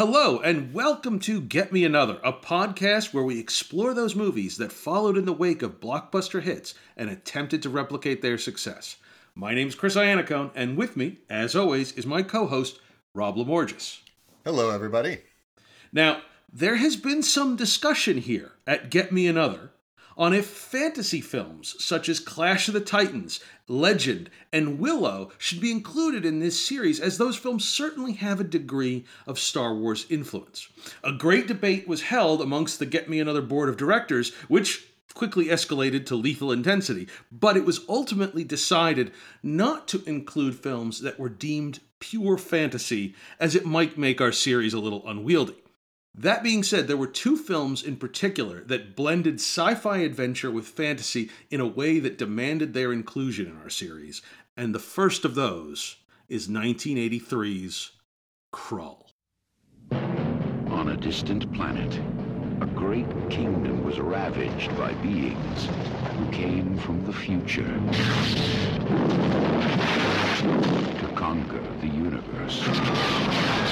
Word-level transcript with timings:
Hello, 0.00 0.38
and 0.38 0.72
welcome 0.72 1.18
to 1.18 1.42
Get 1.42 1.74
Me 1.74 1.84
Another, 1.84 2.20
a 2.24 2.32
podcast 2.32 3.12
where 3.12 3.22
we 3.22 3.38
explore 3.38 3.92
those 3.92 4.16
movies 4.16 4.56
that 4.56 4.72
followed 4.72 5.18
in 5.18 5.26
the 5.26 5.32
wake 5.34 5.60
of 5.60 5.78
blockbuster 5.78 6.40
hits 6.40 6.72
and 6.96 7.10
attempted 7.10 7.60
to 7.62 7.68
replicate 7.68 8.22
their 8.22 8.38
success. 8.38 8.96
My 9.34 9.52
name's 9.52 9.74
Chris 9.74 9.96
Iannacone, 9.96 10.52
and 10.54 10.78
with 10.78 10.96
me, 10.96 11.18
as 11.28 11.54
always, 11.54 11.92
is 11.92 12.06
my 12.06 12.22
co 12.22 12.46
host, 12.46 12.80
Rob 13.12 13.36
Lamorges. 13.36 14.00
Hello, 14.42 14.70
everybody. 14.70 15.18
Now, 15.92 16.22
there 16.50 16.76
has 16.76 16.96
been 16.96 17.22
some 17.22 17.54
discussion 17.54 18.16
here 18.16 18.52
at 18.66 18.88
Get 18.88 19.12
Me 19.12 19.26
Another 19.26 19.70
on 20.20 20.34
if 20.34 20.46
fantasy 20.46 21.22
films 21.22 21.74
such 21.82 22.06
as 22.06 22.20
Clash 22.20 22.68
of 22.68 22.74
the 22.74 22.80
Titans, 22.80 23.40
Legend, 23.66 24.28
and 24.52 24.78
Willow 24.78 25.32
should 25.38 25.62
be 25.62 25.70
included 25.70 26.26
in 26.26 26.40
this 26.40 26.60
series, 26.64 27.00
as 27.00 27.16
those 27.16 27.38
films 27.38 27.66
certainly 27.66 28.12
have 28.12 28.38
a 28.38 28.44
degree 28.44 29.06
of 29.26 29.38
Star 29.38 29.74
Wars 29.74 30.04
influence. 30.10 30.68
A 31.02 31.10
great 31.10 31.46
debate 31.46 31.88
was 31.88 32.02
held 32.02 32.42
amongst 32.42 32.78
the 32.78 32.84
Get 32.84 33.08
Me 33.08 33.18
Another 33.18 33.40
board 33.40 33.70
of 33.70 33.78
directors, 33.78 34.34
which 34.48 34.86
quickly 35.14 35.46
escalated 35.46 36.04
to 36.04 36.16
lethal 36.16 36.52
intensity, 36.52 37.08
but 37.32 37.56
it 37.56 37.64
was 37.64 37.80
ultimately 37.88 38.44
decided 38.44 39.12
not 39.42 39.88
to 39.88 40.04
include 40.04 40.54
films 40.54 41.00
that 41.00 41.18
were 41.18 41.30
deemed 41.30 41.80
pure 41.98 42.36
fantasy, 42.36 43.14
as 43.38 43.54
it 43.54 43.64
might 43.64 43.96
make 43.96 44.20
our 44.20 44.32
series 44.32 44.74
a 44.74 44.80
little 44.80 45.06
unwieldy. 45.08 45.56
That 46.14 46.42
being 46.42 46.62
said, 46.62 46.88
there 46.88 46.96
were 46.96 47.06
two 47.06 47.36
films 47.36 47.82
in 47.82 47.96
particular 47.96 48.62
that 48.64 48.96
blended 48.96 49.36
sci 49.36 49.74
fi 49.74 49.98
adventure 49.98 50.50
with 50.50 50.66
fantasy 50.66 51.30
in 51.50 51.60
a 51.60 51.66
way 51.66 51.98
that 52.00 52.18
demanded 52.18 52.74
their 52.74 52.92
inclusion 52.92 53.46
in 53.46 53.56
our 53.58 53.70
series, 53.70 54.20
and 54.56 54.74
the 54.74 54.80
first 54.80 55.24
of 55.24 55.34
those 55.34 55.96
is 56.28 56.48
1983's 56.48 57.92
Krull. 58.52 59.06
On 59.92 60.88
a 60.88 60.96
distant 60.96 61.52
planet, 61.52 62.00
a 62.60 62.66
great 62.66 63.08
kingdom 63.30 63.84
was 63.84 63.98
ravaged 64.00 64.76
by 64.76 64.92
beings 64.94 65.68
who 66.16 66.30
came 66.32 66.76
from 66.78 67.04
the 67.06 67.12
future 67.12 67.62
to 70.98 71.12
conquer 71.14 71.62
the 71.80 71.88
universe. 71.88 73.69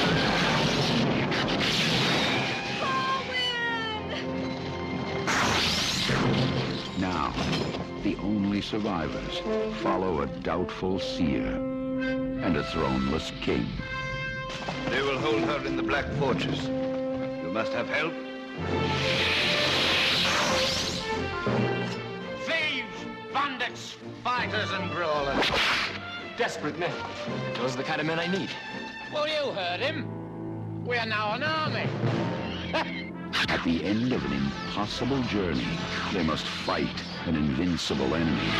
Now, 7.08 7.32
the 8.02 8.16
only 8.16 8.60
survivors 8.60 9.40
follow 9.82 10.20
a 10.20 10.26
doubtful 10.26 11.00
seer 11.00 11.46
and 11.46 12.54
a 12.54 12.62
throneless 12.64 13.32
king. 13.40 13.66
They 14.90 15.00
will 15.00 15.16
hold 15.16 15.40
her 15.44 15.66
in 15.66 15.78
the 15.78 15.82
Black 15.82 16.04
Fortress. 16.18 16.66
You 16.66 17.50
must 17.50 17.72
have 17.72 17.88
help. 17.88 18.12
Thieves, 22.44 23.32
bandits, 23.32 23.96
fighters, 24.22 24.70
and 24.72 24.92
brawlers. 24.92 25.46
Desperate 26.36 26.78
men. 26.78 26.92
Those 27.54 27.72
are 27.72 27.78
the 27.78 27.84
kind 27.84 28.02
of 28.02 28.06
men 28.06 28.18
I 28.18 28.26
need. 28.26 28.50
Well, 29.14 29.26
you 29.26 29.50
heard 29.52 29.80
him. 29.80 30.84
We 30.84 30.98
are 30.98 31.06
now 31.06 31.32
an 31.32 31.42
army. 31.42 32.96
At 33.48 33.64
the 33.64 33.82
end 33.82 34.12
of 34.12 34.22
an 34.26 34.32
impossible 34.32 35.22
journey, 35.22 35.66
they 36.12 36.22
must 36.22 36.46
fight 36.46 37.02
an 37.26 37.34
invincible 37.34 38.14
enemy. 38.14 38.50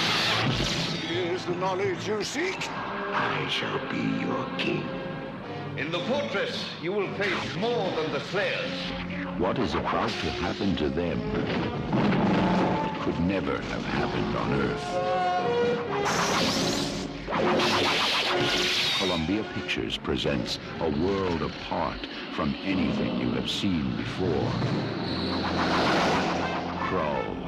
Here's 1.06 1.44
the 1.44 1.54
knowledge 1.54 2.08
you 2.08 2.24
seek. 2.24 2.68
I 3.12 3.46
shall 3.48 3.78
be 3.90 4.00
your 4.20 4.46
king. 4.56 4.88
In 5.76 5.92
the 5.92 6.00
fortress, 6.00 6.64
you 6.82 6.92
will 6.92 7.12
face 7.14 7.54
more 7.56 7.90
than 7.92 8.10
the 8.12 8.20
slayers. 8.20 8.72
What 9.38 9.58
is 9.58 9.74
about 9.74 10.08
to 10.08 10.30
happen 10.30 10.74
to 10.76 10.88
them 10.88 11.20
could 13.02 13.20
never 13.20 13.60
have 13.60 13.84
happened 13.84 14.36
on 14.36 14.54
Earth. 14.54 15.18
Columbia 18.98 19.44
Pictures 19.54 19.96
presents 19.96 20.58
a 20.80 20.90
world 20.90 21.42
apart 21.42 22.06
from 22.34 22.54
anything 22.62 23.20
you 23.20 23.30
have 23.32 23.50
seen 23.50 23.96
before. 23.96 24.50
Krull. 26.88 27.38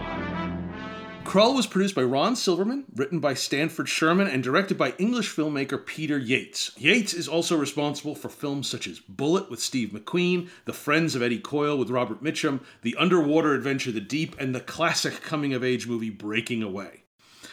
Krull 1.24 1.54
was 1.54 1.68
produced 1.68 1.94
by 1.94 2.02
Ron 2.02 2.34
Silverman, 2.34 2.86
written 2.96 3.20
by 3.20 3.34
Stanford 3.34 3.88
Sherman, 3.88 4.26
and 4.26 4.42
directed 4.42 4.76
by 4.76 4.94
English 4.98 5.34
filmmaker 5.34 5.84
Peter 5.84 6.18
Yates. 6.18 6.72
Yates 6.76 7.14
is 7.14 7.28
also 7.28 7.56
responsible 7.56 8.16
for 8.16 8.28
films 8.28 8.68
such 8.68 8.88
as 8.88 8.98
Bullitt 8.98 9.48
with 9.48 9.60
Steve 9.60 9.90
McQueen, 9.90 10.48
The 10.64 10.72
Friends 10.72 11.14
of 11.14 11.22
Eddie 11.22 11.38
Coyle 11.38 11.78
with 11.78 11.90
Robert 11.90 12.22
Mitchum, 12.22 12.60
the 12.82 12.96
underwater 12.96 13.54
adventure 13.54 13.92
The 13.92 14.00
Deep, 14.00 14.34
and 14.40 14.54
the 14.54 14.60
classic 14.60 15.20
coming 15.22 15.54
of 15.54 15.62
age 15.62 15.86
movie 15.86 16.10
Breaking 16.10 16.64
Away. 16.64 16.99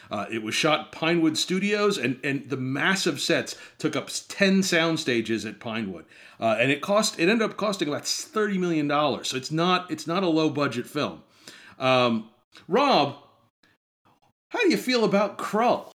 Uh, 0.10 0.26
it 0.32 0.42
was 0.44 0.56
shot 0.56 0.92
Pinewood 0.92 1.38
Studios, 1.38 1.98
and, 1.98 2.20
and 2.24 2.50
the 2.50 2.58
massive 2.58 3.20
sets 3.20 3.56
took 3.78 3.96
up 3.96 4.10
10 4.30 4.64
sound 4.64 5.00
stages 5.00 5.46
at 5.46 5.60
Pinewood. 5.60 6.06
Uh, 6.40 6.56
and 6.60 6.72
it 6.72 6.82
cost 6.82 7.20
it 7.20 7.30
ended 7.30 7.42
up 7.50 7.58
costing 7.58 7.88
about 7.88 8.04
$30 8.04 8.58
million. 8.60 8.90
So 9.24 9.36
it's 9.38 9.52
not 9.52 9.90
it's 9.92 10.08
not 10.08 10.24
a 10.24 10.28
low 10.28 10.50
budget 10.50 10.88
film. 10.88 11.24
Um, 11.80 12.30
Rob, 12.68 13.16
how 14.50 14.60
do 14.62 14.70
you 14.70 14.78
feel 14.78 15.04
about 15.04 15.38
Krull? 15.38 15.92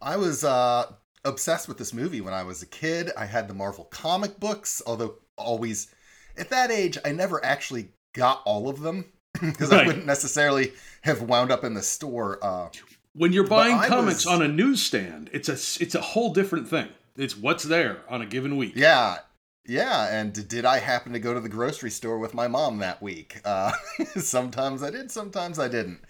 I 0.00 0.16
was 0.16 0.42
uh, 0.42 0.86
obsessed 1.24 1.68
with 1.68 1.78
this 1.78 1.94
movie 1.94 2.20
when 2.20 2.34
I 2.34 2.42
was 2.42 2.62
a 2.62 2.66
kid. 2.66 3.10
I 3.16 3.26
had 3.26 3.46
the 3.46 3.54
Marvel 3.54 3.84
comic 3.84 4.40
books, 4.40 4.82
although 4.86 5.14
always 5.36 5.88
at 6.36 6.50
that 6.50 6.70
age, 6.70 6.98
I 7.04 7.12
never 7.12 7.44
actually 7.44 7.90
got 8.14 8.42
all 8.44 8.68
of 8.68 8.80
them 8.80 9.04
because 9.40 9.70
Right. 9.70 9.84
I 9.84 9.86
wouldn't 9.86 10.06
necessarily 10.06 10.72
have 11.02 11.22
wound 11.22 11.50
up 11.52 11.62
in 11.64 11.74
the 11.74 11.82
store. 11.82 12.38
Uh, 12.42 12.68
When 13.14 13.32
you're 13.32 13.46
buying 13.46 13.78
comics 13.88 14.24
was- 14.24 14.34
on 14.34 14.42
a 14.42 14.48
newsstand, 14.48 15.30
it's 15.32 15.48
a 15.48 15.52
it's 15.82 15.94
a 15.94 16.00
whole 16.00 16.32
different 16.32 16.68
thing. 16.68 16.88
It's 17.16 17.36
what's 17.36 17.64
there 17.64 18.02
on 18.08 18.22
a 18.22 18.26
given 18.26 18.56
week. 18.56 18.72
yeah, 18.74 19.18
yeah. 19.66 20.08
And 20.18 20.48
did 20.48 20.64
I 20.64 20.78
happen 20.78 21.12
to 21.12 21.18
go 21.18 21.34
to 21.34 21.40
the 21.40 21.48
grocery 21.50 21.90
store 21.90 22.18
with 22.18 22.32
my 22.34 22.48
mom 22.48 22.78
that 22.78 23.02
week? 23.02 23.40
Uh, 23.44 23.72
sometimes 24.16 24.82
I 24.82 24.90
did, 24.90 25.10
sometimes 25.10 25.58
I 25.58 25.68
didn't. 25.68 26.00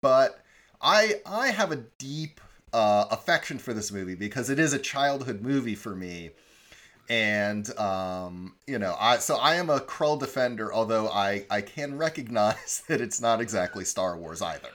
But 0.00 0.40
I 0.80 1.20
I 1.26 1.48
have 1.48 1.72
a 1.72 1.76
deep 1.98 2.40
uh, 2.72 3.06
affection 3.10 3.58
for 3.58 3.72
this 3.74 3.90
movie 3.90 4.14
because 4.14 4.48
it 4.50 4.58
is 4.58 4.72
a 4.72 4.78
childhood 4.78 5.40
movie 5.42 5.74
for 5.74 5.94
me. 5.96 6.30
and 7.08 7.76
um, 7.78 8.54
you 8.66 8.78
know, 8.78 8.94
I 9.00 9.18
so 9.18 9.36
I 9.36 9.56
am 9.56 9.70
a 9.70 9.80
Krull 9.80 10.18
defender, 10.18 10.72
although 10.72 11.08
I 11.08 11.44
I 11.50 11.60
can 11.60 11.98
recognize 11.98 12.82
that 12.88 13.00
it's 13.00 13.20
not 13.20 13.40
exactly 13.40 13.84
Star 13.84 14.16
Wars 14.16 14.42
either. 14.42 14.68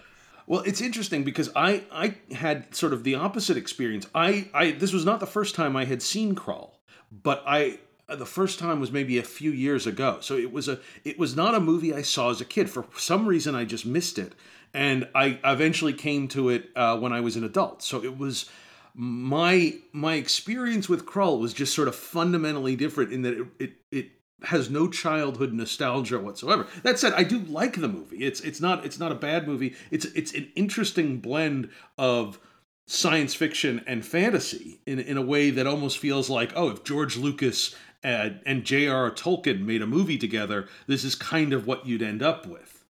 Well, 0.51 0.63
it's 0.63 0.81
interesting 0.81 1.23
because 1.23 1.49
I 1.55 1.85
I 1.93 2.15
had 2.35 2.75
sort 2.75 2.91
of 2.91 3.05
the 3.05 3.15
opposite 3.15 3.55
experience. 3.55 4.05
I 4.13 4.49
I 4.53 4.71
this 4.71 4.91
was 4.91 5.05
not 5.05 5.21
the 5.21 5.25
first 5.25 5.55
time 5.55 5.77
I 5.77 5.85
had 5.85 6.01
seen 6.01 6.35
Krull, 6.35 6.71
but 7.09 7.41
I 7.47 7.79
the 8.09 8.25
first 8.25 8.59
time 8.59 8.81
was 8.81 8.91
maybe 8.91 9.17
a 9.17 9.23
few 9.23 9.49
years 9.49 9.87
ago. 9.87 10.17
So 10.19 10.35
it 10.35 10.51
was 10.51 10.67
a 10.67 10.81
it 11.05 11.17
was 11.17 11.37
not 11.37 11.55
a 11.55 11.61
movie 11.61 11.93
I 11.93 12.01
saw 12.01 12.31
as 12.31 12.41
a 12.41 12.45
kid. 12.45 12.69
For 12.69 12.85
some 12.97 13.27
reason, 13.27 13.55
I 13.55 13.63
just 13.63 13.85
missed 13.85 14.19
it, 14.19 14.33
and 14.73 15.07
I 15.15 15.39
eventually 15.45 15.93
came 15.93 16.27
to 16.27 16.49
it 16.49 16.69
uh, 16.75 16.97
when 16.97 17.13
I 17.13 17.21
was 17.21 17.37
an 17.37 17.45
adult. 17.45 17.81
So 17.81 18.03
it 18.03 18.17
was 18.17 18.49
my 18.93 19.75
my 19.93 20.15
experience 20.15 20.89
with 20.89 21.05
Krull 21.05 21.39
was 21.39 21.53
just 21.53 21.73
sort 21.73 21.87
of 21.87 21.95
fundamentally 21.95 22.75
different 22.75 23.13
in 23.13 23.21
that 23.21 23.39
it 23.39 23.47
it, 23.57 23.73
it 23.89 24.11
has 24.43 24.69
no 24.69 24.87
childhood 24.87 25.53
nostalgia 25.53 26.19
whatsoever. 26.19 26.67
That 26.83 26.97
said, 26.99 27.13
I 27.13 27.23
do 27.23 27.39
like 27.39 27.79
the 27.79 27.87
movie. 27.87 28.23
It's 28.25 28.41
it's 28.41 28.59
not 28.61 28.85
it's 28.85 28.99
not 28.99 29.11
a 29.11 29.15
bad 29.15 29.47
movie. 29.47 29.75
It's 29.91 30.05
it's 30.05 30.33
an 30.33 30.51
interesting 30.55 31.19
blend 31.19 31.69
of 31.97 32.39
science 32.87 33.33
fiction 33.33 33.83
and 33.87 34.05
fantasy 34.05 34.79
in 34.85 34.99
in 34.99 35.17
a 35.17 35.21
way 35.21 35.49
that 35.51 35.67
almost 35.67 35.97
feels 35.97 36.29
like 36.29 36.51
oh, 36.55 36.69
if 36.69 36.83
George 36.83 37.17
Lucas 37.17 37.75
and, 38.03 38.39
and 38.47 38.63
J.R.R. 38.63 39.11
Tolkien 39.11 39.61
made 39.63 39.83
a 39.83 39.87
movie 39.87 40.17
together, 40.17 40.67
this 40.87 41.03
is 41.03 41.13
kind 41.13 41.53
of 41.53 41.67
what 41.67 41.85
you'd 41.85 42.01
end 42.01 42.23
up 42.23 42.47
with. 42.47 42.83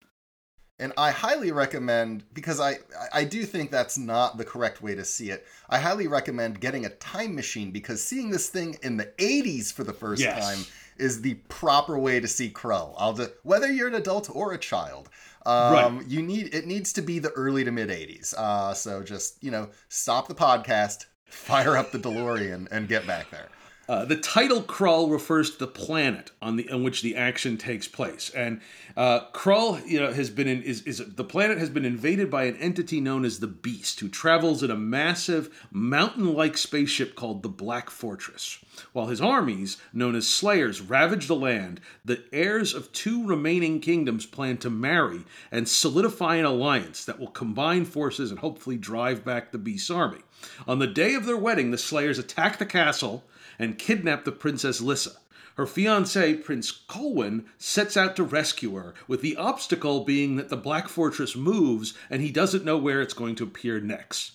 And 0.78 0.94
I 0.96 1.10
highly 1.10 1.52
recommend 1.52 2.24
because 2.32 2.58
I 2.58 2.78
I 3.12 3.24
do 3.24 3.44
think 3.44 3.70
that's 3.70 3.98
not 3.98 4.38
the 4.38 4.44
correct 4.44 4.80
way 4.80 4.94
to 4.94 5.04
see 5.04 5.30
it. 5.30 5.46
I 5.68 5.78
highly 5.78 6.06
recommend 6.06 6.60
getting 6.60 6.86
a 6.86 6.90
time 6.90 7.34
machine 7.34 7.70
because 7.70 8.02
seeing 8.02 8.30
this 8.30 8.48
thing 8.48 8.78
in 8.82 8.96
the 8.96 9.12
80s 9.18 9.72
for 9.72 9.84
the 9.84 9.92
first 9.92 10.22
Yes. 10.22 10.38
time 10.38 10.64
is 11.00 11.22
the 11.22 11.34
proper 11.48 11.98
way 11.98 12.20
to 12.20 12.28
see 12.28 12.50
Krull. 12.50 12.94
I'll 12.98 13.14
just, 13.14 13.30
whether 13.42 13.70
you're 13.70 13.88
an 13.88 13.94
adult 13.94 14.28
or 14.32 14.52
a 14.52 14.58
child. 14.58 15.08
Um, 15.46 15.72
Right. 15.72 16.06
you 16.06 16.20
need 16.22 16.54
it 16.54 16.66
needs 16.66 16.92
to 16.92 17.02
be 17.02 17.18
the 17.18 17.30
early 17.30 17.64
to 17.64 17.72
mid 17.72 17.88
80s. 17.88 18.34
Uh, 18.34 18.74
so 18.74 19.02
just, 19.02 19.42
you 19.42 19.50
know, 19.50 19.70
stop 19.88 20.28
the 20.28 20.34
podcast, 20.34 21.06
fire 21.24 21.76
up 21.76 21.90
the 21.92 21.98
DeLorean 21.98 22.68
and 22.70 22.86
get 22.88 23.06
back 23.06 23.30
there. 23.30 23.48
Uh, 23.90 24.04
the 24.04 24.14
title 24.14 24.62
Krull 24.62 25.10
refers 25.10 25.50
to 25.50 25.58
the 25.58 25.66
planet 25.66 26.30
on 26.40 26.54
the 26.54 26.70
on 26.70 26.84
which 26.84 27.02
the 27.02 27.16
action 27.16 27.56
takes 27.56 27.88
place, 27.88 28.30
and 28.30 28.60
uh, 28.96 29.22
Krull, 29.32 29.84
you 29.84 29.98
know, 29.98 30.12
has 30.12 30.30
been 30.30 30.46
in, 30.46 30.62
is 30.62 30.82
is 30.82 30.98
the 30.98 31.24
planet 31.24 31.58
has 31.58 31.70
been 31.70 31.84
invaded 31.84 32.30
by 32.30 32.44
an 32.44 32.54
entity 32.58 33.00
known 33.00 33.24
as 33.24 33.40
the 33.40 33.48
Beast, 33.48 33.98
who 33.98 34.08
travels 34.08 34.62
in 34.62 34.70
a 34.70 34.76
massive 34.76 35.66
mountain-like 35.72 36.56
spaceship 36.56 37.16
called 37.16 37.42
the 37.42 37.48
Black 37.48 37.90
Fortress. 37.90 38.60
While 38.92 39.08
his 39.08 39.20
armies, 39.20 39.76
known 39.92 40.14
as 40.14 40.28
Slayers, 40.28 40.80
ravage 40.80 41.26
the 41.26 41.34
land, 41.34 41.80
the 42.04 42.22
heirs 42.32 42.74
of 42.74 42.92
two 42.92 43.26
remaining 43.26 43.80
kingdoms 43.80 44.24
plan 44.24 44.58
to 44.58 44.70
marry 44.70 45.24
and 45.50 45.68
solidify 45.68 46.36
an 46.36 46.44
alliance 46.44 47.04
that 47.06 47.18
will 47.18 47.26
combine 47.26 47.84
forces 47.86 48.30
and 48.30 48.38
hopefully 48.38 48.76
drive 48.76 49.24
back 49.24 49.50
the 49.50 49.58
Beast's 49.58 49.90
army. 49.90 50.20
On 50.68 50.78
the 50.78 50.86
day 50.86 51.14
of 51.14 51.26
their 51.26 51.36
wedding, 51.36 51.72
the 51.72 51.76
Slayers 51.76 52.20
attack 52.20 52.58
the 52.58 52.64
castle 52.64 53.24
and 53.60 53.78
kidnap 53.78 54.24
the 54.24 54.32
Princess 54.32 54.80
Lissa. 54.80 55.12
Her 55.56 55.66
fiance, 55.66 56.34
Prince 56.36 56.70
Colwyn, 56.70 57.44
sets 57.58 57.94
out 57.94 58.16
to 58.16 58.22
rescue 58.22 58.76
her, 58.76 58.94
with 59.06 59.20
the 59.20 59.36
obstacle 59.36 60.04
being 60.04 60.36
that 60.36 60.48
the 60.48 60.56
Black 60.56 60.88
Fortress 60.88 61.36
moves 61.36 61.92
and 62.08 62.22
he 62.22 62.32
doesn't 62.32 62.64
know 62.64 62.78
where 62.78 63.02
it's 63.02 63.12
going 63.12 63.34
to 63.34 63.44
appear 63.44 63.78
next. 63.78 64.32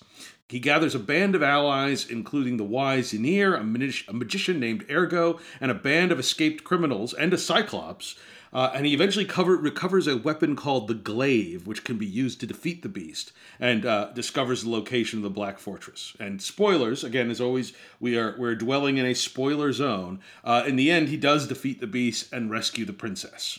He 0.48 0.60
gathers 0.60 0.94
a 0.94 1.00
band 1.00 1.34
of 1.34 1.42
allies, 1.42 2.08
including 2.08 2.56
the 2.56 2.64
wise 2.64 3.12
Ynyr, 3.12 3.58
a, 3.58 3.64
mag- 3.64 4.04
a 4.06 4.12
magician 4.12 4.60
named 4.60 4.86
Ergo, 4.88 5.40
and 5.60 5.72
a 5.72 5.74
band 5.74 6.12
of 6.12 6.20
escaped 6.20 6.62
criminals, 6.62 7.12
and 7.12 7.34
a 7.34 7.38
Cyclops, 7.38 8.14
uh, 8.56 8.72
and 8.72 8.86
he 8.86 8.94
eventually 8.94 9.26
cover, 9.26 9.54
recovers 9.54 10.06
a 10.06 10.16
weapon 10.16 10.56
called 10.56 10.88
the 10.88 10.94
Glaive, 10.94 11.66
which 11.66 11.84
can 11.84 11.98
be 11.98 12.06
used 12.06 12.40
to 12.40 12.46
defeat 12.46 12.82
the 12.82 12.88
beast, 12.88 13.32
and 13.60 13.84
uh, 13.84 14.10
discovers 14.14 14.62
the 14.62 14.70
location 14.70 15.18
of 15.18 15.22
the 15.24 15.28
Black 15.28 15.58
Fortress. 15.58 16.16
And 16.18 16.40
spoilers, 16.40 17.04
again, 17.04 17.30
as 17.30 17.38
always, 17.38 17.74
we 18.00 18.16
are 18.16 18.34
we're 18.38 18.54
dwelling 18.54 18.96
in 18.96 19.04
a 19.04 19.14
spoiler 19.14 19.74
zone. 19.74 20.20
Uh, 20.42 20.64
in 20.66 20.76
the 20.76 20.90
end, 20.90 21.10
he 21.10 21.18
does 21.18 21.46
defeat 21.46 21.82
the 21.82 21.86
beast 21.86 22.32
and 22.32 22.50
rescue 22.50 22.86
the 22.86 22.94
princess. 22.94 23.58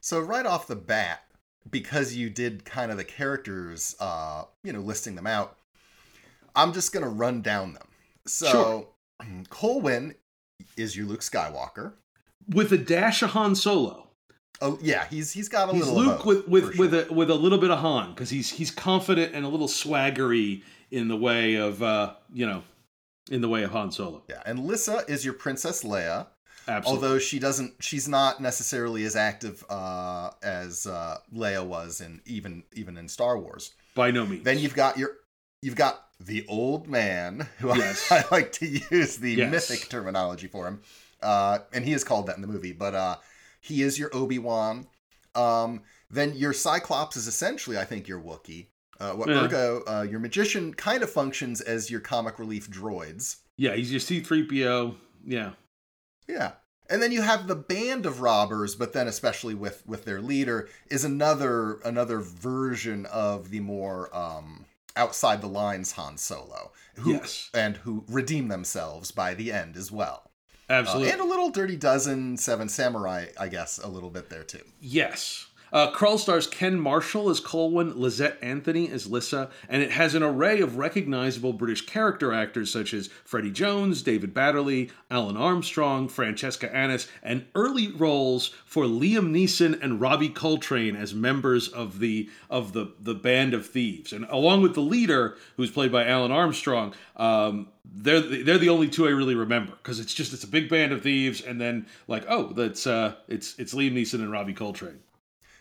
So 0.00 0.20
right 0.20 0.46
off 0.46 0.68
the 0.68 0.74
bat, 0.74 1.24
because 1.70 2.14
you 2.14 2.30
did 2.30 2.64
kind 2.64 2.90
of 2.90 2.96
the 2.96 3.04
characters, 3.04 3.94
uh, 4.00 4.44
you 4.62 4.72
know, 4.72 4.80
listing 4.80 5.16
them 5.16 5.26
out, 5.26 5.58
I'm 6.56 6.72
just 6.72 6.94
gonna 6.94 7.10
run 7.10 7.42
down 7.42 7.74
them. 7.74 7.88
So 8.26 8.46
Sure. 9.20 9.42
Colwyn 9.50 10.14
is 10.78 10.96
your 10.96 11.04
Luke 11.04 11.20
Skywalker. 11.20 11.92
With 12.48 12.72
a 12.72 12.78
dash 12.78 13.22
of 13.22 13.30
Han 13.30 13.54
Solo. 13.54 14.04
Oh 14.64 14.78
yeah, 14.82 15.06
he's 15.10 15.30
he's 15.32 15.48
got 15.48 15.68
a 15.68 15.72
He's 15.72 15.86
little 15.86 16.02
Luke 16.12 16.24
with 16.24 16.48
with 16.48 16.78
with 16.78 16.92
sure. 16.92 17.06
a 17.08 17.12
with 17.12 17.30
a 17.30 17.34
little 17.34 17.58
bit 17.58 17.70
of 17.70 17.78
Han 17.80 18.10
because 18.14 18.30
he's 18.30 18.50
he's 18.50 18.70
confident 18.70 19.34
and 19.34 19.44
a 19.44 19.48
little 19.48 19.68
swaggery 19.68 20.62
in 20.90 21.08
the 21.08 21.16
way 21.16 21.56
of 21.56 21.82
uh 21.82 22.14
you 22.32 22.46
know 22.46 22.62
in 23.30 23.40
the 23.40 23.48
way 23.48 23.62
of 23.62 23.70
Han 23.72 23.90
Solo. 23.92 24.22
yeah, 24.28 24.42
and 24.46 24.60
Lissa 24.66 25.02
is 25.08 25.24
your 25.24 25.34
Princess 25.34 25.82
Leia. 25.84 26.26
Absolutely. 26.66 27.06
Although 27.06 27.18
she 27.18 27.38
doesn't, 27.38 27.74
she's 27.80 28.08
not 28.08 28.40
necessarily 28.40 29.04
as 29.04 29.16
active 29.16 29.62
uh, 29.68 30.30
as 30.42 30.86
uh, 30.86 31.18
Leia 31.34 31.62
was 31.64 32.00
in 32.00 32.22
even 32.24 32.62
even 32.72 32.96
in 32.96 33.06
Star 33.08 33.38
Wars. 33.38 33.72
By 33.94 34.10
no 34.10 34.24
means. 34.24 34.44
Then 34.44 34.58
you've 34.58 34.74
got 34.74 34.96
your 34.96 35.10
you've 35.60 35.76
got 35.76 36.06
the 36.20 36.46
old 36.48 36.88
man, 36.88 37.46
who 37.58 37.70
I- 37.70 37.76
Yes. 37.76 38.08
I, 38.10 38.24
like 38.30 38.52
to 38.52 38.66
use 38.66 39.18
the 39.18 39.32
Yes. 39.34 39.50
mythic 39.52 39.90
terminology 39.90 40.46
for 40.46 40.66
him, 40.66 40.80
uh, 41.22 41.58
and 41.74 41.84
he 41.84 41.92
is 41.92 42.02
called 42.02 42.28
that 42.28 42.36
in 42.36 42.40
the 42.42 42.48
movie. 42.48 42.72
But 42.72 42.94
uh, 42.94 43.16
he 43.64 43.82
is 43.82 43.98
your 43.98 44.14
Obi 44.14 44.38
Wan. 44.38 44.86
Um, 45.34 45.82
then 46.10 46.34
your 46.34 46.52
Cyclops 46.52 47.16
is 47.16 47.26
essentially, 47.26 47.76
I 47.78 47.84
think, 47.84 48.06
your 48.06 48.20
Wookiee. 48.20 48.68
Uh, 49.00 49.12
what 49.12 49.28
Yeah. 49.28 49.44
Ergo, 49.44 49.82
uh, 49.88 50.02
your 50.08 50.20
magician 50.20 50.72
kind 50.74 51.02
of 51.02 51.10
functions 51.10 51.60
as 51.60 51.90
your 51.90 52.00
comic 52.00 52.38
relief 52.38 52.70
droids. 52.70 53.36
yeah, 53.56 53.74
he's 53.74 53.90
your 53.90 54.00
C3PO. 54.00 54.94
Yeah. 55.26 55.52
Yeah. 56.28 56.52
And 56.90 57.02
then 57.02 57.10
you 57.12 57.22
have 57.22 57.46
the 57.48 57.56
band 57.56 58.04
of 58.06 58.20
robbers, 58.20 58.74
but 58.76 58.92
then 58.92 59.08
especially 59.08 59.54
with 59.54 59.82
with 59.86 60.04
their 60.04 60.20
leader 60.20 60.68
is 60.90 61.02
another 61.04 61.80
another 61.84 62.20
version 62.20 63.06
of 63.06 63.50
the 63.50 63.60
more 63.60 64.14
um 64.14 64.66
outside 64.94 65.40
the 65.40 65.48
lines 65.48 65.92
Han 65.92 66.16
Solo, 66.18 66.72
who 66.96 67.12
Yes. 67.14 67.50
and 67.54 67.78
who 67.78 68.04
redeem 68.08 68.48
themselves 68.48 69.10
by 69.10 69.34
the 69.34 69.50
end 69.50 69.76
as 69.76 69.90
well. 69.90 70.30
Uh, 70.68 70.74
Absolutely. 70.74 71.12
and 71.12 71.20
a 71.20 71.24
little 71.24 71.50
Dirty 71.50 71.76
Dozen, 71.76 72.36
Seven 72.36 72.68
Samurai, 72.68 73.26
I 73.38 73.48
guess, 73.48 73.78
a 73.78 73.88
little 73.88 74.10
bit 74.10 74.30
there 74.30 74.44
too. 74.44 74.62
Yes. 74.80 75.46
Uh, 75.74 75.90
Krull 75.90 76.20
stars 76.20 76.46
Ken 76.46 76.78
Marshall 76.78 77.28
as 77.30 77.40
Colwyn, 77.40 77.94
Lysette 77.94 78.36
Anthony 78.40 78.88
as 78.90 79.08
Lissa, 79.08 79.50
and 79.68 79.82
it 79.82 79.90
has 79.90 80.14
an 80.14 80.22
array 80.22 80.60
of 80.60 80.76
recognizable 80.76 81.52
British 81.52 81.84
character 81.84 82.32
actors 82.32 82.70
such 82.70 82.94
as 82.94 83.08
Freddie 83.24 83.50
Jones, 83.50 84.00
David 84.00 84.32
Battley, 84.32 84.92
Alun 85.10 85.36
Armstrong, 85.36 86.08
Francesca 86.08 86.72
Annis, 86.72 87.08
and 87.24 87.46
early 87.56 87.90
roles 87.90 88.54
for 88.64 88.84
Liam 88.84 89.32
Neeson 89.32 89.82
and 89.82 90.00
Robbie 90.00 90.28
Coltrane 90.28 90.94
as 90.94 91.12
members 91.12 91.66
of 91.66 91.98
the 91.98 92.30
of 92.48 92.72
the 92.72 92.92
the 93.00 93.14
band 93.14 93.52
of 93.52 93.66
thieves, 93.66 94.12
and 94.12 94.26
along 94.26 94.62
with 94.62 94.74
the 94.74 94.80
leader, 94.80 95.36
who's 95.56 95.72
played 95.72 95.90
by 95.90 96.04
Alun 96.04 96.30
Armstrong. 96.30 96.94
Um, 97.16 97.66
they're 97.84 98.20
the, 98.20 98.42
they're 98.42 98.58
the 98.58 98.68
only 98.70 98.88
two 98.88 99.06
I 99.06 99.10
really 99.10 99.34
remember 99.34 99.72
because 99.72 100.00
it's 100.00 100.14
just 100.14 100.32
it's 100.32 100.44
a 100.44 100.48
big 100.48 100.68
band 100.68 100.92
of 100.92 101.02
thieves, 101.02 101.40
and 101.40 101.60
then 101.60 101.86
like 102.08 102.24
oh 102.28 102.52
that's 102.52 102.86
uh 102.86 103.14
it's 103.28 103.58
it's 103.58 103.74
Liam 103.74 103.92
Neeson 103.92 104.14
and 104.20 104.30
Robbie 104.32 104.54
Coltrane. 104.54 105.00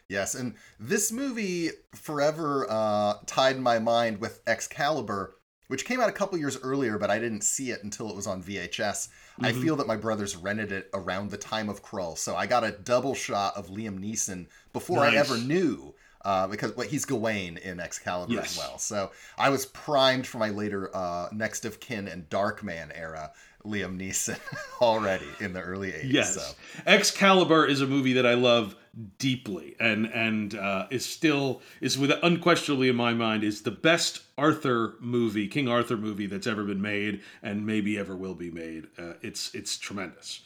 Yes, 0.10 0.36
and 0.36 0.56
this 0.80 1.12
movie 1.12 1.70
forever 1.96 2.68
uh, 2.70 3.16
tied 3.26 3.60
my 3.60 3.80
mind 3.80 4.20
with 4.20 4.42
Excalibur, 4.46 5.36
which 5.70 5.86
came 5.86 6.00
out 6.02 6.10
a 6.10 6.14
couple 6.14 6.38
years 6.38 6.60
earlier, 6.62 6.98
but 7.00 7.10
I 7.10 7.20
didn't 7.20 7.44
see 7.44 7.72
it 7.72 7.84
until 7.84 8.10
it 8.10 8.16
was 8.16 8.28
on 8.28 8.44
VHS. 8.44 9.08
I 9.40 9.52
Mm-hmm. 9.52 9.62
feel 9.62 9.76
that 9.78 9.88
my 9.88 9.96
brothers 9.96 10.36
rented 10.36 10.72
it 10.72 10.90
around 10.94 11.32
the 11.32 11.38
time 11.38 11.70
of 11.70 11.82
Krull, 11.84 12.18
so 12.18 12.36
I 12.36 12.46
got 12.46 12.64
a 12.64 12.72
double 12.72 13.16
shot 13.16 13.56
of 13.58 13.68
Liam 13.70 13.98
Neeson 14.00 14.48
before 14.74 15.00
I 15.00 15.16
ever 15.16 15.38
knew. 15.38 15.96
Uh, 16.26 16.48
because 16.48 16.76
well, 16.78 16.88
he's 16.88 17.04
Gawain 17.06 17.58
in 17.58 17.80
Excalibur 17.80 18.34
Yes. 18.34 18.52
as 18.54 18.58
well, 18.58 18.78
so 18.78 19.12
I 19.38 19.50
was 19.50 19.66
primed 19.66 20.26
for 20.26 20.38
my 20.38 20.50
later 20.50 20.90
uh, 20.96 21.28
Next 21.34 21.66
of 21.66 21.80
Kin 21.80 22.08
and 22.08 22.30
Darkman 22.30 22.92
era. 22.98 23.32
Liam 23.66 23.98
Neeson 23.98 24.38
already 24.82 25.26
in 25.40 25.54
the 25.54 25.62
early 25.62 25.90
80s. 25.92 26.02
Yes, 26.12 26.36
So. 26.36 26.56
Excalibur 26.86 27.66
is 27.66 27.80
a 27.80 27.88
movie 27.88 28.12
that 28.14 28.26
I 28.26 28.34
love 28.34 28.76
deeply, 29.20 29.76
and 29.80 30.06
and 30.08 30.54
uh, 30.56 30.88
is 30.92 31.06
still 31.06 31.62
is 31.80 31.98
with 31.98 32.12
unquestionably 32.24 32.90
in 32.90 32.96
my 32.98 33.14
mind 33.14 33.44
is 33.44 33.62
the 33.62 33.72
best 33.72 34.22
Arthur 34.38 34.96
movie, 35.00 35.48
King 35.48 35.70
Arthur 35.70 35.96
movie 35.98 36.26
that's 36.26 36.46
ever 36.46 36.64
been 36.66 36.82
made, 36.82 37.22
and 37.42 37.66
maybe 37.66 37.98
ever 37.98 38.16
will 38.18 38.36
be 38.36 38.52
made. 38.52 38.88
Uh, 39.00 39.14
it's 39.22 39.54
it's 39.56 39.78
tremendous. 39.78 40.42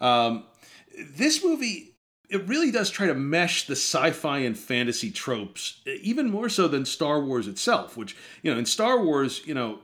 Um, 0.00 0.44
this 1.16 1.42
movie 1.42 1.89
it 2.30 2.46
really 2.46 2.70
does 2.70 2.90
try 2.90 3.06
to 3.06 3.14
mesh 3.14 3.66
the 3.66 3.72
sci-fi 3.72 4.38
and 4.38 4.56
fantasy 4.56 5.10
tropes 5.10 5.80
even 5.86 6.30
more 6.30 6.48
so 6.48 6.68
than 6.68 6.84
Star 6.84 7.20
Wars 7.20 7.48
itself 7.48 7.96
which 7.96 8.16
you 8.42 8.52
know 8.52 8.58
in 8.58 8.66
Star 8.66 9.02
Wars 9.02 9.42
you 9.46 9.54
know 9.54 9.80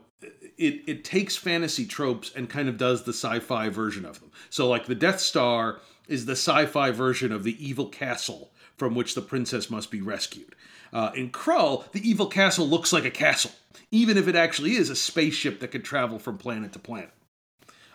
it 0.57 0.83
it 0.87 1.03
takes 1.03 1.35
fantasy 1.35 1.85
tropes 1.85 2.31
and 2.35 2.49
kind 2.49 2.67
of 2.67 2.77
does 2.77 3.03
the 3.03 3.13
sci-fi 3.13 3.69
version 3.69 4.05
of 4.05 4.19
them. 4.19 4.31
So 4.49 4.67
like 4.67 4.85
the 4.85 4.95
Death 4.95 5.19
Star 5.19 5.79
is 6.07 6.25
the 6.25 6.33
sci-fi 6.33 6.91
version 6.91 7.31
of 7.31 7.43
the 7.43 7.63
evil 7.65 7.87
castle 7.87 8.51
from 8.75 8.95
which 8.95 9.13
the 9.13 9.21
princess 9.21 9.69
must 9.69 9.91
be 9.91 10.01
rescued. 10.01 10.55
Uh, 10.93 11.11
in 11.15 11.29
Krull 11.29 11.91
the 11.91 12.09
evil 12.09 12.27
castle 12.27 12.67
looks 12.67 12.93
like 12.93 13.05
a 13.05 13.11
castle 13.11 13.51
even 13.91 14.17
if 14.17 14.27
it 14.27 14.35
actually 14.35 14.75
is 14.75 14.89
a 14.89 14.95
spaceship 14.95 15.59
that 15.59 15.69
could 15.69 15.83
travel 15.83 16.17
from 16.17 16.37
planet 16.37 16.73
to 16.73 16.79
planet 16.79 17.11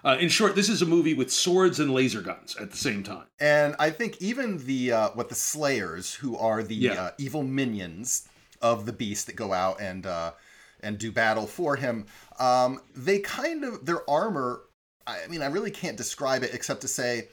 uh, 0.04 0.16
in 0.20 0.28
short, 0.28 0.54
this 0.56 0.68
is 0.68 0.82
a 0.82 0.86
movie 0.86 1.14
with 1.14 1.32
swords 1.32 1.78
and 1.80 1.92
laser 1.92 2.20
guns 2.20 2.56
at 2.56 2.70
the 2.70 2.76
same 2.76 3.02
time. 3.02 3.26
And 3.40 3.76
I 3.78 3.90
think 3.90 4.20
even 4.20 4.58
the 4.66 4.92
uh, 4.92 5.08
what 5.10 5.28
the 5.28 5.34
Slayers, 5.34 6.14
who 6.14 6.36
are 6.36 6.62
the 6.62 6.74
Yeah. 6.74 6.92
uh, 6.94 7.10
evil 7.18 7.42
minions 7.42 8.28
of 8.60 8.86
the 8.86 8.92
Beast 8.92 9.26
that 9.26 9.36
go 9.36 9.52
out 9.52 9.80
and 9.80 10.06
uh, 10.06 10.32
and 10.80 10.98
do 10.98 11.12
battle 11.12 11.46
for 11.46 11.76
him, 11.76 12.06
um, 12.38 12.80
they 12.94 13.20
kind 13.20 13.64
of 13.64 13.86
their 13.86 14.08
armor. 14.10 14.62
I 15.06 15.26
mean, 15.28 15.42
I 15.42 15.46
really 15.46 15.70
can't 15.70 15.96
describe 15.96 16.42
it 16.42 16.54
except 16.54 16.80
to 16.82 16.88
say, 16.88 17.28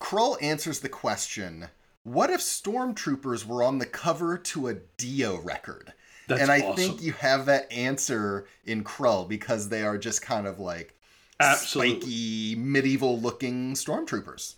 Krull 0.00 0.36
answers 0.42 0.80
the 0.80 0.88
question: 0.88 1.68
What 2.04 2.30
if 2.30 2.40
stormtroopers 2.40 3.44
were 3.44 3.62
on 3.62 3.78
the 3.78 3.86
cover 3.86 4.38
to 4.38 4.68
a 4.68 4.74
Dio 4.96 5.40
record? 5.40 5.92
That's 6.28 6.42
and 6.42 6.50
I 6.50 6.60
awesome. 6.60 6.76
think 6.76 7.02
you 7.02 7.12
have 7.14 7.46
that 7.46 7.70
answer 7.72 8.46
in 8.64 8.84
Krull 8.84 9.28
because 9.28 9.68
they 9.68 9.82
are 9.82 9.98
just 9.98 10.22
kind 10.22 10.46
of 10.46 10.58
like 10.60 10.94
Absolutely. 11.40 12.00
spiky 12.00 12.54
medieval 12.56 13.18
looking 13.18 13.74
stormtroopers. 13.74 14.54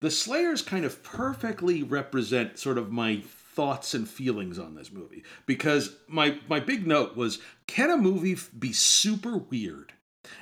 The 0.00 0.10
Slayers 0.10 0.60
kind 0.62 0.84
of 0.84 1.02
perfectly 1.02 1.82
represent 1.82 2.58
sort 2.58 2.76
of 2.78 2.92
my 2.92 3.22
thoughts 3.56 3.94
and 3.94 4.06
feelings 4.06 4.58
on 4.58 4.74
this 4.74 4.92
movie 4.92 5.24
because 5.46 5.96
my 6.06 6.38
my 6.48 6.60
big 6.60 6.86
note 6.86 7.16
was 7.16 7.38
can 7.66 7.90
a 7.90 7.96
movie 7.96 8.36
be 8.58 8.72
super 8.72 9.38
weird 9.38 9.94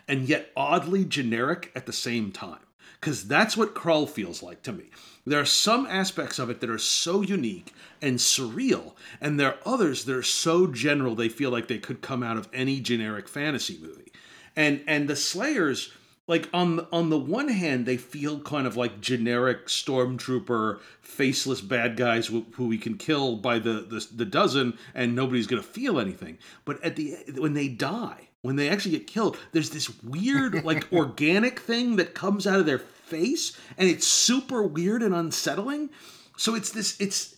and 0.08 0.28
yet 0.28 0.50
oddly 0.56 1.04
generic 1.04 1.70
at 1.76 1.86
the 1.86 1.92
same 1.92 2.32
time? 2.32 2.58
Because 3.00 3.28
that's 3.28 3.56
what 3.56 3.74
Krull 3.74 4.08
feels 4.08 4.42
like 4.42 4.62
to 4.62 4.72
me. 4.72 4.84
There 5.26 5.40
are 5.40 5.44
some 5.44 5.86
aspects 5.86 6.38
of 6.38 6.50
it 6.50 6.60
that 6.60 6.70
are 6.70 6.78
so 6.78 7.22
unique 7.22 7.72
and 8.00 8.18
surreal, 8.18 8.94
and 9.20 9.38
there 9.38 9.48
are 9.48 9.58
others 9.66 10.06
that 10.06 10.16
are 10.16 10.22
so 10.22 10.66
general 10.66 11.14
they 11.14 11.28
feel 11.28 11.50
like 11.50 11.68
they 11.68 11.78
could 11.78 12.00
come 12.00 12.22
out 12.22 12.38
of 12.38 12.48
any 12.52 12.80
generic 12.80 13.28
fantasy 13.28 13.78
movie. 13.80 14.10
And 14.56 14.82
and 14.86 15.08
the 15.08 15.16
Slayers 15.16 15.92
like 16.26 16.48
on 16.54 16.76
the, 16.76 16.88
on 16.90 17.10
the 17.10 17.18
one 17.18 17.48
hand 17.48 17.86
they 17.86 17.96
feel 17.96 18.40
kind 18.40 18.66
of 18.66 18.76
like 18.76 19.00
generic 19.00 19.66
stormtrooper 19.66 20.80
faceless 21.00 21.60
bad 21.60 21.96
guys 21.96 22.26
who, 22.26 22.46
who 22.52 22.66
we 22.66 22.78
can 22.78 22.96
kill 22.96 23.36
by 23.36 23.58
the, 23.58 23.72
the 23.88 24.06
the 24.14 24.24
dozen 24.24 24.78
and 24.94 25.14
nobody's 25.14 25.46
going 25.46 25.62
to 25.62 25.68
feel 25.68 25.98
anything. 25.98 26.38
But 26.64 26.82
at 26.82 26.96
the 26.96 27.16
when 27.36 27.54
they 27.54 27.68
die 27.68 28.28
when 28.42 28.56
they 28.56 28.68
actually 28.68 28.92
get 28.92 29.06
killed 29.06 29.38
there's 29.52 29.70
this 29.70 30.02
weird 30.02 30.64
like 30.64 30.92
organic 30.92 31.60
thing 31.60 31.96
that 31.96 32.14
comes 32.14 32.46
out 32.46 32.60
of 32.60 32.66
their 32.66 32.78
face 32.78 33.56
and 33.76 33.88
it's 33.88 34.06
super 34.06 34.62
weird 34.62 35.02
and 35.02 35.14
unsettling. 35.14 35.90
So 36.36 36.54
it's 36.54 36.70
this 36.70 36.98
it's 37.00 37.36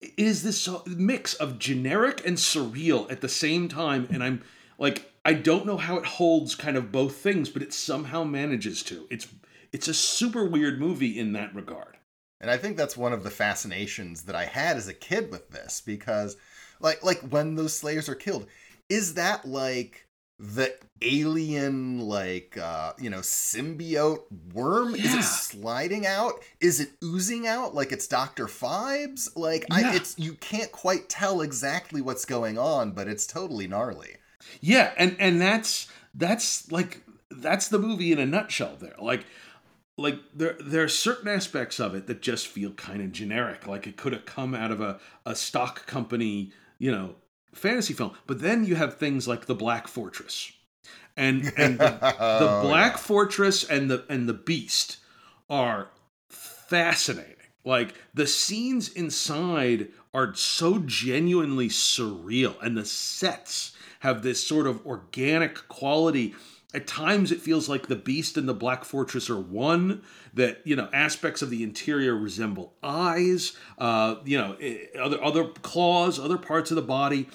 it 0.00 0.12
is 0.16 0.44
this 0.44 0.60
so- 0.60 0.84
mix 0.86 1.34
of 1.34 1.58
generic 1.58 2.24
and 2.24 2.36
surreal 2.36 3.10
at 3.10 3.20
the 3.20 3.28
same 3.28 3.68
time. 3.68 4.06
And 4.10 4.22
i'm 4.22 4.42
like 4.78 5.10
i 5.28 5.34
don't 5.34 5.66
know 5.66 5.76
how 5.76 5.96
it 5.98 6.06
holds 6.16 6.54
kind 6.54 6.76
of 6.76 6.90
both 6.90 7.16
things 7.16 7.48
but 7.50 7.62
it 7.62 7.72
somehow 7.72 8.24
manages 8.24 8.82
to. 8.84 9.06
It's 9.10 9.26
it's 9.72 9.88
a 9.88 9.94
super 9.94 10.44
weird 10.46 10.80
movie 10.80 11.18
in 11.18 11.32
that 11.34 11.54
regard. 11.54 11.96
And 12.40 12.50
I 12.50 12.56
think 12.56 12.76
that's 12.76 12.96
one 12.96 13.12
of 13.12 13.24
the 13.24 13.30
fascinations 13.30 14.22
that 14.22 14.36
I 14.36 14.46
had 14.46 14.76
as 14.76 14.88
a 14.88 14.94
kid 14.94 15.30
with 15.30 15.50
this 15.50 15.82
because 15.84 16.36
like 16.80 17.02
like 17.04 17.20
when 17.20 17.56
those 17.56 17.74
slayers 17.76 18.08
are 18.08 18.14
killed, 18.14 18.46
is 18.88 19.14
that 19.14 19.44
like 19.44 20.06
the 20.38 20.72
alien 21.02 21.98
like 21.98 22.56
uh 22.56 22.92
you 22.98 23.10
know 23.10 23.18
symbiote 23.18 24.22
worm 24.54 24.94
is 24.94 25.12
it 25.14 25.24
sliding 25.24 26.06
out? 26.06 26.34
Is 26.60 26.80
it 26.80 26.90
oozing 27.04 27.46
out 27.46 27.74
like 27.74 27.92
it's 27.92 28.06
dr 28.06 28.46
Phibes? 28.46 29.28
Like 29.36 29.66
Yeah. 29.70 29.90
i 29.90 29.94
it's 29.96 30.18
you 30.18 30.34
can't 30.34 30.72
quite 30.72 31.08
tell 31.08 31.42
exactly 31.42 32.00
what's 32.00 32.24
going 32.24 32.56
on 32.56 32.92
but 32.92 33.08
it's 33.08 33.26
totally 33.26 33.66
gnarly 33.66 34.16
yeah 34.60 34.92
and 34.96 35.16
and 35.18 35.40
that's 35.40 35.88
that's 36.14 36.70
like 36.72 37.02
that's 37.30 37.68
the 37.68 37.78
movie 37.78 38.12
in 38.12 38.18
a 38.18 38.26
nutshell 38.26 38.76
there. 38.80 38.94
Like 38.98 39.26
like 39.96 40.18
there 40.34 40.56
there 40.60 40.84
are 40.84 40.88
certain 40.88 41.28
aspects 41.28 41.78
of 41.80 41.94
it 41.94 42.06
that 42.06 42.22
just 42.22 42.46
feel 42.46 42.72
kind 42.72 43.02
of 43.02 43.12
generic. 43.12 43.66
Like 43.66 43.86
it 43.86 43.96
could 43.96 44.12
have 44.12 44.24
come 44.24 44.54
out 44.54 44.70
of 44.70 44.80
a, 44.80 44.98
a 45.26 45.34
stock 45.34 45.86
company 45.86 46.52
you 46.78 46.90
know 46.90 47.16
fantasy 47.54 47.94
film. 47.94 48.12
But 48.26 48.40
then 48.40 48.64
you 48.64 48.76
have 48.76 48.96
things 48.96 49.26
like 49.28 49.46
the 49.46 49.54
black 49.54 49.88
fortress. 49.88 50.52
And 51.16 51.52
and 51.56 51.80
the, 51.80 51.98
the 52.36 52.48
Oh, 52.58 52.60
black 52.60 52.92
yeah. 52.92 52.96
fortress 52.96 53.64
and 53.64 53.90
the 53.90 54.04
and 54.08 54.28
the 54.28 54.34
beast 54.34 54.98
are 55.50 55.90
fascinating. 56.28 57.34
Like 57.64 57.94
the 58.14 58.26
scenes 58.26 58.88
inside 58.90 59.88
are 60.14 60.34
so 60.34 60.78
genuinely 60.78 61.68
surreal 61.68 62.56
and 62.62 62.76
the 62.76 62.84
sets 62.84 63.72
have 64.00 64.22
this 64.22 64.44
sort 64.44 64.66
of 64.66 64.84
organic 64.86 65.68
quality. 65.68 66.34
At 66.74 66.86
times 66.86 67.32
it 67.32 67.40
feels 67.40 67.68
like 67.68 67.86
the 67.86 67.96
beast 67.96 68.36
and 68.36 68.48
the 68.48 68.54
black 68.54 68.84
fortress 68.84 69.30
are 69.30 69.40
one 69.40 70.02
that 70.34 70.60
you 70.64 70.76
know 70.76 70.88
aspects 70.92 71.40
of 71.40 71.50
the 71.50 71.62
interior 71.62 72.14
resemble 72.14 72.74
eyes 72.82 73.56
uh 73.78 74.16
you 74.24 74.36
know 74.36 74.54
eh, 74.60 74.84
other 75.00 75.22
other 75.24 75.44
claws 75.62 76.18
other 76.18 76.36
parts 76.36 76.70
of 76.70 76.76
the 76.76 76.82
body. 76.82 77.28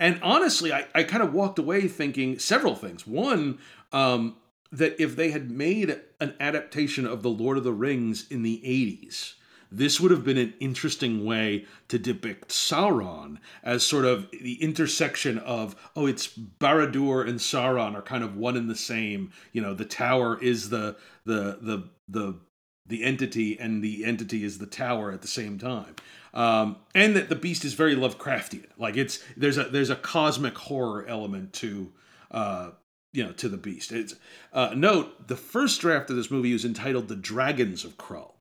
And 0.00 0.18
honestly 0.22 0.72
i, 0.72 0.86
I 0.94 1.04
kind 1.04 1.22
of 1.22 1.32
walked 1.32 1.58
away 1.58 1.86
thinking 1.86 2.38
several 2.38 2.74
things. 2.74 3.06
One 3.06 3.58
um 3.92 4.36
that 4.72 5.00
if 5.00 5.16
they 5.16 5.30
had 5.30 5.50
made 5.50 6.00
an 6.18 6.34
adaptation 6.40 7.06
of 7.06 7.22
the 7.22 7.30
lord 7.30 7.58
of 7.58 7.64
the 7.64 7.72
rings 7.72 8.26
in 8.30 8.42
the 8.42 8.60
80s 8.64 9.34
this 9.72 10.00
would 10.00 10.10
have 10.10 10.24
been 10.24 10.38
an 10.38 10.54
interesting 10.60 11.24
way 11.24 11.64
to 11.88 11.98
depict 11.98 12.48
Sauron 12.48 13.38
as 13.62 13.86
sort 13.86 14.04
of 14.04 14.30
the 14.30 14.62
intersection 14.62 15.38
of 15.38 15.74
oh 15.96 16.06
it's 16.06 16.28
Barad-dûr 16.28 17.26
and 17.28 17.38
Sauron 17.38 17.94
are 17.94 18.02
kind 18.02 18.22
of 18.22 18.36
one 18.36 18.56
and 18.56 18.68
the 18.68 18.76
same. 18.76 19.32
You 19.52 19.62
know 19.62 19.74
the 19.74 19.84
tower 19.84 20.40
is 20.40 20.68
the 20.70 20.96
the 21.24 21.58
the 21.60 21.88
the 22.08 22.38
the 22.86 23.04
entity 23.04 23.58
and 23.58 23.82
the 23.82 24.04
entity 24.04 24.44
is 24.44 24.58
the 24.58 24.66
tower 24.66 25.12
at 25.12 25.22
the 25.22 25.28
same 25.28 25.58
time. 25.58 25.94
Um, 26.34 26.76
and 26.94 27.14
that 27.16 27.28
the 27.28 27.36
beast 27.36 27.64
is 27.64 27.74
very 27.74 27.94
Lovecraftian. 27.94 28.66
Like 28.78 28.96
it's 28.96 29.22
there's 29.36 29.58
a 29.58 29.64
there's 29.64 29.90
a 29.90 29.96
cosmic 29.96 30.56
horror 30.56 31.06
element 31.06 31.52
to 31.54 31.92
uh, 32.30 32.70
you 33.12 33.24
know 33.24 33.32
to 33.32 33.48
the 33.48 33.56
beast. 33.56 33.92
It's 33.92 34.14
uh, 34.52 34.74
note 34.74 35.28
the 35.28 35.36
first 35.36 35.80
draft 35.80 36.10
of 36.10 36.16
this 36.16 36.30
movie 36.30 36.52
was 36.52 36.64
entitled 36.64 37.08
the 37.08 37.16
dragons 37.16 37.84
of 37.84 37.96
Krull 37.96 38.31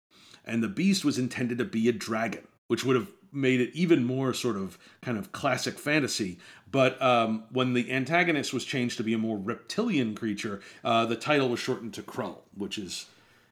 and 0.52 0.62
the 0.62 0.68
beast 0.68 1.06
was 1.06 1.18
intended 1.18 1.58
to 1.58 1.66
be 1.66 1.88
a 1.88 1.94
dragon, 1.94 2.48
which 2.68 2.84
would 2.84 2.96
have 2.96 3.08
made 3.32 3.62
it 3.62 3.72
even 3.74 4.04
more 4.04 4.34
sort 4.34 4.58
of 4.58 4.78
kind 5.02 5.18
of 5.18 5.32
classic 5.32 5.80
fantasy. 5.80 6.38
But 6.70 7.02
um, 7.02 7.46
when 7.52 7.74
the 7.74 7.92
antagonist 7.92 8.54
was 8.54 8.66
changed 8.66 8.98
to 8.98 9.04
be 9.04 9.14
a 9.14 9.18
more 9.18 9.38
reptilian 9.38 10.14
creature, 10.16 10.62
uh, 10.84 11.06
the 11.06 11.16
title 11.16 11.50
was 11.50 11.60
shortened 11.60 11.94
to 11.96 12.04
Krull, 12.04 12.40
which 12.56 12.78
is 12.78 13.06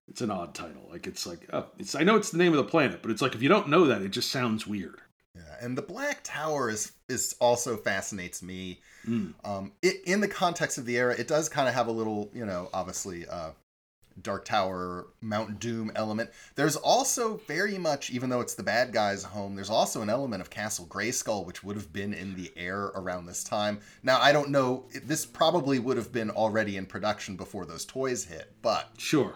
it's 0.10 0.22
an 0.22 0.32
odd 0.32 0.54
title. 0.54 0.88
Like 0.92 1.08
it's 1.08 1.26
like 1.26 1.48
oh, 1.54 1.68
it's 1.78 1.96
I 1.96 2.04
know 2.04 2.16
it's 2.16 2.32
the 2.32 2.38
name 2.38 2.52
of 2.52 2.58
the 2.58 2.70
planet, 2.70 3.02
but 3.02 3.12
it's 3.12 3.22
like 3.22 3.36
if 3.36 3.42
you 3.42 3.50
don't 3.50 3.70
know 3.70 3.86
that, 3.86 4.02
it 4.02 4.10
just 4.10 4.32
sounds 4.32 4.68
weird. 4.68 5.02
Yeah, 5.36 5.42
and 5.62 5.78
the 5.78 5.82
Black 5.82 6.20
Tower 6.24 6.70
is 6.70 6.92
is 7.08 7.36
also 7.40 7.78
fascinates 7.78 8.44
me. 8.44 8.80
Mm. 9.08 9.34
Um, 9.46 9.72
it, 9.82 10.02
in 10.06 10.20
the 10.22 10.28
context 10.28 10.78
of 10.78 10.86
the 10.86 10.98
era, 10.98 11.16
it 11.18 11.28
does 11.28 11.48
kind 11.48 11.68
of 11.68 11.74
have 11.74 11.88
a 11.88 11.92
little, 11.92 12.30
you 12.34 12.46
know, 12.46 12.70
obviously, 12.74 13.26
uh, 13.28 13.52
Dark 14.22 14.46
Tower, 14.46 15.08
Mount 15.22 15.60
Doom 15.60 15.92
element. 15.96 16.30
There's 16.56 16.76
also 16.76 17.38
very 17.48 17.78
much, 17.78 18.10
even 18.12 18.30
though 18.30 18.42
it's 18.42 18.56
the 18.56 18.64
bad 18.64 18.92
guy's 18.92 19.24
home, 19.24 19.56
there's 19.56 19.70
also 19.70 20.02
an 20.02 20.10
element 20.10 20.42
of 20.42 20.50
Castle 20.50 20.86
Grayskull, 20.86 21.46
which 21.46 21.64
would 21.64 21.76
have 21.76 21.94
been 21.94 22.14
in 22.14 22.36
the 22.36 22.52
air 22.56 22.86
around 22.96 23.26
this 23.26 23.44
time. 23.44 23.80
Now, 24.04 24.20
I 24.20 24.32
don't 24.32 24.50
know. 24.50 24.86
This 25.04 25.26
probably 25.26 25.80
would 25.80 25.98
have 25.98 26.12
been 26.12 26.30
already 26.30 26.78
in 26.78 26.86
production 26.86 27.36
before 27.36 27.66
those 27.66 27.86
toys 27.86 28.26
hit, 28.26 28.54
but 28.62 28.90
Sure, 28.98 29.36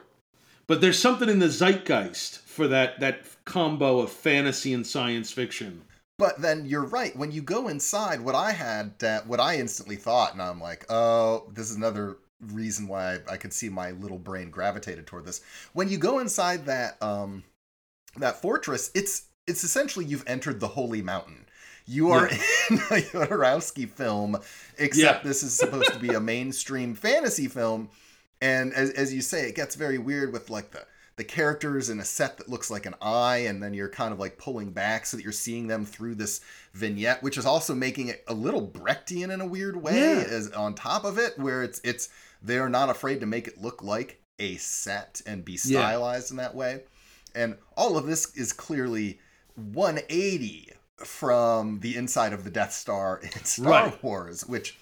but 0.68 0.82
there's 0.82 1.00
something 1.00 1.30
in 1.30 1.40
the 1.40 1.50
zeitgeist 1.50 2.40
for 2.40 2.68
that 2.68 3.00
that 3.00 3.24
combo 3.46 4.00
of 4.00 4.12
fantasy 4.12 4.74
and 4.74 4.86
science 4.86 5.32
fiction. 5.32 5.84
But 6.18 6.42
then 6.42 6.66
you're 6.66 6.86
right. 6.86 7.16
When 7.16 7.32
you 7.32 7.42
go 7.42 7.68
inside, 7.68 8.22
what 8.22 8.36
I 8.36 8.52
had, 8.52 9.04
uh, 9.04 9.22
what 9.26 9.40
I 9.40 9.58
instantly 9.58 9.96
thought, 9.96 10.34
and 10.34 10.42
I'm 10.42 10.62
like, 10.62 10.86
oh, 10.90 11.50
this 11.52 11.70
is 11.72 11.76
another 11.76 12.18
reason 12.52 12.88
why 12.88 13.14
I, 13.16 13.34
I 13.34 13.38
could 13.38 13.54
see 13.54 13.70
my 13.70 13.92
little 13.92 14.18
brain 14.20 14.50
gravitated 14.50 15.08
toward 15.08 15.26
this. 15.26 15.42
When 15.74 15.90
you 15.90 15.98
go 15.98 16.20
inside 16.20 16.66
that 16.66 17.02
um, 17.02 17.44
that 18.18 18.42
fortress, 18.42 18.92
it's 18.94 19.24
it's 19.48 19.64
essentially 19.64 20.06
you've 20.06 20.24
entered 20.28 20.60
the 20.60 20.68
holy 20.70 21.02
mountain. 21.02 21.46
You 21.86 22.12
are 22.12 22.28
in 22.70 22.78
a 22.78 23.02
Jodorowsky 23.02 23.90
film, 23.90 24.38
except 24.78 25.24
Yeah. 25.24 25.28
this 25.28 25.44
is 25.44 25.54
supposed 25.54 25.92
to 25.94 26.00
be 26.00 26.10
a 26.10 26.20
mainstream 26.22 26.96
fantasy 26.96 27.48
film. 27.48 27.90
And 28.42 28.74
as, 28.74 28.90
as 28.92 29.14
you 29.14 29.22
say, 29.22 29.48
it 29.50 29.56
gets 29.56 29.76
very 29.76 29.98
weird 29.98 30.32
with 30.34 30.50
like 30.50 30.72
the 30.72 30.86
the 31.16 31.24
characters 31.24 31.92
in 31.92 32.00
a 32.00 32.04
set 32.04 32.38
that 32.38 32.50
looks 32.50 32.72
like 32.72 32.88
an 32.88 32.96
eye, 33.00 33.38
and 33.48 33.62
then 33.62 33.72
you're 33.76 33.88
kind 33.90 34.12
of 34.12 34.20
like 34.20 34.40
pulling 34.40 34.72
back 34.72 35.06
so 35.06 35.16
that 35.16 35.22
you're 35.24 35.32
seeing 35.32 35.68
them 35.68 35.86
through 35.86 36.16
this 36.16 36.42
vignette, 36.74 37.22
which 37.22 37.38
is 37.38 37.46
also 37.46 37.76
making 37.76 38.08
it 38.08 38.24
a 38.28 38.34
little 38.34 38.68
Brechtian 38.68 39.32
in 39.32 39.40
a 39.40 39.46
weird 39.46 39.76
way. 39.76 39.94
Yeah. 39.96 40.24
As 40.28 40.50
on 40.54 40.74
top 40.74 41.04
of 41.06 41.20
it, 41.20 41.38
where 41.38 41.62
it's 41.62 41.80
it's 41.84 42.10
they're 42.44 42.70
not 42.70 42.90
afraid 42.90 43.22
to 43.22 43.26
make 43.26 43.48
it 43.48 43.62
look 43.62 43.82
like 43.82 44.22
a 44.40 44.56
set 44.58 45.22
and 45.26 45.46
be 45.46 45.54
Yeah. 45.54 45.58
stylized 45.80 46.32
in 46.32 46.38
that 46.38 46.54
way. 46.56 46.84
And 47.34 47.58
all 47.76 47.98
of 47.98 48.06
this 48.06 48.36
is 48.36 48.54
clearly 48.54 49.20
180 49.56 50.72
from 50.98 51.80
the 51.80 51.96
inside 51.96 52.34
of 52.34 52.44
the 52.44 52.50
Death 52.50 52.74
Star 52.74 53.20
in 53.24 53.46
Star 53.46 53.72
Right. 53.72 54.04
Wars, 54.04 54.46
which 54.46 54.78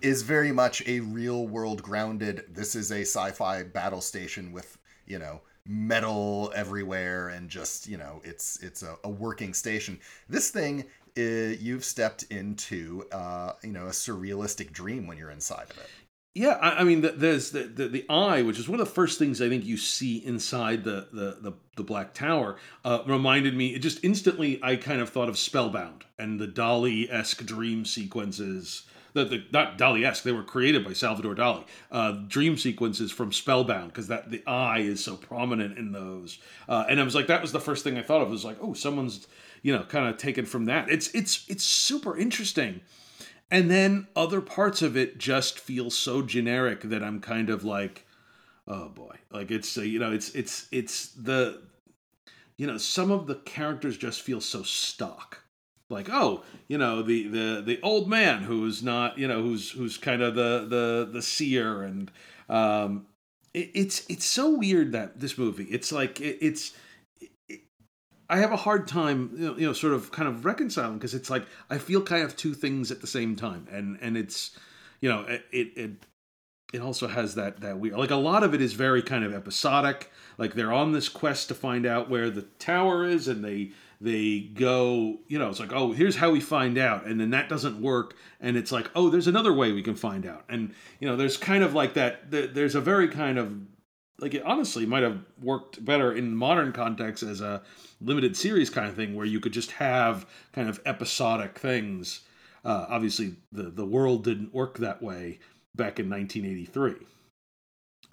is 0.00 0.22
very 0.22 0.52
much 0.52 0.82
a 0.86 1.00
real 1.00 1.46
world 1.46 1.82
grounded. 1.82 2.44
This 2.48 2.74
is 2.74 2.90
a 2.90 3.02
sci 3.02 3.30
fi 3.32 3.62
battle 3.62 4.00
station 4.00 4.52
with, 4.52 4.76
you 5.06 5.18
know, 5.18 5.40
metal 5.66 6.52
everywhere 6.54 7.28
and 7.28 7.48
just, 7.48 7.86
you 7.86 7.96
know, 7.96 8.20
it's 8.24 8.62
it's 8.62 8.82
a, 8.82 8.96
a 9.04 9.08
working 9.08 9.54
station. 9.54 9.98
This 10.28 10.50
thing, 10.50 10.84
uh, 11.16 11.20
you've 11.22 11.84
stepped 11.84 12.24
into, 12.24 13.04
uh, 13.12 13.52
you 13.62 13.72
know, 13.72 13.86
a 13.86 13.90
surrealistic 13.90 14.72
dream 14.72 15.06
when 15.06 15.16
you're 15.16 15.30
inside 15.30 15.70
of 15.70 15.78
it. 15.78 15.88
Yeah, 16.34 16.58
I, 16.60 16.80
I 16.80 16.84
mean, 16.84 17.02
th- 17.02 17.14
there's 17.16 17.52
the, 17.52 17.62
the 17.62 17.86
the 17.86 18.06
eye, 18.10 18.42
which 18.42 18.58
is 18.58 18.68
one 18.68 18.80
of 18.80 18.86
the 18.86 18.92
first 18.92 19.20
things 19.20 19.40
I 19.40 19.48
think 19.48 19.64
you 19.64 19.76
see 19.76 20.16
inside 20.18 20.82
the 20.82 21.06
the 21.12 21.38
the, 21.40 21.52
the 21.76 21.84
Black 21.84 22.12
Tower. 22.12 22.56
Uh, 22.84 23.02
reminded 23.06 23.56
me, 23.56 23.68
it 23.68 23.78
just 23.78 24.02
instantly, 24.02 24.58
I 24.62 24.74
kind 24.74 25.00
of 25.00 25.10
thought 25.10 25.28
of 25.28 25.38
Spellbound 25.38 26.04
and 26.18 26.40
the 26.40 26.48
Dali 26.48 27.10
esque 27.10 27.44
dream 27.46 27.84
sequences. 27.84 28.84
The, 29.12 29.24
the 29.24 29.44
not 29.52 29.78
Dali 29.78 30.04
esque, 30.04 30.24
they 30.24 30.32
were 30.32 30.42
created 30.42 30.84
by 30.84 30.92
Salvador 30.92 31.36
Dali. 31.36 31.62
Uh, 31.92 32.12
dream 32.26 32.56
sequences 32.56 33.12
from 33.12 33.30
Spellbound 33.30 33.88
because 33.92 34.08
that 34.08 34.32
the 34.32 34.42
eye 34.44 34.80
is 34.80 35.04
so 35.04 35.16
prominent 35.16 35.78
in 35.78 35.92
those. 35.92 36.38
Uh, 36.68 36.84
and 36.88 36.98
I 36.98 37.04
was 37.04 37.14
like, 37.14 37.28
that 37.28 37.42
was 37.42 37.52
the 37.52 37.60
first 37.60 37.84
thing 37.84 37.96
I 37.96 38.02
thought 38.02 38.22
of. 38.22 38.28
was 38.28 38.44
like, 38.44 38.58
oh, 38.60 38.74
someone's 38.74 39.28
you 39.62 39.72
know 39.72 39.84
kind 39.84 40.08
of 40.08 40.16
taken 40.16 40.46
from 40.46 40.64
that. 40.64 40.90
It's 40.90 41.14
it's 41.14 41.44
it's 41.48 41.62
super 41.62 42.18
interesting. 42.18 42.80
And 43.50 43.70
then 43.70 44.08
other 44.16 44.40
parts 44.40 44.82
of 44.82 44.96
it 44.96 45.18
just 45.18 45.58
feel 45.58 45.90
so 45.90 46.22
generic 46.22 46.82
that 46.82 47.02
I'm 47.02 47.20
kind 47.20 47.50
of 47.50 47.64
like, 47.64 48.06
oh 48.66 48.88
boy, 48.88 49.16
like 49.30 49.50
it's 49.50 49.76
uh, 49.78 49.82
you 49.82 49.98
know 49.98 50.12
it's 50.12 50.34
it's 50.34 50.66
it's 50.72 51.08
the 51.08 51.62
you 52.56 52.66
know 52.66 52.78
some 52.78 53.10
of 53.10 53.26
the 53.26 53.36
characters 53.36 53.96
just 53.96 54.22
feel 54.22 54.40
so 54.40 54.62
stock. 54.62 55.42
Like 55.90 56.08
oh, 56.10 56.42
you 56.66 56.78
know 56.78 57.02
the 57.02 57.28
the 57.28 57.62
the 57.64 57.80
old 57.82 58.08
man 58.08 58.42
who's 58.42 58.82
not 58.82 59.18
you 59.18 59.28
know 59.28 59.42
who's 59.42 59.70
who's 59.70 59.98
kind 59.98 60.22
of 60.22 60.34
the 60.34 60.66
the 60.68 61.08
the 61.12 61.22
seer 61.22 61.82
and 61.82 62.10
um 62.48 63.06
it, 63.52 63.70
it's 63.74 64.04
it's 64.08 64.24
so 64.24 64.50
weird 64.50 64.92
that 64.92 65.20
this 65.20 65.38
movie. 65.38 65.64
It's 65.64 65.92
like 65.92 66.20
it, 66.20 66.38
it's. 66.40 66.74
I 68.28 68.38
have 68.38 68.52
a 68.52 68.56
hard 68.56 68.88
time, 68.88 69.30
you 69.36 69.46
know, 69.46 69.56
you 69.56 69.66
know 69.66 69.72
sort 69.72 69.92
of 69.92 70.10
kind 70.10 70.28
of 70.28 70.44
reconciling 70.44 70.94
because 70.94 71.14
it's 71.14 71.30
like 71.30 71.44
I 71.70 71.78
feel 71.78 72.02
kind 72.02 72.22
of 72.22 72.36
two 72.36 72.54
things 72.54 72.90
at 72.90 73.00
the 73.00 73.06
same 73.06 73.36
time, 73.36 73.66
and 73.70 73.98
and 74.00 74.16
it's, 74.16 74.56
you 75.00 75.08
know, 75.08 75.22
it 75.22 75.44
it 75.52 75.92
it 76.72 76.80
also 76.80 77.06
has 77.06 77.34
that 77.34 77.60
that 77.60 77.78
weird 77.78 77.96
like 77.96 78.10
a 78.10 78.16
lot 78.16 78.42
of 78.42 78.54
it 78.54 78.60
is 78.60 78.72
very 78.72 79.02
kind 79.02 79.24
of 79.24 79.34
episodic. 79.34 80.10
Like 80.38 80.54
they're 80.54 80.72
on 80.72 80.92
this 80.92 81.08
quest 81.08 81.48
to 81.48 81.54
find 81.54 81.86
out 81.86 82.10
where 82.10 82.30
the 82.30 82.42
tower 82.42 83.04
is, 83.04 83.28
and 83.28 83.44
they 83.44 83.72
they 84.00 84.40
go, 84.40 85.18
you 85.28 85.38
know, 85.38 85.48
it's 85.48 85.60
like, 85.60 85.72
oh, 85.72 85.92
here's 85.92 86.16
how 86.16 86.30
we 86.30 86.40
find 86.40 86.76
out, 86.78 87.06
and 87.06 87.20
then 87.20 87.30
that 87.30 87.48
doesn't 87.48 87.80
work, 87.80 88.16
and 88.40 88.56
it's 88.56 88.72
like, 88.72 88.90
oh, 88.94 89.08
there's 89.08 89.28
another 89.28 89.52
way 89.52 89.72
we 89.72 89.82
can 89.82 89.94
find 89.94 90.26
out, 90.26 90.44
and 90.48 90.74
you 90.98 91.08
know, 91.08 91.16
there's 91.16 91.36
kind 91.36 91.62
of 91.62 91.74
like 91.74 91.94
that. 91.94 92.30
There's 92.30 92.74
a 92.74 92.80
very 92.80 93.08
kind 93.08 93.38
of 93.38 93.52
like 94.24 94.32
it 94.32 94.42
honestly 94.42 94.86
might 94.86 95.02
have 95.02 95.18
worked 95.42 95.84
better 95.84 96.10
in 96.10 96.34
modern 96.34 96.72
context 96.72 97.22
as 97.22 97.42
a 97.42 97.60
limited 98.00 98.34
series 98.34 98.70
kind 98.70 98.88
of 98.88 98.96
thing, 98.96 99.14
where 99.14 99.26
you 99.26 99.38
could 99.38 99.52
just 99.52 99.72
have 99.72 100.26
kind 100.54 100.66
of 100.66 100.80
episodic 100.86 101.58
things. 101.58 102.22
Uh, 102.64 102.86
obviously, 102.88 103.36
the 103.52 103.64
the 103.64 103.84
world 103.84 104.24
didn't 104.24 104.54
work 104.54 104.78
that 104.78 105.02
way 105.02 105.40
back 105.76 106.00
in 106.00 106.08
1983 106.08 107.06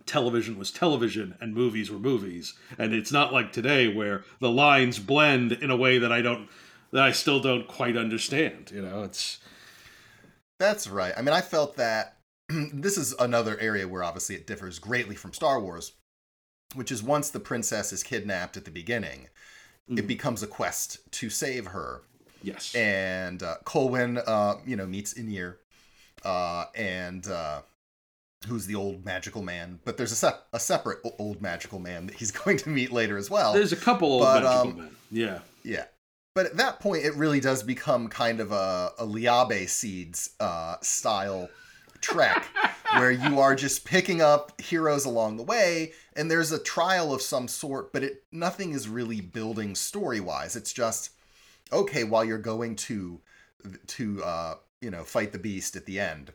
television 0.05 0.57
was 0.57 0.71
television 0.71 1.37
and 1.39 1.53
movies 1.53 1.89
were 1.89 1.99
movies. 1.99 2.55
And 2.77 2.91
it's 2.91 3.11
not 3.11 3.31
like 3.31 3.53
today 3.53 3.87
where 3.87 4.25
the 4.39 4.49
lines 4.49 4.99
blend 4.99 5.53
in 5.53 5.69
a 5.69 5.77
way 5.77 5.99
that 5.99 6.11
i 6.11 6.23
don't 6.23 6.49
that 6.91 7.03
i 7.03 7.11
still 7.11 7.39
don't 7.39 7.67
quite 7.67 7.95
understand 7.95 8.71
you 8.73 8.81
know? 8.81 9.03
It's 9.03 9.39
that's 10.59 10.87
right. 10.87 11.13
I 11.15 11.21
mean 11.21 11.35
i 11.35 11.41
felt 11.41 11.77
that 11.77 12.17
this 12.49 12.97
is 12.97 13.13
another 13.19 13.57
area 13.59 13.87
where 13.87 14.03
obviously 14.03 14.35
it 14.35 14.47
differs 14.47 14.79
greatly 14.79 15.15
from 15.15 15.33
star 15.33 15.61
wars 15.61 15.93
which 16.75 16.91
is 16.91 17.03
once 17.03 17.29
the 17.29 17.39
princess 17.39 17.91
is 17.91 18.03
kidnapped 18.03 18.57
at 18.57 18.65
the 18.65 18.71
beginning 18.71 19.27
mm. 19.89 19.97
it 19.97 20.07
becomes 20.07 20.43
a 20.43 20.47
quest 20.47 20.99
to 21.11 21.29
save 21.29 21.67
her 21.67 22.01
yes 22.43 22.73
and 22.75 23.43
uh, 23.43 23.55
colwyn 23.65 24.19
uh, 24.25 24.55
you 24.65 24.75
know 24.75 24.85
meets 24.85 25.13
Ynyr, 25.13 25.55
uh, 26.23 26.65
and 26.75 27.27
uh, 27.27 27.61
who's 28.47 28.65
the 28.65 28.75
old 28.75 29.05
magical 29.05 29.41
man, 29.41 29.79
but 29.85 29.97
there's 29.97 30.11
a, 30.11 30.15
se- 30.15 30.39
a 30.53 30.59
separate 30.59 30.99
old 31.19 31.41
magical 31.41 31.79
man 31.79 32.07
that 32.07 32.15
he's 32.15 32.31
going 32.43 32.57
to 32.57 32.69
meet 32.69 32.91
later 32.91 33.17
as 33.17 33.29
well. 33.29 33.53
There's 33.53 33.71
a 33.71 33.77
couple 33.77 34.11
old 34.11 34.23
but, 34.23 34.43
magical 34.43 34.71
um, 34.71 34.77
men. 34.77 34.95
Yeah. 35.11 35.39
Yeah. 35.63 35.85
But 36.33 36.45
at 36.45 36.57
that 36.57 36.79
point, 36.79 37.03
it 37.03 37.13
really 37.15 37.41
does 37.41 37.61
become 37.61 38.07
kind 38.07 38.39
of 38.39 38.51
a, 38.51 38.91
a 38.97 39.05
Liabe 39.05 39.67
Seeds 39.67 40.31
uh, 40.39 40.77
style 40.81 41.49
trek 42.01 42.45
where 42.93 43.11
you 43.11 43.39
are 43.39 43.55
just 43.55 43.85
picking 43.85 44.21
up 44.21 44.59
heroes 44.59 45.05
along 45.05 45.37
the 45.37 45.43
way 45.43 45.93
and 46.15 46.29
there's 46.29 46.51
a 46.51 46.59
trial 46.59 47.13
of 47.13 47.21
some 47.21 47.47
sort 47.47 47.93
but 47.93 48.03
it 48.03 48.23
nothing 48.31 48.73
is 48.73 48.89
really 48.89 49.21
building 49.21 49.75
story 49.75 50.19
wise 50.19 50.55
it's 50.55 50.73
just 50.73 51.11
okay 51.71 52.03
while 52.03 52.25
you're 52.25 52.37
going 52.37 52.75
to 52.75 53.19
to 53.87 54.21
uh 54.23 54.55
you 54.81 54.89
know 54.89 55.03
fight 55.03 55.31
the 55.31 55.39
beast 55.39 55.75
at 55.75 55.85
the 55.85 55.99
end 55.99 56.33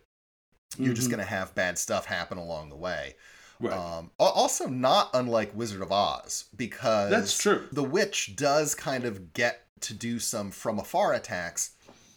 you're 0.79 0.89
mm-hmm. 0.89 0.95
just 0.95 1.11
going 1.11 1.21
to 1.21 1.29
have 1.29 1.55
bad 1.55 1.79
stuff 1.79 2.07
happen 2.07 2.39
along 2.39 2.71
the 2.71 2.77
way. 2.77 3.15
Right. 3.59 3.73
Um, 3.73 4.11
also, 4.19 4.67
not 4.67 5.11
unlike 5.15 5.53
Wizard 5.55 5.81
of 5.81 5.91
Oz, 5.91 6.47
because 6.57 7.11
that's 7.11 7.39
true. 7.39 7.67
The 7.73 7.83
witch 7.83 8.37
does 8.37 8.75
kind 8.75 9.05
of 9.05 9.33
get 9.33 9.63
to 9.81 9.95
do 9.95 10.19
some 10.19 10.51
from 10.51 10.79
afar 10.79 11.15
attacks. 11.15 11.73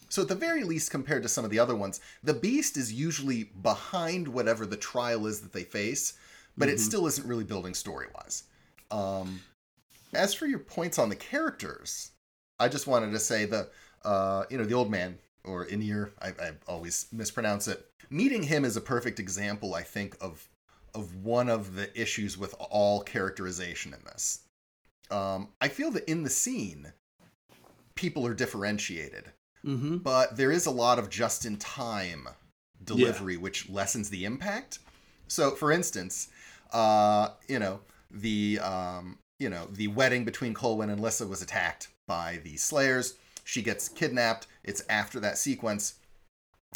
So, 0.10 0.24
at 0.24 0.28
the 0.28 0.36
very 0.36 0.64
least, 0.64 0.92
compared 0.92 1.24
to 1.24 1.30
some 1.30 1.46
of 1.46 1.52
the 1.52 1.60
other 1.60 1.76
ones, 1.76 2.02
the 2.24 2.34
beast 2.34 2.78
is 2.78 2.92
usually 2.92 3.46
behind 3.62 4.28
whatever 4.28 4.66
the 4.66 4.78
trial 4.78 5.28
is 5.28 5.42
that 5.42 5.54
they 5.54 5.64
face, 5.64 6.14
but 6.58 6.68
mm-hmm. 6.68 6.76
it 6.76 6.80
still 6.80 7.08
isn't 7.08 7.28
really 7.28 7.44
building 7.44 7.76
story 7.76 8.08
wise. 8.16 8.44
Um, 8.92 9.42
as 10.14 10.34
for 10.34 10.48
your 10.48 10.60
points 10.60 10.98
on 10.98 11.10
the 11.10 11.16
characters, 11.16 12.12
I 12.60 12.68
just 12.68 12.88
wanted 12.88 13.12
to 13.12 13.20
say 13.20 13.46
the 13.46 13.70
uh, 14.04 14.46
you 14.50 14.58
know 14.58 14.66
the 14.66 14.74
old 14.74 14.90
man 14.90 15.20
or 15.44 15.66
Ynyr, 15.66 16.12
I, 16.22 16.28
I 16.30 16.52
always 16.68 17.08
mispronounce 17.12 17.68
it. 17.68 17.86
Meeting 18.10 18.44
him 18.44 18.66
is 18.66 18.78
a 18.78 18.82
perfect 18.82 19.20
example, 19.20 19.76
I 19.76 19.84
think, 19.84 20.18
of 20.22 20.48
of 20.96 21.16
one 21.24 21.50
of 21.50 21.76
the 21.76 22.00
issues 22.00 22.38
with 22.38 22.56
all 22.58 23.02
characterization 23.02 23.94
in 23.94 24.00
this. 24.06 24.40
Um, 25.12 25.50
I 25.62 25.68
feel 25.68 25.92
that 25.92 26.10
in 26.10 26.24
the 26.24 26.30
scene, 26.30 26.92
people 27.96 28.26
are 28.26 28.34
differentiated, 28.34 29.32
mm-hmm. 29.66 29.98
but 29.98 30.38
there 30.38 30.52
is 30.52 30.66
a 30.66 30.72
lot 30.72 31.00
of 31.00 31.10
just 31.10 31.46
in 31.46 31.58
time 31.58 32.28
delivery, 32.84 33.36
yeah. 33.36 33.40
which 33.40 33.70
lessens 33.70 34.10
the 34.10 34.26
impact. 34.26 34.80
So, 35.28 35.52
for 35.52 35.72
instance, 35.72 36.30
uh, 36.74 37.30
you 37.48 37.60
know 37.60 37.80
the 38.12 38.60
um, 38.60 39.20
you 39.40 39.50
know 39.50 39.68
the 39.72 39.88
wedding 39.88 40.26
between 40.26 40.54
Colwyn 40.54 40.90
and 40.90 41.02
Lissa 41.02 41.28
was 41.28 41.42
attacked 41.42 41.90
by 42.08 42.40
the 42.44 42.58
Slayers 42.58 43.16
she 43.50 43.64
gets 43.64 43.90
kidnapped. 43.90 44.46
It's 44.64 44.84
after 44.90 45.20
that 45.22 45.38
sequence. 45.38 45.96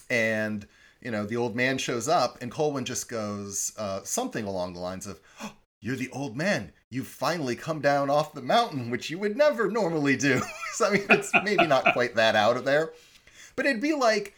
And, 0.10 0.66
you 1.02 1.12
know, 1.12 1.26
the 1.26 1.38
old 1.38 1.56
man 1.56 1.78
shows 1.78 2.08
up, 2.08 2.42
and 2.42 2.52
Colwyn 2.52 2.84
just 2.84 3.08
goes 3.08 3.74
uh, 3.78 4.02
something 4.04 4.46
along 4.46 4.74
the 4.74 4.80
lines 4.80 5.06
of, 5.06 5.20
oh, 5.42 5.54
You're 5.82 5.96
the 5.96 6.10
old 6.12 6.36
man. 6.36 6.72
You've 6.94 7.08
finally 7.08 7.56
come 7.56 7.82
down 7.82 8.10
off 8.10 8.34
the 8.34 8.42
mountain, 8.42 8.90
which 8.90 9.10
you 9.10 9.18
would 9.20 9.36
never 9.36 9.70
normally 9.70 10.16
do. 10.16 10.42
so, 10.74 10.88
I 10.88 10.92
mean, 10.92 11.06
it's 11.10 11.32
maybe 11.44 11.66
not 11.66 11.94
quite 11.94 12.16
that 12.16 12.36
out 12.36 12.58
of 12.58 12.66
there. 12.66 12.94
But 13.56 13.66
it'd 13.66 13.82
be 13.82 13.94
like, 13.94 14.34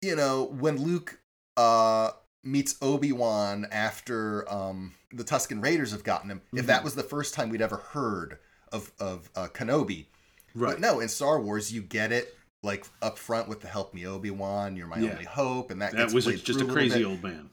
you 0.00 0.16
know, 0.16 0.44
when 0.44 0.76
Luke 0.78 1.20
uh, 1.56 2.10
meets 2.44 2.76
Obi 2.80 3.12
Wan 3.12 3.66
after 3.72 4.50
um, 4.52 4.94
the 5.12 5.24
Tusken 5.24 5.62
Raiders 5.62 5.92
have 5.92 6.04
gotten 6.04 6.30
him. 6.30 6.38
Mm-hmm. 6.38 6.58
If 6.58 6.66
that 6.66 6.84
was 6.84 6.94
the 6.94 7.02
first 7.02 7.34
time 7.34 7.48
we'd 7.48 7.62
ever 7.62 7.76
heard 7.76 8.38
of 8.72 8.92
of 9.00 9.30
uh, 9.34 9.48
Kenobi, 9.48 10.06
Right. 10.54 10.72
But 10.72 10.80
no, 10.80 11.00
in 11.00 11.08
Star 11.08 11.40
Wars, 11.40 11.72
you 11.72 11.82
get 11.82 12.12
it 12.12 12.34
like 12.62 12.86
up 13.02 13.18
front 13.18 13.48
with 13.48 13.60
the 13.60 13.68
"Help 13.68 13.94
me, 13.94 14.06
Obi 14.06 14.30
Wan," 14.30 14.76
"You're 14.76 14.86
my 14.86 14.98
yeah. 14.98 15.12
only 15.12 15.24
hope," 15.24 15.70
and 15.70 15.80
that 15.82 15.92
that 15.92 16.12
was 16.12 16.26
just 16.42 16.60
a 16.60 16.64
crazy 16.64 17.02
a 17.02 17.08
old 17.08 17.22
man. 17.22 17.50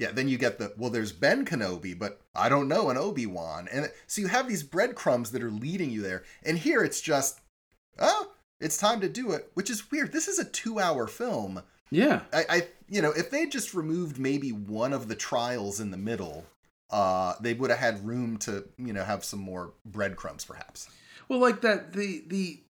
Yeah, 0.00 0.12
then 0.12 0.28
you 0.28 0.38
get 0.38 0.58
the 0.58 0.72
well. 0.78 0.88
There's 0.88 1.12
Ben 1.12 1.44
Kenobi, 1.44 1.96
but 1.96 2.22
I 2.34 2.48
don't 2.48 2.68
know 2.68 2.88
an 2.88 2.96
Obi 2.96 3.26
Wan, 3.26 3.68
and 3.70 3.92
so 4.06 4.22
you 4.22 4.28
have 4.28 4.48
these 4.48 4.62
breadcrumbs 4.62 5.30
that 5.32 5.42
are 5.42 5.50
leading 5.50 5.90
you 5.90 6.00
there. 6.00 6.24
And 6.42 6.56
here 6.56 6.82
it's 6.82 7.02
just, 7.02 7.38
oh, 7.98 8.32
it's 8.60 8.78
time 8.78 9.02
to 9.02 9.10
do 9.10 9.32
it, 9.32 9.50
which 9.52 9.68
is 9.68 9.90
weird. 9.90 10.10
This 10.10 10.26
is 10.26 10.38
a 10.38 10.46
two-hour 10.46 11.06
film. 11.06 11.62
Yeah, 11.90 12.22
I, 12.32 12.44
I 12.48 12.66
you 12.88 13.02
know, 13.02 13.10
if 13.10 13.30
they 13.30 13.44
just 13.44 13.74
removed 13.74 14.18
maybe 14.18 14.52
one 14.52 14.94
of 14.94 15.06
the 15.06 15.14
trials 15.14 15.80
in 15.80 15.90
the 15.90 15.98
middle, 15.98 16.46
uh, 16.88 17.34
they 17.42 17.52
would 17.52 17.68
have 17.68 17.78
had 17.78 18.06
room 18.06 18.38
to 18.38 18.64
you 18.78 18.94
know 18.94 19.04
have 19.04 19.22
some 19.22 19.40
more 19.40 19.74
breadcrumbs, 19.84 20.46
perhaps. 20.46 20.88
Well, 21.28 21.40
like 21.40 21.60
that 21.60 21.92
the 21.92 22.24
the 22.26 22.62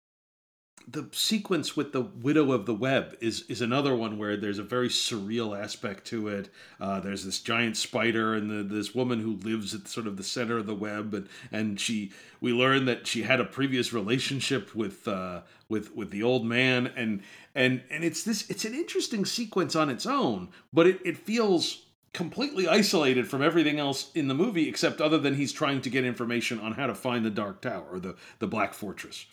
the 0.87 1.07
sequence 1.11 1.75
with 1.75 1.91
the 1.93 2.01
widow 2.01 2.51
of 2.51 2.65
the 2.65 2.73
web 2.73 3.15
is 3.19 3.43
is 3.43 3.61
another 3.61 3.95
one 3.95 4.17
where 4.17 4.37
there's 4.37 4.59
a 4.59 4.63
very 4.63 4.89
surreal 4.89 5.57
aspect 5.57 6.05
to 6.07 6.27
it. 6.27 6.49
Uh, 6.79 6.99
there's 6.99 7.23
this 7.25 7.39
giant 7.39 7.77
spider 7.77 8.33
and 8.35 8.49
the, 8.49 8.63
this 8.63 8.93
woman 8.93 9.19
who 9.19 9.35
lives 9.47 9.73
at 9.73 9.87
sort 9.87 10.07
of 10.07 10.17
the 10.17 10.23
center 10.23 10.57
of 10.57 10.65
the 10.65 10.75
web, 10.75 11.13
and 11.13 11.29
and 11.51 11.79
she 11.79 12.11
we 12.39 12.51
learn 12.53 12.85
that 12.85 13.07
she 13.07 13.23
had 13.23 13.39
a 13.39 13.45
previous 13.45 13.93
relationship 13.93 14.75
with 14.75 15.07
uh, 15.07 15.41
with 15.69 15.95
with 15.95 16.11
the 16.11 16.23
old 16.23 16.45
man, 16.45 16.87
and 16.95 17.21
and 17.55 17.81
and 17.89 18.03
it's 18.03 18.23
this 18.23 18.49
it's 18.49 18.65
an 18.65 18.73
interesting 18.73 19.25
sequence 19.25 19.75
on 19.75 19.89
its 19.89 20.05
own, 20.05 20.49
but 20.73 20.87
it 20.87 20.99
it 21.03 21.17
feels 21.17 21.85
completely 22.13 22.67
isolated 22.67 23.27
from 23.27 23.41
everything 23.41 23.79
else 23.79 24.11
in 24.15 24.27
the 24.27 24.33
movie 24.33 24.67
except 24.67 24.99
other 24.99 25.17
than 25.17 25.35
he's 25.35 25.53
trying 25.53 25.79
to 25.81 25.89
get 25.89 26.03
information 26.03 26.59
on 26.59 26.73
how 26.73 26.85
to 26.85 26.93
find 26.93 27.23
the 27.23 27.29
dark 27.29 27.61
tower 27.61 27.85
or 27.89 27.99
the 27.99 28.15
the 28.39 28.47
black 28.47 28.73
fortress 28.73 29.25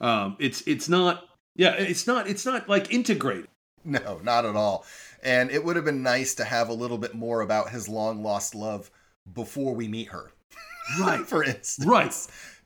um, 0.00 0.36
it's 0.38 0.62
it's 0.62 0.88
not 0.88 1.24
yeah 1.56 1.74
it's 1.74 2.06
not 2.06 2.28
it's 2.28 2.46
not 2.46 2.68
like 2.68 2.92
integrated. 2.92 3.48
No 3.82 4.20
not 4.22 4.44
at 4.44 4.56
all. 4.56 4.84
And 5.22 5.50
it 5.50 5.64
would 5.64 5.74
have 5.76 5.86
been 5.86 6.02
nice 6.02 6.34
to 6.34 6.44
have 6.44 6.68
a 6.68 6.74
little 6.74 6.98
bit 6.98 7.14
more 7.14 7.40
about 7.40 7.70
his 7.70 7.88
long 7.88 8.22
lost 8.22 8.54
love 8.54 8.90
before 9.32 9.74
we 9.74 9.88
meet 9.88 10.08
her. 10.08 10.32
Right. 11.00 11.20
For 11.26 11.42
instance. 11.42 11.86
Right. 11.86 12.14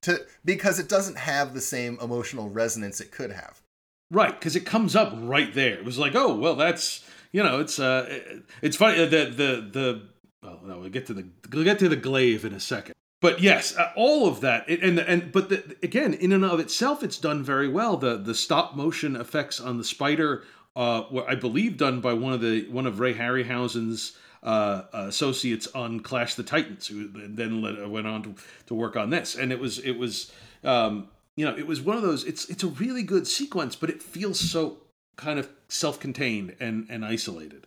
To 0.03 0.27
because 0.45 0.81
it 0.81 0.89
doesn't 0.89 1.17
have 1.17 1.55
the 1.55 1.61
same 1.61 1.99
emotional 2.03 2.51
resonance 2.51 3.01
it 3.01 3.13
could 3.13 3.31
have. 3.31 3.63
Right 4.11 4.33
because 4.33 4.57
it 4.57 4.67
comes 4.67 4.97
up 4.97 5.13
right 5.17 5.55
there. 5.55 5.75
It 5.75 5.85
was 5.85 5.99
like 5.99 6.17
oh 6.17 6.35
well 6.35 6.57
that's 6.57 7.05
you 7.35 7.43
know, 7.43 7.59
it's 7.59 7.81
uh, 7.81 8.21
it's 8.63 8.77
funny 8.77 9.03
uh, 9.03 9.07
the 9.07 9.25
the 9.25 9.69
the. 9.73 10.03
Well, 10.41 10.61
no, 10.63 10.79
we'll 10.79 10.91
get 10.91 11.07
to 11.07 11.15
the 11.15 11.27
we'll 11.53 11.65
get 11.65 11.81
to 11.81 11.89
the 11.89 11.97
glaive 11.97 12.45
in 12.45 12.53
a 12.53 12.61
second. 12.61 12.95
But 13.25 13.41
yes, 13.41 13.75
uh, 13.75 13.91
all 13.97 14.29
of 14.29 14.43
that, 14.43 14.69
and 14.69 14.99
and 14.99 15.33
but 15.33 15.49
the, 15.49 15.77
again, 15.83 16.13
in 16.13 16.31
and 16.31 16.45
of 16.45 16.61
itself, 16.61 17.03
it's 17.03 17.17
done 17.17 17.43
very 17.43 17.69
well. 17.69 17.97
The 17.97 18.19
the 18.19 18.35
stop 18.35 18.77
motion 18.77 19.17
effects 19.17 19.61
on 19.61 19.79
the 19.79 19.85
spider, 19.85 20.45
uh, 20.77 21.05
were 21.11 21.27
I 21.27 21.35
believe 21.35 21.79
done 21.79 22.03
by 22.03 22.13
one 22.13 22.35
of 22.35 22.43
the 22.43 22.69
one 22.69 22.85
of 22.87 23.01
Ray 23.01 23.15
Harryhausen's 23.15 24.19
uh, 24.43 24.83
associates 24.93 25.67
on 25.75 26.01
Clash 26.01 26.35
the 26.35 26.43
Titans, 26.43 26.87
who 26.87 27.09
then 27.15 27.63
let, 27.63 27.89
went 27.89 28.07
on 28.07 28.25
to, 28.25 28.35
to 28.67 28.75
work 28.75 28.95
on 28.95 29.09
this, 29.09 29.37
and 29.37 29.53
it 29.53 29.59
was 29.59 29.79
it 29.79 29.93
was 29.93 30.31
um, 30.63 31.09
you 31.35 31.47
know 31.47 31.57
it 31.57 31.67
was 31.67 31.81
one 31.81 31.97
of 31.97 32.03
those. 32.03 32.25
It's 32.25 32.51
it's 32.51 32.63
a 32.63 32.69
really 32.69 33.03
good 33.03 33.27
sequence, 33.27 33.75
but 33.75 33.89
it 33.89 34.03
feels 34.03 34.39
so 34.39 34.77
kind 35.17 35.39
of 35.39 35.49
self-contained 35.69 36.57
and 36.61 36.87
and 36.91 37.03
isolated. 37.07 37.67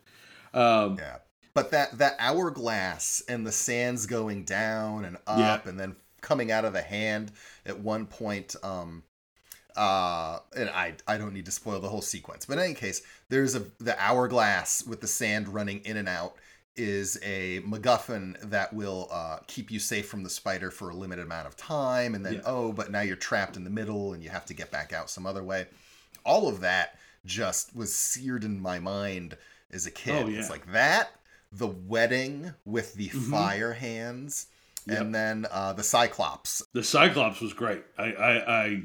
Um, 0.54 0.98
yeah. 1.00 1.16
But 1.58 1.72
that 1.72 1.98
that 1.98 2.16
hourglass 2.20 3.22
and 3.28 3.46
the 3.48 3.52
sands 3.52 4.06
going 4.06 4.44
down 4.44 5.06
and 5.06 5.18
up 5.26 5.64
Yeah. 5.66 5.70
and 5.70 5.80
then 5.80 5.96
coming 6.22 6.52
out 6.52 6.66
of 6.66 6.74
the 6.74 6.82
hand 6.82 7.32
at 7.66 7.80
one 7.80 8.06
point 8.06 8.56
um 8.64 9.04
uh 9.76 10.40
and 10.56 10.70
i 10.70 10.94
i 11.08 11.18
don't 11.18 11.34
need 11.34 11.46
to 11.46 11.52
spoil 11.52 11.80
the 11.80 11.90
whole 11.90 12.02
sequence 12.02 12.46
but 12.46 12.58
in 12.58 12.64
any 12.66 12.74
case 12.74 13.02
there's 13.30 13.56
a 13.56 13.64
the 13.80 13.96
hourglass 14.00 14.84
with 14.86 15.02
the 15.02 15.08
sand 15.08 15.48
running 15.48 15.80
in 15.86 15.98
and 15.98 16.08
out 16.10 16.36
is 16.76 17.18
a 17.24 17.60
MacGuffin 17.62 18.40
that 18.52 18.72
will 18.72 19.08
uh, 19.12 19.38
keep 19.48 19.72
you 19.72 19.80
safe 19.80 20.08
from 20.08 20.22
the 20.22 20.30
spider 20.30 20.70
for 20.70 20.90
a 20.92 20.94
limited 20.96 21.24
amount 21.26 21.48
of 21.48 21.58
time, 21.58 22.14
and 22.14 22.24
then 22.24 22.36
Yeah. 22.36 22.42
oh, 22.46 22.72
but 22.72 22.92
now 22.92 23.02
you're 23.02 23.16
trapped 23.16 23.58
in 23.58 23.64
the 23.64 23.72
middle 23.72 24.14
and 24.14 24.22
you 24.24 24.30
have 24.30 24.46
to 24.46 24.54
get 24.54 24.70
back 24.70 24.94
out 24.94 25.10
some 25.10 25.26
other 25.26 25.44
way. 25.44 25.66
All 26.24 26.48
of 26.48 26.60
that 26.60 27.00
just 27.26 27.76
was 27.76 27.96
seared 27.96 28.44
in 28.44 28.62
my 28.62 28.78
mind 28.78 29.38
as 29.72 29.88
a 29.88 29.92
kid. 29.92 30.24
Oh, 30.24 30.28
yeah. 30.28 30.38
It's 30.40 30.52
like 30.52 30.72
that, 30.72 31.10
the 31.52 31.68
wedding 31.68 32.54
with 32.66 32.94
the 32.96 33.10
Mhm. 33.10 33.30
fire 33.32 33.74
hands, 33.74 34.48
Yep. 34.86 35.00
and 35.02 35.16
then 35.16 35.48
uh, 35.52 35.74
the 35.74 35.84
Cyclops. 35.84 36.64
The 36.74 36.84
Cyclops 36.84 37.42
was 37.42 37.54
great. 37.54 37.84
I, 37.98 38.04
I, 38.14 38.64
I 38.66 38.82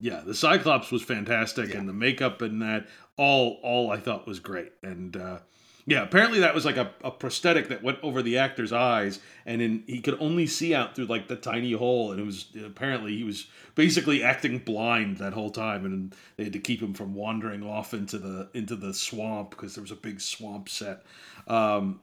yeah, 0.00 0.20
the 0.24 0.34
Cyclops 0.34 0.90
was 0.90 1.02
fantastic, 1.02 1.70
Yeah. 1.70 1.78
and 1.78 1.88
the 1.88 1.92
makeup 1.92 2.40
and 2.42 2.60
that 2.62 2.86
all, 3.16 3.58
all 3.62 3.90
I 3.90 3.98
thought 3.98 4.26
was 4.26 4.38
great. 4.40 4.72
And 4.82 5.16
uh, 5.16 5.38
yeah, 5.86 6.02
apparently 6.02 6.40
that 6.40 6.54
was 6.54 6.64
like 6.64 6.76
a, 6.76 6.92
a 7.02 7.10
prosthetic 7.10 7.68
that 7.68 7.82
went 7.82 7.98
over 8.02 8.22
the 8.22 8.38
actor's 8.38 8.72
eyes, 8.72 9.18
and 9.46 9.62
in, 9.62 9.82
he 9.86 10.00
could 10.00 10.16
only 10.20 10.46
see 10.46 10.74
out 10.74 10.94
through 10.94 11.06
like 11.06 11.28
the 11.28 11.36
tiny 11.36 11.72
hole, 11.72 12.12
and 12.12 12.20
it 12.20 12.24
was 12.24 12.46
apparently 12.64 13.16
he 13.16 13.24
was 13.24 13.46
basically 13.74 14.22
acting 14.22 14.58
blind 14.58 15.18
that 15.18 15.32
whole 15.32 15.50
time, 15.50 15.84
and 15.84 16.14
they 16.36 16.44
had 16.44 16.52
to 16.52 16.58
keep 16.58 16.80
him 16.80 16.94
from 16.94 17.14
wandering 17.14 17.62
off 17.62 17.94
into 17.94 18.18
the 18.18 18.48
into 18.54 18.76
the 18.76 18.92
swamp 18.92 19.50
because 19.50 19.74
there 19.74 19.82
was 19.82 19.90
a 19.90 19.96
big 19.96 20.20
swamp 20.20 20.68
set. 20.68 21.02
Um, 21.46 22.00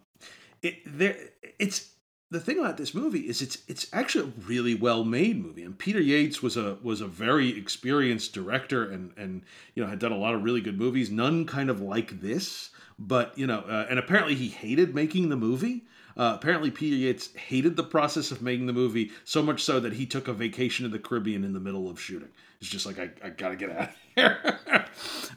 it 0.61 0.77
there 0.85 1.15
it's 1.59 1.91
the 2.29 2.39
thing 2.39 2.59
about 2.59 2.77
this 2.77 2.93
movie 2.93 3.21
is 3.21 3.41
it's 3.41 3.59
it's 3.67 3.87
actually 3.93 4.29
a 4.29 4.41
really 4.47 4.75
well 4.75 5.03
made 5.03 5.41
movie 5.41 5.63
and 5.63 5.77
Peter 5.77 6.01
Yates 6.01 6.41
was 6.41 6.57
a 6.57 6.77
was 6.81 6.99
a 6.99 7.07
very 7.07 7.57
experienced 7.57 8.33
director 8.33 8.89
and 8.89 9.11
and 9.17 9.43
you 9.75 9.83
know 9.83 9.89
had 9.89 9.99
done 9.99 10.11
a 10.11 10.17
lot 10.17 10.35
of 10.35 10.43
really 10.43 10.61
good 10.61 10.77
movies 10.77 11.09
none 11.09 11.45
kind 11.45 11.69
of 11.69 11.79
like 11.79 12.21
this 12.21 12.71
but 12.99 13.37
you 13.37 13.47
know 13.47 13.59
uh, 13.61 13.85
and 13.89 13.99
apparently 13.99 14.35
he 14.35 14.49
hated 14.49 14.93
making 14.93 15.29
the 15.29 15.35
movie 15.35 15.85
uh, 16.15 16.33
apparently 16.35 16.71
Peter 16.71 16.95
Yates 16.95 17.33
hated 17.35 17.75
the 17.75 17.83
process 17.83 18.31
of 18.31 18.41
making 18.41 18.65
the 18.65 18.73
movie 18.73 19.11
so 19.23 19.43
much 19.43 19.63
so 19.63 19.79
that 19.79 19.93
he 19.93 20.05
took 20.05 20.27
a 20.27 20.33
vacation 20.33 20.83
to 20.83 20.89
the 20.89 20.99
Caribbean 20.99 21.43
in 21.43 21.53
the 21.53 21.59
middle 21.59 21.89
of 21.89 21.99
shooting 21.99 22.29
it's 22.59 22.69
just 22.69 22.85
like 22.85 22.99
I, 22.99 23.09
I 23.23 23.29
gotta 23.29 23.55
get 23.55 23.71
out 23.71 23.89
of 23.89 23.95
here 24.15 24.87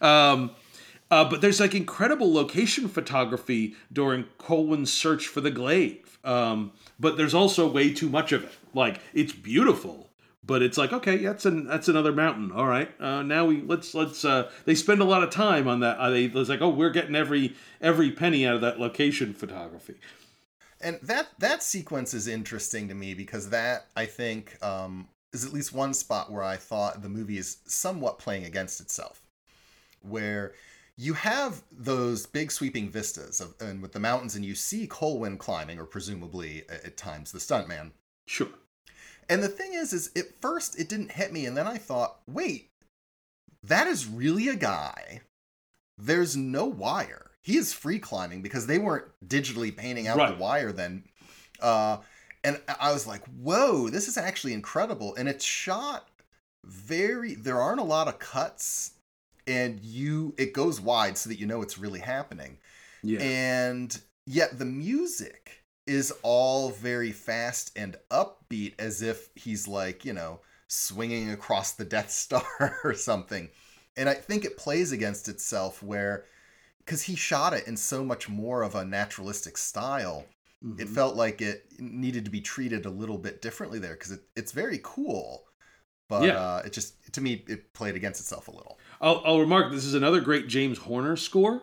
um 0.00 0.50
uh, 1.10 1.28
but 1.28 1.40
there's 1.40 1.58
like 1.58 1.74
incredible 1.74 2.32
location 2.32 2.88
photography 2.88 3.74
during 3.92 4.26
Colwyn's 4.38 4.92
search 4.92 5.26
for 5.26 5.40
the 5.40 5.50
glaive. 5.50 6.18
Um, 6.22 6.72
but 7.00 7.16
there's 7.16 7.34
also 7.34 7.68
way 7.68 7.92
too 7.92 8.08
much 8.08 8.30
of 8.32 8.44
it. 8.44 8.52
Like 8.74 9.00
it's 9.12 9.32
beautiful, 9.32 10.09
but 10.42 10.62
it's 10.62 10.78
like 10.78 10.92
okay, 10.92 11.18
that's 11.18 11.44
an 11.44 11.66
that's 11.66 11.88
another 11.88 12.12
mountain. 12.12 12.50
All 12.52 12.66
right, 12.66 12.90
uh, 13.00 13.22
now 13.22 13.44
we 13.44 13.60
let's 13.60 13.94
let's. 13.94 14.24
Uh, 14.24 14.50
they 14.64 14.74
spend 14.74 15.00
a 15.00 15.04
lot 15.04 15.22
of 15.22 15.30
time 15.30 15.68
on 15.68 15.80
that. 15.80 15.98
Uh, 15.98 16.10
they 16.10 16.24
it's 16.24 16.48
like 16.48 16.62
oh, 16.62 16.70
we're 16.70 16.90
getting 16.90 17.14
every 17.14 17.54
every 17.80 18.10
penny 18.10 18.46
out 18.46 18.54
of 18.54 18.60
that 18.62 18.80
location 18.80 19.34
photography. 19.34 19.96
And 20.80 20.98
that 21.02 21.28
that 21.38 21.62
sequence 21.62 22.14
is 22.14 22.26
interesting 22.26 22.88
to 22.88 22.94
me 22.94 23.12
because 23.12 23.50
that 23.50 23.86
I 23.96 24.06
think 24.06 24.56
um, 24.64 25.08
is 25.32 25.44
at 25.44 25.52
least 25.52 25.74
one 25.74 25.92
spot 25.92 26.32
where 26.32 26.42
I 26.42 26.56
thought 26.56 27.02
the 27.02 27.08
movie 27.08 27.38
is 27.38 27.58
somewhat 27.66 28.18
playing 28.18 28.44
against 28.44 28.80
itself, 28.80 29.20
where 30.00 30.54
you 30.96 31.12
have 31.14 31.62
those 31.70 32.26
big 32.26 32.50
sweeping 32.50 32.88
vistas 32.88 33.40
of 33.40 33.54
and 33.60 33.82
with 33.82 33.92
the 33.92 34.00
mountains, 34.00 34.36
and 34.36 34.44
you 34.44 34.54
see 34.54 34.86
Colwyn 34.86 35.36
climbing, 35.36 35.78
or 35.78 35.84
presumably 35.84 36.64
at, 36.70 36.86
at 36.86 36.96
times 36.96 37.30
the 37.30 37.38
stuntman. 37.38 37.90
Sure. 38.26 38.48
And 39.30 39.42
the 39.42 39.48
thing 39.48 39.72
is, 39.72 39.92
is 39.92 40.10
at 40.16 40.40
first 40.42 40.78
it 40.78 40.88
didn't 40.88 41.12
hit 41.12 41.32
me, 41.32 41.46
and 41.46 41.56
then 41.56 41.66
I 41.66 41.78
thought, 41.78 42.20
wait, 42.28 42.68
that 43.62 43.86
is 43.86 44.06
really 44.06 44.48
a 44.48 44.56
guy. 44.56 45.20
There's 45.96 46.36
no 46.36 46.66
wire. 46.66 47.30
He 47.42 47.56
is 47.56 47.72
free 47.72 47.98
climbing 47.98 48.42
because 48.42 48.66
they 48.66 48.78
weren't 48.78 49.06
digitally 49.26 49.74
painting 49.74 50.08
out 50.08 50.18
Right. 50.18 50.36
the 50.36 50.42
wire 50.42 50.72
then. 50.72 51.04
Uh, 51.60 51.98
and 52.44 52.60
I 52.80 52.92
was 52.92 53.06
like, 53.06 53.24
whoa, 53.26 53.88
this 53.88 54.08
is 54.08 54.16
actually 54.18 54.52
incredible. 54.54 55.14
And 55.14 55.28
it's 55.28 55.44
shot 55.44 56.08
very, 56.66 57.34
there 57.34 57.60
aren't 57.60 57.80
a 57.80 57.84
lot 57.84 58.08
of 58.08 58.18
cuts, 58.18 58.92
and 59.46 59.80
you, 59.80 60.34
it 60.38 60.52
goes 60.52 60.80
wide 60.80 61.16
so 61.16 61.28
that 61.28 61.38
you 61.38 61.46
know 61.46 61.62
it's 61.62 61.78
really 61.78 62.00
happening 62.00 62.58
Yeah. 63.02 63.20
and 63.20 63.98
yet 64.26 64.58
the 64.58 64.64
music 64.66 65.59
is 65.90 66.12
all 66.22 66.70
very 66.70 67.10
fast 67.12 67.72
and 67.76 67.96
upbeat 68.10 68.74
as 68.78 69.02
if 69.02 69.28
he's 69.34 69.66
like 69.68 70.04
you 70.04 70.12
know 70.12 70.40
swinging 70.68 71.30
across 71.32 71.72
the 71.72 71.84
death 71.84 72.10
star 72.10 72.78
or 72.84 72.94
something 72.94 73.48
and 73.96 74.08
i 74.08 74.14
think 74.14 74.44
it 74.44 74.56
plays 74.56 74.92
against 74.92 75.28
itself 75.28 75.82
where 75.82 76.24
because 76.84 77.02
he 77.02 77.16
shot 77.16 77.52
it 77.54 77.66
in 77.66 77.76
so 77.76 78.04
much 78.04 78.28
more 78.28 78.62
of 78.62 78.74
a 78.74 78.84
naturalistic 78.84 79.58
style 79.58 80.24
it 80.78 80.88
Mhm. 80.88 80.94
felt 80.94 81.16
like 81.16 81.42
it 81.42 81.66
needed 81.80 82.24
to 82.24 82.30
be 82.30 82.40
treated 82.40 82.86
a 82.86 82.90
little 82.90 83.18
bit 83.18 83.42
differently 83.42 83.78
there 83.78 83.94
because 83.94 84.12
it, 84.12 84.20
it's 84.36 84.52
very 84.52 84.80
cool 84.82 85.44
but 86.08 86.22
Yeah. 86.24 86.36
uh, 86.36 86.62
it 86.64 86.72
just 86.72 87.12
to 87.12 87.20
me 87.20 87.44
it 87.48 87.72
played 87.72 87.96
against 87.96 88.20
itself 88.20 88.48
a 88.48 88.52
little 88.52 88.78
I'll, 89.00 89.22
I'll 89.24 89.40
remark 89.40 89.72
this 89.72 89.84
is 89.84 89.94
another 89.94 90.20
great 90.20 90.46
James 90.48 90.78
Horner 90.78 91.16
score, 91.16 91.62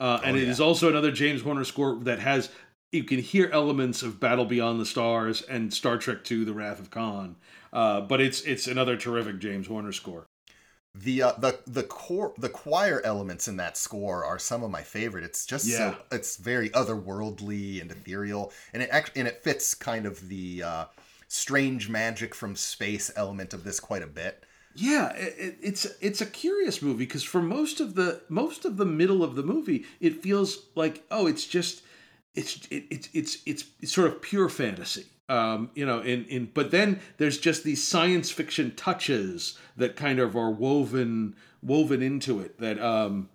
uh, 0.00 0.20
and 0.24 0.36
Oh, 0.36 0.38
yeah. 0.40 0.50
is 0.50 0.60
also 0.60 0.88
another 0.88 1.12
James 1.12 1.42
Horner 1.42 1.64
score 1.64 1.96
that 2.02 2.18
has 2.18 2.50
you 2.92 3.04
can 3.04 3.18
hear 3.18 3.48
elements 3.52 4.02
of 4.02 4.20
Battle 4.20 4.44
Beyond 4.44 4.78
the 4.80 4.86
Stars 4.86 5.42
and 5.42 5.72
Star 5.72 5.96
Trek 5.98 6.30
II: 6.30 6.44
The 6.44 6.52
Wrath 6.52 6.78
of 6.78 6.90
Khan, 6.90 7.36
uh, 7.72 8.02
but 8.02 8.20
it's 8.20 8.42
it's 8.42 8.66
another 8.66 8.96
terrific 8.96 9.38
James 9.38 9.66
Horner 9.66 9.92
score. 9.92 10.26
the 10.94 11.22
uh, 11.22 11.32
the 11.38 11.58
the 11.66 11.82
core 11.82 12.34
the 12.36 12.50
choir 12.50 13.00
elements 13.02 13.48
in 13.48 13.56
that 13.56 13.76
score 13.78 14.24
are 14.24 14.38
some 14.38 14.62
of 14.62 14.70
my 14.70 14.82
favorite. 14.82 15.24
It's 15.24 15.46
just 15.46 15.66
Yeah. 15.66 15.76
so 15.92 15.96
it's 16.12 16.36
very 16.36 16.68
otherworldly 16.70 17.80
and 17.80 17.90
ethereal, 17.90 18.52
and 18.74 18.82
it 18.82 18.90
actually 18.92 19.20
and 19.20 19.28
it 19.28 19.42
fits 19.42 19.74
kind 19.74 20.04
of 20.06 20.28
the 20.28 20.62
uh, 20.62 20.84
strange 21.28 21.88
magic 21.88 22.34
from 22.34 22.54
space 22.56 23.10
element 23.16 23.54
of 23.54 23.64
this 23.64 23.80
quite 23.80 24.02
a 24.02 24.06
bit. 24.06 24.44
Yeah, 24.74 25.12
it- 25.16 25.58
it's 25.62 25.86
it's 26.02 26.20
a 26.20 26.26
curious 26.26 26.82
movie 26.82 27.04
because 27.06 27.22
for 27.24 27.40
most 27.42 27.80
of 27.80 27.94
the 27.94 28.20
most 28.28 28.66
of 28.66 28.76
the 28.76 28.84
middle 28.86 29.22
of 29.24 29.34
the 29.34 29.42
movie, 29.42 29.86
it 30.00 30.22
feels 30.22 30.66
like 30.74 31.04
oh, 31.10 31.26
it's 31.26 31.46
just 31.46 31.82
it's 32.34 32.66
it, 32.70 32.84
it's 32.90 33.08
it's 33.12 33.38
it's 33.46 33.64
it's 33.80 33.92
sort 33.92 34.08
of 34.08 34.22
pure 34.22 34.48
fantasy. 34.48 35.06
Um, 35.28 35.70
you 35.74 35.86
know, 35.86 36.00
in 36.00 36.24
in 36.26 36.50
but 36.52 36.70
then 36.70 37.00
there's 37.18 37.38
just 37.38 37.64
these 37.64 37.82
science 37.82 38.30
fiction 38.30 38.74
touches 38.74 39.58
that 39.76 39.96
kind 39.96 40.18
of 40.18 40.36
are 40.36 40.50
woven 40.50 41.36
woven 41.62 42.02
into 42.02 42.40
it 42.40 42.58
that 42.58 42.80
um 42.80 43.28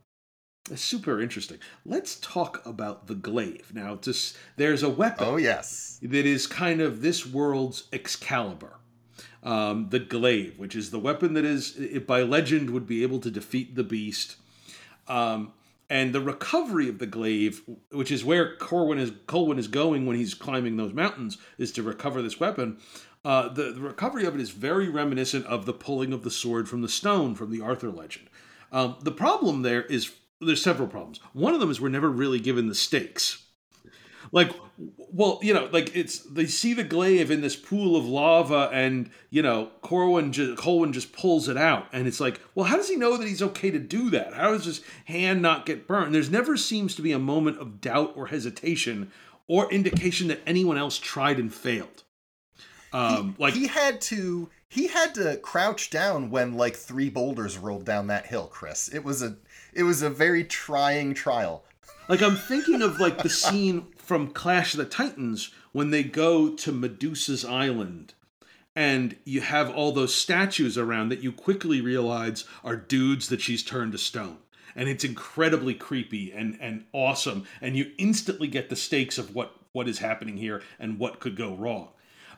is 0.69 0.81
super 0.81 1.21
interesting. 1.21 1.57
Let's 1.86 2.19
talk 2.19 2.65
about 2.65 3.07
the 3.07 3.15
glaive 3.15 3.71
now. 3.73 3.95
Just 3.95 4.38
there's 4.57 4.83
a 4.83 4.89
weapon 4.89 5.27
Oh 5.27 5.38
yes, 5.38 5.99
that 6.01 6.25
is 6.25 6.47
kind 6.47 6.81
of 6.81 7.01
this 7.01 7.25
world's 7.25 7.88
Excalibur. 7.93 8.73
Um, 9.43 9.88
the 9.91 9.99
glaive, 9.99 10.60
which 10.60 10.75
is 10.75 10.91
the 10.91 10.99
weapon 10.99 11.33
that 11.36 11.45
is, 11.45 11.77
it, 11.77 12.05
by 12.05 12.21
legend, 12.21 12.71
would 12.71 12.86
be 12.86 13.01
able 13.03 13.19
to 13.19 13.31
defeat 13.31 13.75
the 13.75 13.83
beast. 13.83 14.36
Um, 15.07 15.53
and 15.89 16.13
the 16.13 16.21
recovery 16.21 16.89
of 16.89 17.00
the 17.00 17.06
glaive, 17.06 17.62
which 17.91 18.12
is 18.12 18.26
where 18.26 18.56
Corwin 18.58 19.00
is, 19.00 19.12
Colwyn 19.26 19.58
is 19.58 19.67
going 19.67 20.06
when 20.06 20.17
he's 20.17 20.34
climbing 20.34 20.78
those 20.78 20.93
mountains, 20.93 21.38
is 21.58 21.71
to 21.73 21.84
recover 21.84 22.21
this 22.21 22.39
weapon. 22.39 22.78
Uh, 23.23 23.50
the, 23.50 23.71
the 23.71 23.82
recovery 23.82 24.26
of 24.26 24.36
it 24.36 24.41
is 24.41 24.52
very 24.52 24.89
reminiscent 24.89 25.45
of 25.45 25.65
the 25.65 25.73
pulling 25.73 26.13
of 26.13 26.23
the 26.23 26.32
sword 26.32 26.67
from 26.67 26.82
the 26.82 26.89
stone 26.89 27.36
from 27.36 27.52
the 27.52 27.62
Arthur 27.62 27.89
legend. 27.89 28.30
Um, 28.71 28.97
the 29.02 29.12
problem 29.12 29.62
there 29.62 29.84
is 29.84 30.13
there's 30.39 30.62
several 30.62 30.88
problems. 30.88 31.19
One 31.34 31.54
of 31.54 31.60
them 31.60 31.71
is 31.71 31.82
we're 31.82 31.89
never 31.89 32.10
really 32.10 32.39
given 32.39 32.67
the 32.67 32.76
stakes 32.76 33.46
like 34.32 34.52
well 35.12 35.40
you 35.42 35.54
know 35.54 35.70
like 35.72 35.96
it's 35.96 36.20
they 36.20 36.46
see 36.46 36.74
the 36.74 36.84
glaive 36.84 37.32
in 37.32 37.42
this 37.42 37.56
pool 37.56 37.96
of 37.96 38.06
lava 38.06 38.70
and 38.72 39.10
you 39.30 39.42
know 39.42 39.70
corwin 39.82 40.32
just 40.32 40.58
colwyn 40.58 40.94
just 40.94 41.13
pulls 41.13 41.48
it 41.48 41.58
out 41.58 41.88
and 41.92 42.08
it's 42.08 42.20
like 42.20 42.40
well 42.56 42.66
how 42.66 42.76
does 42.76 42.90
he 42.90 42.96
know 42.96 43.18
that 43.18 43.28
he's 43.28 43.42
okay 43.42 43.72
to 43.72 43.80
do 43.80 44.10
that 44.10 44.34
how 44.34 44.52
does 44.52 44.66
his 44.66 44.82
hand 45.06 45.42
not 45.42 45.66
get 45.66 45.88
burned 45.88 46.13
there's 46.13 46.30
never 46.30 46.58
seems 46.58 46.96
to 46.96 47.02
be 47.02 47.12
a 47.12 47.20
moment 47.20 47.58
of 47.58 47.82
doubt 47.82 48.13
or 48.16 48.28
hesitation 48.28 49.12
or 49.48 49.72
indication 49.72 50.28
that 50.28 50.42
anyone 50.46 50.78
else 50.78 50.98
tried 50.98 51.40
and 51.40 51.54
failed 51.54 52.04
um 52.94 53.36
like 53.38 53.54
he 53.54 53.68
had 53.68 54.00
to 54.02 54.50
he 54.70 54.88
had 54.88 55.16
to 55.16 55.38
crouch 55.38 55.90
down 55.90 56.30
when 56.30 56.56
like 56.56 56.76
three 56.76 57.10
boulders 57.10 57.58
rolled 57.58 57.86
down 57.86 58.08
that 58.08 58.28
hill. 58.28 58.48
Chris, 58.48 58.90
it 58.90 59.04
was 59.04 59.22
a 59.22 59.38
it 59.74 59.84
was 59.84 60.02
a 60.02 60.10
very 60.10 60.44
trying 60.44 61.13
trial. 61.13 61.63
Like 62.10 62.22
I'm 62.22 62.36
thinking 62.36 62.82
of 62.82 63.00
like 63.00 63.22
the 63.22 63.30
scene 63.30 63.88
from 64.08 64.30
Clash 64.32 64.74
of 64.74 64.78
the 64.80 64.86
Titans 64.86 65.52
when 65.74 65.91
they 65.91 66.04
go 66.04 66.50
to 66.56 66.72
Medusa's 66.72 67.43
island 67.46 68.13
and 68.76 69.15
you 69.26 69.41
have 69.41 69.70
all 69.70 69.91
those 69.91 70.13
statues 70.15 70.78
around 70.78 71.10
that 71.10 71.22
you 71.24 71.32
quickly 71.32 71.82
realize 71.82 72.46
are 72.63 72.76
dudes 72.76 73.28
that 73.30 73.41
she's 73.41 73.63
turned 73.63 73.91
to 73.91 73.98
stone. 73.98 74.38
and 74.76 74.88
it's 74.88 75.04
incredibly 75.04 75.74
creepy 75.74 76.32
and 76.32 76.56
and 76.62 76.86
awesome, 76.93 77.46
and 77.62 77.76
you 77.76 77.91
instantly 77.98 78.48
get 78.48 78.70
the 78.70 78.76
stakes 78.76 79.17
of 79.17 79.34
what 79.36 79.52
what 79.74 79.88
is 79.88 79.98
happening 80.00 80.38
here 80.38 80.62
and 80.80 81.00
what 81.00 81.20
could 81.20 81.36
go 81.36 81.56
wrong. 81.56 81.89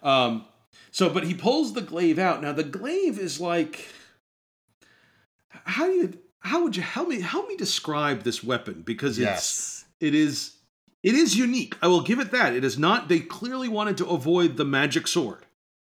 Um, 0.02 0.46
so, 0.92 1.10
but 1.10 1.26
he 1.26 1.34
pulls 1.34 1.74
the 1.74 1.82
glaive 1.82 2.18
out. 2.18 2.42
Now, 2.42 2.54
the 2.54 2.64
glaive 2.64 3.20
is 3.20 3.40
like, 3.42 3.90
how 5.50 5.88
do 5.88 5.94
you, 5.94 6.18
how 6.40 6.64
would 6.64 6.76
you 6.78 6.84
help 6.84 7.10
me 7.10 7.20
help 7.22 7.48
me 7.50 7.58
describe 7.58 8.24
this 8.24 8.42
weapon 8.44 8.82
because 8.84 9.18
it's 9.20 9.26
Yes. 9.26 9.86
it 10.00 10.16
is 10.16 10.54
it 11.04 11.16
is 11.16 11.38
unique. 11.38 11.76
I 11.82 11.88
will 11.88 12.02
give 12.02 12.20
it 12.20 12.32
that. 12.32 12.54
It 12.56 12.64
is 12.64 12.78
not. 12.78 13.08
They 13.08 13.20
clearly 13.20 13.68
wanted 13.70 13.98
to 13.98 14.08
avoid 14.08 14.58
the 14.58 14.66
magic 14.66 15.08
sword. 15.08 15.46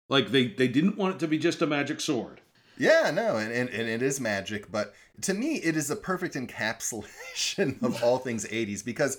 Like 0.08 0.28
they 0.30 0.48
they 0.48 0.68
didn't 0.68 0.96
want 0.96 1.14
it 1.16 1.18
to 1.20 1.28
be 1.28 1.38
just 1.38 1.62
a 1.62 1.66
magic 1.66 2.00
sword. 2.00 2.40
Yeah, 2.78 3.10
no, 3.12 3.36
and, 3.36 3.52
and, 3.52 3.68
and 3.70 3.88
it 3.88 4.02
is 4.02 4.20
magic, 4.20 4.70
but 4.70 4.94
to 5.22 5.34
me, 5.34 5.56
it 5.56 5.76
is 5.76 5.90
a 5.90 5.96
perfect 5.96 6.36
encapsulation 6.36 7.82
of 7.82 8.02
all 8.04 8.18
things 8.18 8.44
80s 8.46 8.84
because 8.84 9.18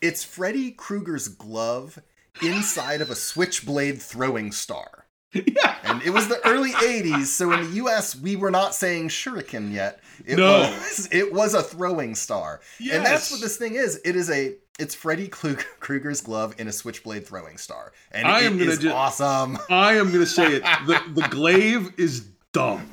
it's 0.00 0.22
Freddy 0.24 0.70
Krueger's 0.70 1.28
glove 1.28 1.98
inside 2.42 3.00
of 3.00 3.10
a 3.10 3.16
switchblade 3.16 4.00
throwing 4.00 4.52
star. 4.52 5.06
yeah. 5.34 5.76
And 5.84 6.00
it 6.02 6.10
was 6.10 6.28
the 6.28 6.40
early 6.46 6.70
80s, 6.72 7.26
so 7.26 7.52
in 7.52 7.62
the 7.62 7.76
US, 7.84 8.16
we 8.16 8.36
were 8.36 8.50
not 8.50 8.74
saying 8.74 9.08
shuriken 9.08 9.72
yet. 9.72 10.00
It 10.24 10.36
No. 10.38 10.60
was 10.60 11.08
it 11.12 11.32
was 11.32 11.54
a 11.54 11.62
throwing 11.62 12.14
star. 12.14 12.60
Yes. 12.78 12.96
And 12.96 13.04
that's 13.06 13.30
what 13.32 13.40
this 13.40 13.56
thing 13.56 13.74
is. 13.74 14.00
It 14.04 14.14
is 14.16 14.30
a 14.30 14.54
it's 14.80 14.94
Freddy 14.94 15.28
Krueger's 15.80 16.20
glove 16.20 16.54
in 16.58 16.66
a 16.66 16.72
switchblade 16.72 17.26
throwing 17.26 17.58
star. 17.58 17.92
And 18.10 18.26
I 18.26 18.40
it 18.40 18.46
am 18.46 18.58
gonna 18.58 18.94
awesome. 18.94 19.58
I 19.68 19.94
am 19.94 20.08
going 20.08 20.20
to 20.20 20.26
say 20.26 20.54
it. 20.54 20.62
The, 20.86 21.02
the 21.14 21.28
glaive 21.28 21.92
is 21.98 22.26
dumb. 22.52 22.90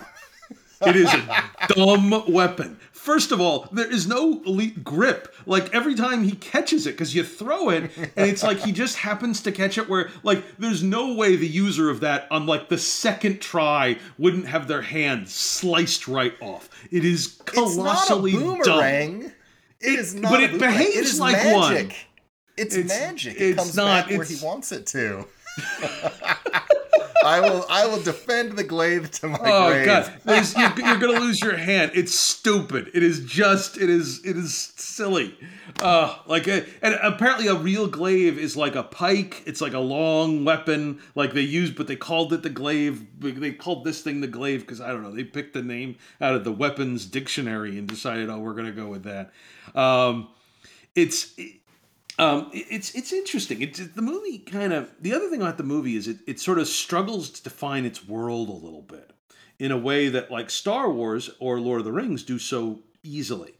It 0.86 0.95
is 0.95 1.12
a 1.12 1.43
dumb 1.69 2.23
weapon. 2.32 2.80
First 2.91 3.32
of 3.32 3.41
all, 3.41 3.67
there 3.71 3.89
is 3.89 4.06
no 4.06 4.43
elite 4.45 4.84
grip. 4.84 5.34
Like 5.45 5.73
every 5.73 5.95
time 5.95 6.23
he 6.23 6.34
catches 6.34 6.86
it, 6.86 6.91
because 6.91 7.15
you 7.15 7.23
throw 7.23 7.69
it, 7.69 7.89
and 7.97 8.30
it's 8.30 8.43
like 8.43 8.60
he 8.60 8.71
just 8.71 8.97
happens 8.97 9.41
to 9.43 9.52
catch 9.52 9.78
it. 9.78 9.89
Where 9.89 10.10
like 10.23 10.43
there's 10.58 10.84
no 10.84 11.13
way 11.15 11.36
the 11.36 11.47
user 11.47 11.89
of 11.89 12.02
that 12.02 12.28
on 12.30 12.45
like 12.45 12.69
the 12.69 12.78
second 12.78 13.39
try 13.39 13.97
wouldn't 14.19 14.45
have 14.47 14.67
their 14.67 14.82
hand 14.82 15.30
sliced 15.30 16.08
right 16.08 16.34
off. 16.41 16.69
It 16.91 17.06
is 17.06 17.41
It's 17.47 17.56
not 17.56 17.71
a 17.71 17.76
colossally 17.76 18.34
dumb. 18.63 19.32
It- 19.82 19.94
it 19.94 20.00
is 20.00 20.16
not 20.16 20.32
but 20.32 20.42
it 20.42 20.60
behaves 20.60 21.18
it 21.18 21.20
like 21.22 21.34
magic. 21.34 21.54
one. 21.90 21.92
It's, 22.58 22.76
It's- 22.76 22.88
magic. 23.00 23.36
It 23.36 23.42
it's 23.50 23.58
comes 23.58 23.76
not- 23.76 24.08
back 24.08 24.18
where 24.18 24.26
he 24.26 24.36
wants 24.44 24.72
it 24.72 24.86
to. 24.88 25.26
I 27.25 27.41
will. 27.41 27.65
I 27.69 27.86
will 27.88 28.01
defend 28.01 28.53
the 28.53 28.63
glaive 28.63 29.12
to 29.12 29.27
my 29.27 29.39
Oh 29.43 29.69
grave. 29.69 29.86
god, 29.86 30.13
There's- 30.25 30.56
you're, 30.56 30.71
you're 30.77 30.97
gonna 30.99 31.19
lose 31.19 31.41
your 31.41 31.58
hand. 31.58 31.91
It's 31.95 32.13
stupid. 32.13 32.91
It 32.93 33.03
is 33.03 33.25
just. 33.25 33.77
It 33.77 33.89
is. 33.89 34.23
It 34.25 34.38
is 34.38 34.56
silly. 34.75 35.38
Uh, 35.82 36.15
like 36.25 36.47
a, 36.47 36.65
and 36.82 36.95
apparently 37.03 37.47
a 37.47 37.53
real 37.56 37.88
glaive 37.88 38.38
is 38.38 38.56
like 38.58 38.75
a 38.75 38.84
pike. 38.84 39.43
It's 39.45 39.62
like 39.62 39.73
a 39.73 39.80
long 39.80 40.43
weapon, 40.45 40.99
like 41.15 41.34
they 41.34 41.41
use, 41.41 41.69
but 41.71 41.88
they 41.88 41.95
called 41.95 42.34
it 42.34 42.41
the 42.43 42.49
glaive. 42.49 43.06
They 43.19 43.51
called 43.51 43.84
this 43.84 44.01
thing 44.01 44.21
the 44.21 44.27
glaive 44.27 44.62
because 44.62 44.82
I 44.82 44.88
don't 44.88 45.03
know. 45.03 45.12
They 45.12 45.23
picked 45.23 45.53
the 45.53 45.62
name 45.63 45.97
out 46.21 46.34
of 46.36 46.43
the 46.43 46.51
weapons 46.51 47.06
dictionary 47.06 47.77
and 47.77 47.88
decided, 47.88 48.30
oh, 48.30 48.39
we're 48.39 48.53
gonna 48.56 48.71
go 48.71 48.88
with 48.88 49.03
that. 49.03 49.32
Um, 49.80 50.30
it's. 50.95 51.34
Um, 52.19 52.49
it's 52.51 52.95
it's 52.95 53.13
interesting. 53.13 53.62
It's 53.62 53.80
the 53.80 54.01
movie 54.01 54.39
kind 54.39 54.73
of 54.73 54.91
the 54.99 55.13
other 55.13 55.30
thing 55.30 55.41
about 55.41 55.58
the 55.58 55.63
movie 55.63 55.95
is 55.95 56.08
it 56.08 56.17
it 56.25 56.39
sort 56.39 56.58
of 56.58 56.67
struggles 56.67 57.30
to 57.30 57.43
define 57.43 57.86
its 57.86 58.08
world 58.08 58.49
a 58.49 58.53
little 58.53 58.82
bit 58.82 59.13
in 59.60 59.71
a 59.71 59.77
way 59.77 60.10
that 60.10 60.32
like 60.32 60.49
Star 60.49 60.91
Wars 60.91 61.30
or 61.39 61.60
Lord 61.60 61.80
of 61.80 61.86
the 61.86 61.91
Rings 61.91 62.23
do 62.23 62.39
so 62.39 62.80
easily. 63.03 63.53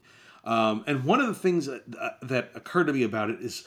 Um, 0.44 0.84
and 0.86 1.04
one 1.04 1.20
of 1.20 1.26
the 1.26 1.34
things 1.34 1.66
that 1.66 1.82
uh, 2.00 2.10
that 2.22 2.50
occurred 2.54 2.88
to 2.88 2.92
me 2.92 3.04
about 3.04 3.30
it 3.30 3.40
is 3.40 3.66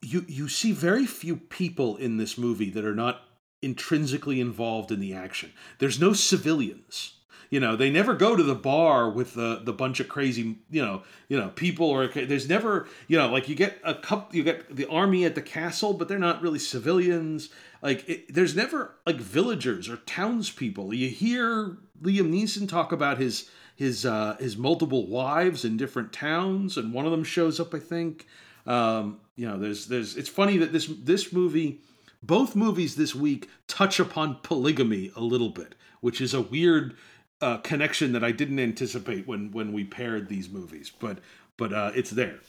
you 0.00 0.24
you 0.26 0.48
see 0.48 0.72
very 0.72 1.06
few 1.06 1.36
people 1.36 1.96
in 1.96 2.16
this 2.16 2.38
movie 2.38 2.70
that 2.70 2.84
are 2.84 2.94
not 2.94 3.22
intrinsically 3.62 4.40
involved 4.40 4.90
in 4.90 5.00
the 5.00 5.14
action. 5.14 5.52
There's 5.78 6.00
no 6.00 6.12
civilians. 6.12 7.14
You 7.50 7.60
know, 7.60 7.76
they 7.76 7.90
never 7.90 8.14
go 8.14 8.36
to 8.36 8.42
the 8.42 8.54
bar 8.54 9.10
with 9.10 9.34
the 9.34 9.60
the 9.62 9.72
bunch 9.72 10.00
of 10.00 10.08
crazy, 10.08 10.58
you 10.70 10.82
know, 10.82 11.02
you 11.28 11.38
know, 11.38 11.48
people 11.50 11.86
or 11.86 12.08
there's 12.08 12.48
never, 12.48 12.88
you 13.08 13.18
know, 13.18 13.30
like 13.30 13.48
you 13.48 13.54
get 13.54 13.78
a 13.84 13.94
couple 13.94 14.36
you 14.36 14.42
get 14.42 14.74
the 14.74 14.86
army 14.86 15.24
at 15.24 15.34
the 15.34 15.42
castle, 15.42 15.92
but 15.94 16.08
they're 16.08 16.18
not 16.18 16.42
really 16.42 16.58
civilians. 16.58 17.50
Like 17.82 18.08
it, 18.08 18.32
there's 18.32 18.56
never 18.56 18.96
like 19.06 19.16
villagers 19.16 19.88
or 19.88 19.96
townspeople. 19.96 20.94
You 20.94 21.08
hear 21.08 21.78
Liam 22.02 22.32
Neeson 22.32 22.68
talk 22.68 22.92
about 22.92 23.18
his 23.18 23.50
his 23.76 24.06
uh 24.06 24.36
his 24.38 24.56
multiple 24.56 25.06
wives 25.06 25.64
in 25.64 25.76
different 25.76 26.12
towns 26.12 26.76
and 26.76 26.92
one 26.92 27.04
of 27.04 27.10
them 27.10 27.24
shows 27.24 27.60
up, 27.60 27.74
I 27.74 27.78
think. 27.78 28.26
Um, 28.66 29.20
you 29.36 29.48
know, 29.48 29.58
there's 29.58 29.86
there's 29.86 30.16
it's 30.16 30.28
funny 30.28 30.58
that 30.58 30.72
this 30.72 30.86
this 30.86 31.32
movie 31.32 31.80
both 32.22 32.54
movies 32.54 32.94
this 32.94 33.14
week 33.14 33.48
touch 33.66 33.98
upon 33.98 34.38
polygamy 34.42 35.10
a 35.16 35.20
little 35.20 35.48
bit, 35.48 35.74
which 36.00 36.20
is 36.20 36.34
a 36.34 36.40
weird 36.40 36.96
uh, 37.42 37.58
connection 37.58 38.12
that 38.12 38.24
I 38.24 38.32
didn't 38.32 38.58
anticipate 38.58 39.26
when 39.26 39.50
when 39.52 39.72
we 39.72 39.84
paired 39.84 40.28
these 40.28 40.48
movies, 40.48 40.90
but 40.98 41.18
but 41.58 41.72
uh, 41.72 41.90
it's 41.94 42.10
there. 42.10 42.40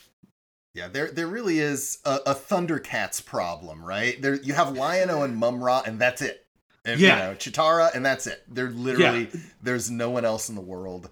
Yeah, 0.74 0.88
there 0.88 1.12
there 1.12 1.28
really 1.28 1.60
is 1.60 2.00
a, 2.06 2.20
a 2.28 2.34
Thundercats 2.36 3.24
problem, 3.24 3.84
right? 3.84 4.20
There 4.22 4.36
you 4.36 4.54
have 4.54 4.76
Lion-O 4.76 5.22
and 5.24 5.36
Mumm-Ra, 5.38 5.84
and 5.86 6.00
that's 6.00 6.22
it. 6.22 6.46
And, 6.86 7.00
Yeah. 7.00 7.28
you 7.28 7.32
know, 7.32 7.36
Cheetara, 7.38 7.94
and 7.94 8.06
that's 8.06 8.28
it. 8.28 8.44
They're 8.48 8.70
literally 8.72 9.30
there's 9.62 9.90
no 9.92 10.10
one 10.10 10.26
else 10.26 10.50
in 10.50 10.56
the 10.56 10.62
world. 10.62 11.10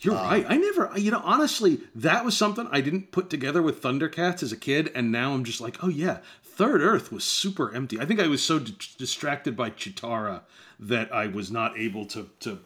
You're 0.00 0.14
right. 0.14 0.44
I 0.46 0.56
never, 0.58 0.90
you 0.96 1.10
know, 1.10 1.22
honestly, 1.24 1.80
that 1.94 2.22
was 2.24 2.36
something 2.36 2.68
I 2.70 2.82
didn't 2.82 3.12
put 3.12 3.30
together 3.30 3.62
with 3.62 3.80
Thundercats 3.80 4.42
as 4.42 4.52
a 4.52 4.56
kid, 4.56 4.92
and 4.94 5.10
now 5.10 5.32
I'm 5.32 5.42
just 5.42 5.60
like, 5.60 5.82
oh 5.82 5.88
yeah, 5.88 6.18
Third 6.42 6.82
Earth 6.82 7.10
was 7.10 7.24
super 7.24 7.74
empty. 7.74 7.98
I 7.98 8.04
think 8.04 8.20
I 8.20 8.26
was 8.26 8.42
so 8.42 8.58
d- 8.58 8.74
distracted 8.98 9.56
by 9.56 9.70
Cheetara 9.70 10.42
that 10.78 11.14
I 11.14 11.28
was 11.28 11.50
not 11.50 11.78
able 11.78 12.04
to 12.06 12.28
to 12.40 12.58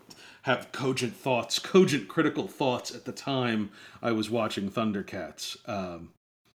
have 0.42 0.72
cogent 0.72 1.14
thoughts, 1.14 1.59
cogent 1.59 2.09
critical 2.09 2.48
thoughts 2.48 2.94
at 2.94 3.05
the 3.05 3.12
time 3.12 3.70
I 4.03 4.12
was 4.12 4.31
watching 4.31 4.70
Thundercats. 4.70 5.57
Um, 5.68 6.11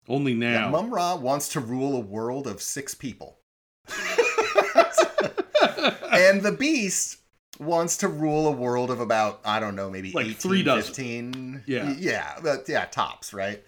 only 0.07 0.33
Yeah, 0.33 0.61
now. 0.61 0.69
Mumm-Ra 0.71 1.15
wants 1.15 1.49
to 1.49 1.59
rule 1.59 1.95
a 1.95 1.99
world 1.99 2.47
of 2.47 2.61
six 2.61 2.93
people. 2.93 3.39
and 6.11 6.41
the 6.41 6.55
Beast 6.57 7.17
wants 7.59 7.97
to 7.97 8.07
rule 8.07 8.47
a 8.47 8.51
world 8.51 8.89
of 8.89 8.99
about, 8.99 9.41
I 9.45 9.59
don't 9.59 9.75
know, 9.75 9.89
maybe 9.89 10.11
Like 10.11 10.25
18, 10.27 10.35
three 10.37 10.63
dozen. 10.63 10.93
15. 10.93 11.63
Yeah. 11.67 11.95
Yeah, 11.97 12.35
but 12.41 12.67
yeah, 12.67 12.85
tops, 12.85 13.33
right? 13.33 13.63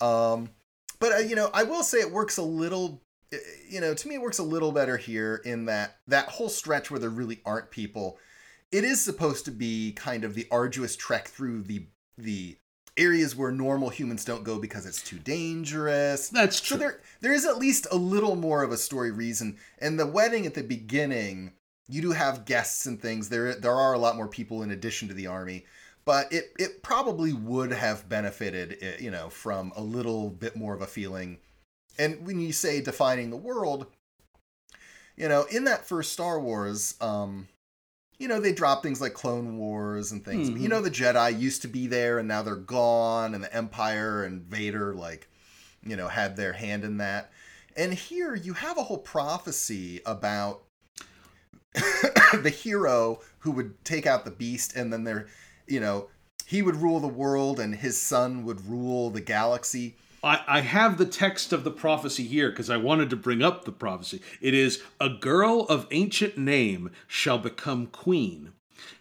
Um, 0.00 0.50
but, 0.98 1.12
uh, 1.12 1.18
you 1.18 1.36
know, 1.36 1.50
I 1.54 1.62
will 1.62 1.82
say 1.82 1.98
it 1.98 2.10
works 2.10 2.36
a 2.38 2.42
little, 2.42 3.02
uh, 3.32 3.36
you 3.68 3.80
know, 3.80 3.94
to 3.94 4.08
me, 4.08 4.16
it 4.16 4.22
works 4.22 4.38
a 4.38 4.42
little 4.42 4.72
better 4.72 4.96
here 4.96 5.40
in 5.44 5.66
that 5.66 5.96
that 6.08 6.28
whole 6.28 6.48
stretch 6.48 6.90
where 6.90 7.00
there 7.00 7.10
really 7.10 7.40
aren't 7.44 7.70
people. 7.70 8.18
It 8.72 8.84
is 8.84 9.00
supposed 9.02 9.44
to 9.44 9.50
be 9.50 9.92
kind 9.92 10.24
of 10.24 10.34
the 10.34 10.46
arduous 10.50 10.96
trek 10.96 11.28
through 11.28 11.62
the 11.62 11.86
the 12.18 12.56
areas 12.96 13.36
where 13.36 13.50
normal 13.50 13.90
humans 13.90 14.24
don't 14.24 14.44
go 14.44 14.58
because 14.58 14.86
it's 14.86 15.02
too 15.02 15.18
dangerous. 15.18 16.28
That's 16.28 16.60
true. 16.60 16.76
So 16.76 16.78
there 16.78 17.00
there 17.20 17.32
is 17.32 17.44
at 17.44 17.58
least 17.58 17.86
a 17.90 17.96
little 17.96 18.36
more 18.36 18.62
of 18.62 18.72
a 18.72 18.76
story 18.76 19.10
reason. 19.10 19.58
And 19.78 19.98
the 19.98 20.06
wedding 20.06 20.46
at 20.46 20.54
the 20.54 20.62
beginning, 20.62 21.52
you 21.88 22.02
do 22.02 22.12
have 22.12 22.44
guests 22.44 22.86
and 22.86 23.00
things. 23.00 23.28
There 23.28 23.54
there 23.54 23.74
are 23.74 23.92
a 23.92 23.98
lot 23.98 24.16
more 24.16 24.28
people 24.28 24.62
in 24.62 24.70
addition 24.70 25.08
to 25.08 25.14
the 25.14 25.26
army. 25.26 25.64
But 26.04 26.32
it 26.32 26.52
it 26.58 26.82
probably 26.82 27.32
would 27.32 27.72
have 27.72 28.08
benefited, 28.08 28.78
eh, 28.80 28.96
you 29.00 29.10
know, 29.10 29.28
from 29.28 29.72
a 29.76 29.82
little 29.82 30.30
bit 30.30 30.56
more 30.56 30.74
of 30.74 30.82
a 30.82 30.86
feeling. 30.86 31.38
And 31.98 32.26
when 32.26 32.40
you 32.40 32.52
say 32.52 32.80
defining 32.80 33.30
the 33.30 33.36
world, 33.36 33.86
you 35.16 35.28
know, 35.28 35.46
in 35.50 35.64
that 35.64 35.86
first 35.86 36.12
Star 36.12 36.38
Wars, 36.38 36.94
um, 37.00 37.48
you 38.18 38.28
know, 38.28 38.40
they 38.40 38.52
drop 38.52 38.82
things 38.82 39.00
like 39.00 39.14
Clone 39.14 39.58
Wars 39.58 40.12
and 40.12 40.24
things. 40.24 40.48
But, 40.48 40.58
you 40.58 40.68
mm-hmm. 40.68 40.76
know, 40.76 40.80
the 40.80 40.90
Jedi 40.90 41.38
used 41.38 41.62
to 41.62 41.68
be 41.68 41.86
there 41.86 42.18
and 42.18 42.26
now 42.26 42.42
they're 42.42 42.56
gone, 42.56 43.34
and 43.34 43.44
the 43.44 43.54
Empire 43.54 44.24
and 44.24 44.42
Vader, 44.42 44.94
like, 44.94 45.28
you 45.84 45.96
know, 45.96 46.08
had 46.08 46.36
their 46.36 46.52
hand 46.52 46.84
in 46.84 46.96
that. 46.98 47.30
And 47.76 47.92
here 47.92 48.34
you 48.34 48.54
have 48.54 48.78
a 48.78 48.82
whole 48.82 48.98
prophecy 48.98 50.00
about 50.06 50.62
the 52.42 52.50
hero 52.50 53.20
who 53.40 53.50
would 53.52 53.84
take 53.84 54.06
out 54.06 54.24
the 54.24 54.30
beast 54.30 54.74
and 54.74 54.92
then 54.92 55.04
there, 55.04 55.26
you 55.66 55.80
know, 55.80 56.08
he 56.46 56.62
would 56.62 56.76
rule 56.76 57.00
the 57.00 57.08
world 57.08 57.60
and 57.60 57.74
his 57.74 58.00
son 58.00 58.44
would 58.44 58.66
rule 58.66 59.10
the 59.10 59.20
galaxy. 59.20 59.96
I, 60.26 60.42
I 60.48 60.60
have 60.62 60.98
the 60.98 61.06
text 61.06 61.52
of 61.52 61.62
the 61.62 61.70
prophecy 61.70 62.24
here 62.24 62.50
because 62.50 62.68
I 62.68 62.78
wanted 62.78 63.10
to 63.10 63.16
bring 63.16 63.42
up 63.42 63.64
the 63.64 63.70
prophecy. 63.70 64.20
It 64.40 64.54
is 64.54 64.82
a 65.00 65.08
girl 65.08 65.66
of 65.68 65.86
ancient 65.92 66.36
name 66.36 66.90
shall 67.06 67.38
become 67.38 67.86
queen. 67.86 68.52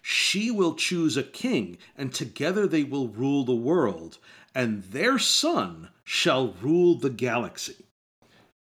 She 0.04 0.52
will 0.52 0.76
choose 0.76 1.18
a 1.18 1.24
king, 1.24 1.80
and 1.98 2.14
together 2.14 2.68
they 2.68 2.84
will 2.84 3.08
rule 3.08 3.44
the 3.44 3.56
world, 3.56 4.20
and 4.54 4.84
their 4.84 5.18
son 5.18 5.90
shall 6.04 6.54
rule 6.62 6.94
the 6.96 7.10
galaxy. 7.10 7.86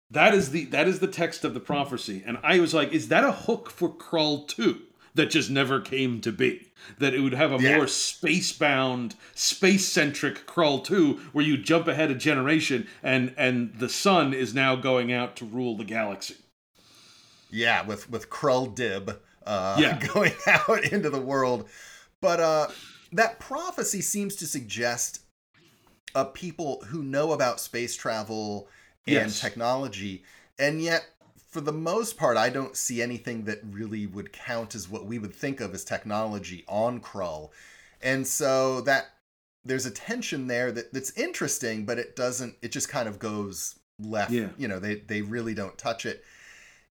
That 0.09 0.33
is 0.33 0.49
the 0.49 0.65
that 0.65 0.87
is 0.87 0.99
the 0.99 1.07
text 1.07 1.45
of 1.45 1.53
the 1.53 1.59
prophecy, 1.59 2.23
and 2.25 2.39
I 2.41 2.59
was 2.59 2.73
like, 2.73 2.91
is 2.91 3.09
that 3.09 3.23
a 3.23 3.31
hook 3.31 3.69
for 3.69 3.89
Krull 3.89 4.47
2 4.47 4.81
that 5.13 5.29
just 5.29 5.51
never 5.51 5.79
came 5.79 6.19
to 6.21 6.31
be. 6.31 6.64
That 6.99 7.13
it 7.13 7.21
would 7.21 7.33
have 7.33 7.51
a 7.51 7.59
Yeah. 7.59 7.77
more 7.77 7.87
space-bound, 7.87 9.15
space-centric 9.33 10.45
Krull 10.45 10.83
2, 10.83 11.13
where 11.33 11.43
you 11.45 11.57
jump 11.57 11.87
ahead 11.87 12.11
a 12.11 12.15
generation 12.15 12.87
and 13.01 13.33
and 13.37 13.73
the 13.79 13.89
sun 13.89 14.33
is 14.33 14.53
now 14.53 14.75
going 14.75 15.11
out 15.11 15.35
to 15.37 15.45
rule 15.45 15.75
the 15.77 15.85
galaxy. 15.85 16.35
Yeah, 17.51 17.83
with 17.85 18.09
with 18.09 18.29
Krull 18.29 18.73
Dib 18.75 19.19
uh, 19.45 19.77
Yeah. 19.81 19.99
going 20.13 20.33
out 20.47 20.83
into 20.91 21.09
the 21.09 21.21
world, 21.21 21.69
but 22.21 22.39
uh, 22.39 22.67
that 23.11 23.39
prophecy 23.39 24.01
seems 24.01 24.35
to 24.37 24.47
suggest 24.47 25.21
uh, 26.13 26.25
people 26.25 26.83
who 26.87 27.03
know 27.03 27.31
about 27.31 27.59
space 27.59 27.95
travel 27.95 28.67
and 29.07 29.13
Yes. 29.13 29.39
technology, 29.41 30.23
and 30.57 30.81
yet 30.81 31.05
for 31.55 31.61
the 31.61 31.71
most 31.71 32.17
part, 32.17 32.35
I 32.35 32.49
don't 32.49 32.75
see 32.75 33.01
anything 33.01 33.45
that 33.45 33.61
really 33.63 34.05
would 34.05 34.33
count 34.33 34.75
as 34.75 34.89
what 34.89 35.05
we 35.05 35.17
would 35.17 35.33
think 35.33 35.61
of 35.61 35.73
as 35.73 35.85
technology 35.85 36.65
on 36.67 36.99
Krull, 36.99 37.51
and 38.01 38.27
so 38.27 38.81
that 38.81 39.05
there's 39.63 39.85
a 39.85 39.91
tension 39.91 40.47
there 40.47 40.69
that 40.73 40.91
that's 40.91 41.17
interesting, 41.17 41.85
but 41.85 41.97
it 41.97 42.17
doesn't. 42.17 42.55
It 42.61 42.73
just 42.73 42.89
kind 42.89 43.07
of 43.07 43.19
goes 43.19 43.79
left. 44.01 44.31
Yeah. 44.31 44.49
You 44.57 44.67
know, 44.67 44.79
they 44.79 44.95
they 44.95 45.21
really 45.21 45.53
don't 45.53 45.77
touch 45.77 46.05
it. 46.05 46.25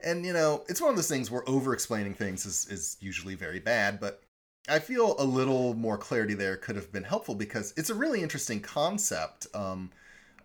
And 0.03 0.25
you 0.25 0.33
know, 0.33 0.65
it's 0.67 0.81
one 0.81 0.89
of 0.89 0.97
those 0.97 1.11
things 1.11 1.31
where 1.31 1.47
over 1.47 1.75
explaining 1.75 2.15
things 2.15 2.47
is, 2.47 2.67
is 2.71 2.97
usually 3.01 3.35
very 3.35 3.61
bad, 3.61 4.01
but 4.01 4.23
I 4.67 4.79
feel 4.79 5.15
a 5.19 5.25
little 5.25 5.75
more 5.75 5.99
clarity 5.99 6.33
there 6.33 6.57
could 6.57 6.77
have 6.77 6.91
been 6.91 7.05
helpful 7.05 7.35
because 7.35 7.75
it's 7.77 7.91
a 7.91 7.95
really 7.95 8.23
interesting 8.23 8.61
concept 8.61 9.47
um, 9.55 9.91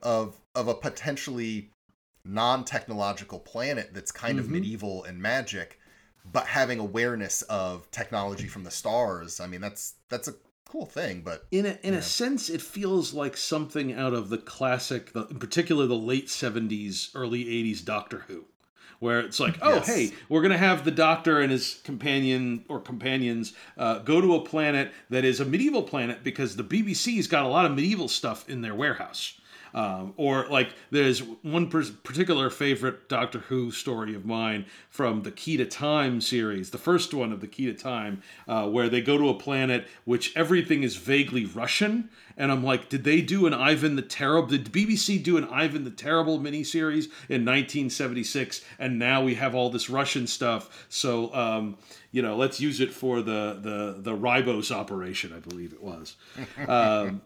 of 0.02 0.36
of 0.56 0.68
a 0.68 0.76
potentially 0.76 1.70
non-technological 2.26 3.40
planet 3.40 3.92
that's 3.94 4.12
kind 4.12 4.40
of 4.40 4.46
Mhm. 4.46 4.50
medieval 4.52 5.04
and 5.04 5.22
magic, 5.22 5.80
but 6.26 6.48
having 6.48 6.80
awareness 6.80 7.42
of 7.44 7.90
technology 7.92 8.48
from 8.48 8.64
the 8.64 8.72
stars. 8.72 9.40
I 9.40 9.48
mean, 9.48 9.62
that's 9.62 9.96
that's 10.10 10.28
a 10.28 10.36
cool 10.66 10.86
thing, 10.86 11.22
but 11.22 11.48
In 11.52 11.66
a 11.66 11.80
in 11.82 11.94
Yeah. 11.94 12.00
a 12.00 12.02
sense, 12.04 12.50
it 12.50 12.62
feels 12.62 13.14
like 13.14 13.36
something 13.38 13.92
out 13.94 14.14
of 14.14 14.30
the 14.30 14.38
classic, 14.38 15.14
the, 15.14 15.26
in 15.28 15.40
particular 15.40 15.88
the 15.88 15.96
late 15.98 16.30
seventies, 16.30 17.10
early 17.16 17.50
eighties 17.50 17.82
Doctor 17.82 18.26
Who, 18.28 18.46
where 19.00 19.20
it's 19.22 19.40
like, 19.40 19.58
oh 19.64 19.76
Yes. 19.76 19.88
hey, 19.88 20.14
we're 20.28 20.42
gonna 20.44 20.58
have 20.60 20.86
the 20.86 20.92
Doctor 20.92 21.40
and 21.40 21.52
his 21.52 21.80
companion 21.84 22.66
or 22.68 22.80
companions 22.80 23.54
uh, 23.78 24.00
go 24.00 24.22
to 24.22 24.36
a 24.36 24.42
planet 24.46 24.92
that 25.10 25.26
is 25.26 25.40
a 25.40 25.46
medieval 25.46 25.82
planet 25.84 26.24
because 26.24 26.56
the 26.56 26.64
BBC's 26.64 27.28
got 27.28 27.46
a 27.46 27.48
lot 27.48 27.66
of 27.66 27.72
medieval 27.74 28.08
stuff 28.08 28.48
in 28.48 28.62
their 28.62 28.76
warehouse. 28.76 29.39
Um, 29.74 30.14
or 30.18 30.48
like 30.50 30.74
there's 30.92 31.20
one 31.20 31.70
particular 31.70 32.50
favorite 32.50 33.10
Doctor 33.10 33.40
Who 33.40 33.72
story 33.72 34.16
of 34.16 34.26
mine 34.26 34.66
from 34.90 35.24
the 35.24 35.32
Key 35.32 35.58
to 35.58 35.66
Time 35.66 36.22
series, 36.22 36.72
the 36.72 36.78
first 36.78 37.14
one 37.14 37.32
of 37.32 37.42
the 37.42 37.48
Key 37.48 37.68
to 37.68 37.74
Time, 37.74 38.22
uh, 38.48 38.68
where 38.68 38.90
they 38.90 39.02
go 39.02 39.18
to 39.18 39.30
a 39.30 39.34
planet 39.34 39.88
which 40.06 40.36
everything 40.36 40.84
is 40.84 40.96
vaguely 40.96 41.46
Russian, 41.46 42.10
and 42.38 42.52
I'm 42.52 42.64
like, 42.64 42.90
did 42.90 43.04
they 43.04 43.22
do 43.22 43.46
an 43.46 43.54
Ivan 43.54 43.96
the 43.96 44.02
Terrible? 44.02 44.48
Did 44.48 44.72
BBC 44.72 45.22
do 45.22 45.38
an 45.38 45.46
Ivan 45.46 45.84
the 45.84 45.92
Terrible 45.92 46.40
miniseries 46.40 47.06
in 47.28 47.46
1976? 47.46 48.64
And 48.80 48.98
now 48.98 49.22
we 49.22 49.36
have 49.36 49.54
all 49.54 49.70
this 49.70 49.90
Russian 49.90 50.26
stuff, 50.26 50.88
so 50.90 51.34
um, 51.34 51.78
you 52.12 52.22
know, 52.22 52.36
let's 52.36 52.60
use 52.60 52.80
it 52.80 52.94
for 52.94 53.22
the 53.22 53.60
the 53.62 53.96
the 54.00 54.18
Ribos 54.18 54.72
operation, 54.72 55.34
I 55.34 55.40
believe 55.40 55.74
it 55.74 55.84
was. 55.84 56.16
Um, 56.68 57.22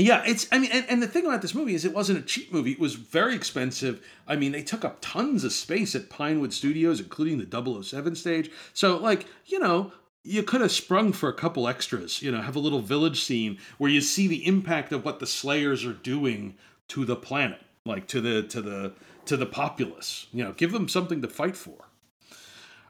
yeah, 0.00 0.22
it's. 0.26 0.46
I 0.52 0.58
mean, 0.58 0.70
and, 0.72 0.86
and 0.88 1.02
the 1.02 1.08
thing 1.08 1.26
about 1.26 1.42
this 1.42 1.54
movie 1.54 1.74
is 1.74 1.84
it 1.84 1.94
wasn't 1.94 2.18
a 2.18 2.22
cheap 2.22 2.52
movie. 2.52 2.72
It 2.72 2.80
was 2.80 2.94
very 2.94 3.34
expensive. 3.34 4.04
I 4.26 4.36
mean, 4.36 4.52
they 4.52 4.62
took 4.62 4.84
up 4.84 4.98
tons 5.00 5.44
of 5.44 5.52
space 5.52 5.94
at 5.94 6.10
Pinewood 6.10 6.52
Studios, 6.52 7.00
including 7.00 7.38
the 7.38 7.82
007 7.82 8.14
stage. 8.14 8.50
So, 8.72 8.96
like, 8.96 9.26
you 9.46 9.58
know, 9.58 9.92
you 10.22 10.42
could 10.42 10.60
have 10.60 10.70
sprung 10.70 11.12
for 11.12 11.28
a 11.28 11.34
couple 11.34 11.66
extras. 11.66 12.22
You 12.22 12.30
know, 12.30 12.40
have 12.42 12.56
a 12.56 12.60
little 12.60 12.80
village 12.80 13.22
scene 13.22 13.58
where 13.78 13.90
you 13.90 14.00
see 14.00 14.28
the 14.28 14.46
impact 14.46 14.92
of 14.92 15.04
what 15.04 15.18
the 15.18 15.26
Slayers 15.26 15.84
are 15.84 15.92
doing 15.92 16.56
to 16.88 17.04
the 17.04 17.16
planet, 17.16 17.60
like 17.84 18.06
to 18.08 18.20
the 18.20 18.42
to 18.44 18.62
the 18.62 18.92
to 19.26 19.36
the 19.36 19.46
populace. 19.46 20.26
You 20.32 20.44
know, 20.44 20.52
give 20.52 20.72
them 20.72 20.88
something 20.88 21.22
to 21.22 21.28
fight 21.28 21.56
for. 21.56 21.88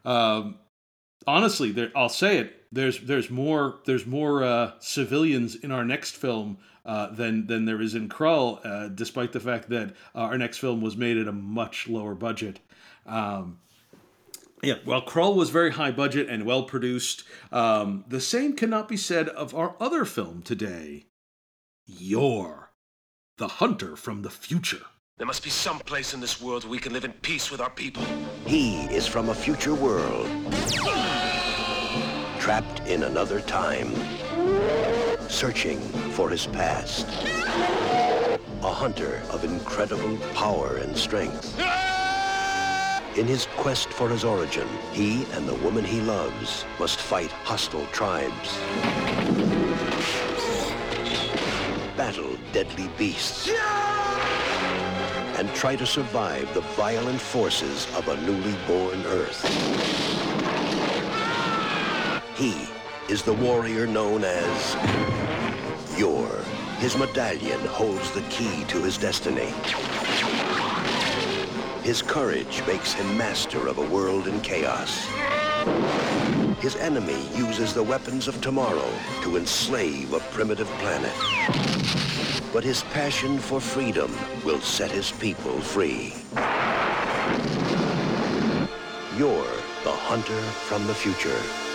Um, 0.05 0.59
honestly, 1.27 1.71
there, 1.71 1.91
I'll 1.95 2.09
say 2.09 2.39
it. 2.39 2.65
There's 2.73 3.01
there's 3.01 3.31
more 3.31 3.79
there's 3.85 4.07
more 4.07 4.45
uh, 4.45 4.73
civilians 4.81 5.55
in 5.55 5.71
our 5.71 5.85
next 5.85 6.17
film 6.17 6.59
uh, 6.85 7.09
than 7.09 7.47
than 7.47 7.65
there 7.65 7.81
is 7.81 7.95
in 7.95 8.09
Krull, 8.09 8.65
uh, 8.65 8.89
despite 8.89 9.33
the 9.33 9.41
fact 9.41 9.69
that 9.71 9.91
uh, 10.15 10.21
our 10.21 10.39
next 10.39 10.59
film 10.59 10.81
was 10.81 10.97
made 10.97 11.17
at 11.17 11.29
a 11.29 11.33
much 11.33 11.89
lower 11.89 12.15
budget. 12.15 12.61
Um, 13.07 13.59
yeah, 14.63 14.75
well, 14.85 15.03
Krull 15.03 15.37
was 15.37 15.51
very 15.51 15.73
high 15.73 15.91
budget 15.91 16.29
and 16.29 16.45
well 16.45 16.65
produced. 16.65 17.25
Um, 17.51 18.05
the 18.09 18.21
same 18.21 18.55
cannot 18.55 18.89
be 18.89 18.97
said 18.97 19.29
of 19.31 19.55
our 19.55 19.75
other 19.81 20.05
film 20.05 20.43
today, 20.43 21.07
Yor, 21.87 22.71
the 23.39 23.49
Hunter 23.49 23.97
from 23.97 24.23
the 24.23 24.31
Future. 24.31 24.83
There 25.17 25.27
must 25.27 25.45
be 25.45 25.51
some 25.51 25.79
place 25.81 26.15
in 26.15 26.21
this 26.21 26.41
world 26.41 26.65
where 26.65 26.71
we 26.71 26.79
can 26.79 26.95
live 26.95 27.05
in 27.05 27.13
peace 27.13 27.51
with 27.51 27.61
our 27.61 27.69
people. 27.69 28.03
He 28.47 28.85
is 28.85 29.07
from 29.07 29.29
a 29.29 29.35
future 29.35 29.75
world, 29.75 30.27
trapped 32.39 32.81
in 32.87 33.03
another 33.03 33.43
time, 33.43 33.93
searching 35.31 35.79
for 36.13 36.29
his 36.29 36.47
past. 36.49 37.07
A 38.63 38.73
hunter 38.73 39.23
of 39.31 39.45
incredible 39.45 40.19
power 40.35 40.77
and 40.77 40.97
strength. 40.97 41.59
In 43.17 43.27
his 43.27 43.47
quest 43.57 43.89
for 43.89 44.09
his 44.09 44.25
origin, 44.25 44.69
he 44.93 45.25
and 45.33 45.49
the 45.49 45.55
woman 45.57 45.85
he 45.85 46.01
loves 46.01 46.65
must 46.79 46.99
fight 46.99 47.31
hostile 47.31 47.87
tribes, 47.87 48.57
battle 51.97 52.37
deadly 52.53 52.91
beasts, 52.99 53.49
and 55.39 55.49
try 55.55 55.75
to 55.77 55.87
survive 55.87 56.53
the 56.55 56.61
violent 56.77 57.21
forces 57.21 57.87
of 57.97 58.07
a 58.09 58.21
newly 58.23 58.55
born 58.67 59.03
Earth. 59.07 59.43
He 62.37 62.70
is 63.11 63.23
the 63.23 63.33
warrior 63.33 63.89
known 63.89 64.23
as 64.23 64.77
Yor. 65.99 66.31
His 66.79 66.97
medallion 66.97 67.59
holds 67.67 68.13
the 68.13 68.23
key 68.31 68.63
to 68.69 68.81
his 68.81 68.97
destiny. 68.97 69.53
His 71.83 72.03
courage 72.03 72.65
makes 72.69 72.93
him 72.93 73.19
master 73.19 73.67
of 73.67 73.79
a 73.79 73.89
world 73.89 74.29
in 74.29 74.41
chaos. 74.43 75.09
His 76.61 76.77
enemy 76.77 77.27
uses 77.35 77.75
the 77.75 77.83
weapons 77.83 78.29
of 78.29 78.41
tomorrow 78.41 78.89
to 79.23 79.37
enslave 79.37 80.13
a 80.13 80.21
primitive 80.31 80.69
planet. 80.79 81.17
But 82.53 82.63
his 82.63 82.85
passion 82.95 83.41
for 83.41 83.61
freedom 83.61 84.17
will 84.45 84.61
set 84.61 84.93
his 84.93 85.11
people 85.11 85.61
free. 85.61 86.15
Yor 89.19 89.47
the 89.83 89.91
hunter 89.91 90.41
from 90.69 90.87
the 90.87 90.95
future. 90.95 91.70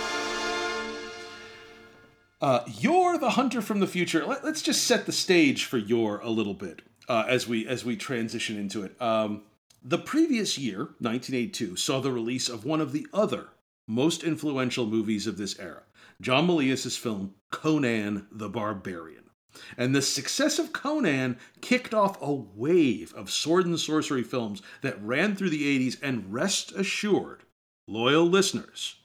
Uh, 2.40 2.60
Yor 2.66 3.16
the 3.16 3.30
Hunter 3.30 3.62
from 3.62 3.80
the 3.80 3.86
Future. 3.86 4.24
Let, 4.26 4.44
us 4.44 4.60
just 4.60 4.84
set 4.84 5.06
the 5.06 5.12
stage 5.12 5.64
for 5.64 5.78
Yor 5.78 6.20
a 6.22 6.28
little 6.28 6.54
bit 6.54 6.82
uh, 7.08 7.24
as 7.26 7.48
we 7.48 7.66
as 7.66 7.84
we 7.84 7.96
transition 7.96 8.58
into 8.58 8.82
it. 8.82 9.00
Um, 9.00 9.42
the 9.82 9.98
previous 9.98 10.58
year, 10.58 10.78
1982, 10.98 11.76
saw 11.76 12.00
the 12.00 12.12
release 12.12 12.48
of 12.48 12.64
one 12.64 12.80
of 12.80 12.92
the 12.92 13.06
other 13.12 13.48
most 13.88 14.22
influential 14.22 14.84
movies 14.86 15.26
of 15.26 15.38
this 15.38 15.58
era, 15.58 15.84
John 16.20 16.46
Milius' 16.46 16.98
film 16.98 17.34
Conan 17.50 18.26
the 18.30 18.48
Barbarian. 18.48 19.30
And 19.78 19.94
the 19.94 20.02
success 20.02 20.58
of 20.58 20.74
Conan 20.74 21.38
kicked 21.62 21.94
off 21.94 22.20
a 22.20 22.32
wave 22.32 23.14
of 23.14 23.30
sword 23.30 23.64
and 23.64 23.80
sorcery 23.80 24.22
films 24.22 24.60
that 24.82 25.02
ran 25.02 25.34
through 25.34 25.50
the 25.50 25.88
80s, 25.88 25.96
and 26.02 26.30
rest 26.30 26.72
assured, 26.72 27.44
loyal 27.88 28.26
listeners, 28.26 28.96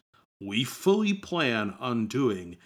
we 0.42 0.66
fully 0.66 1.14
plan 1.14 1.76
on 1.80 2.08
doing 2.08 2.58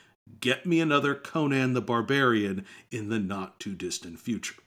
Get 0.46 0.64
Me 0.64 0.80
Another 0.80 1.16
Conan 1.16 1.74
the 1.74 1.82
Barbarian 1.82 2.68
in 2.92 3.10
the 3.10 3.18
not 3.18 3.60
too 3.60 3.74
distant 3.74 4.20
future. 4.20 4.62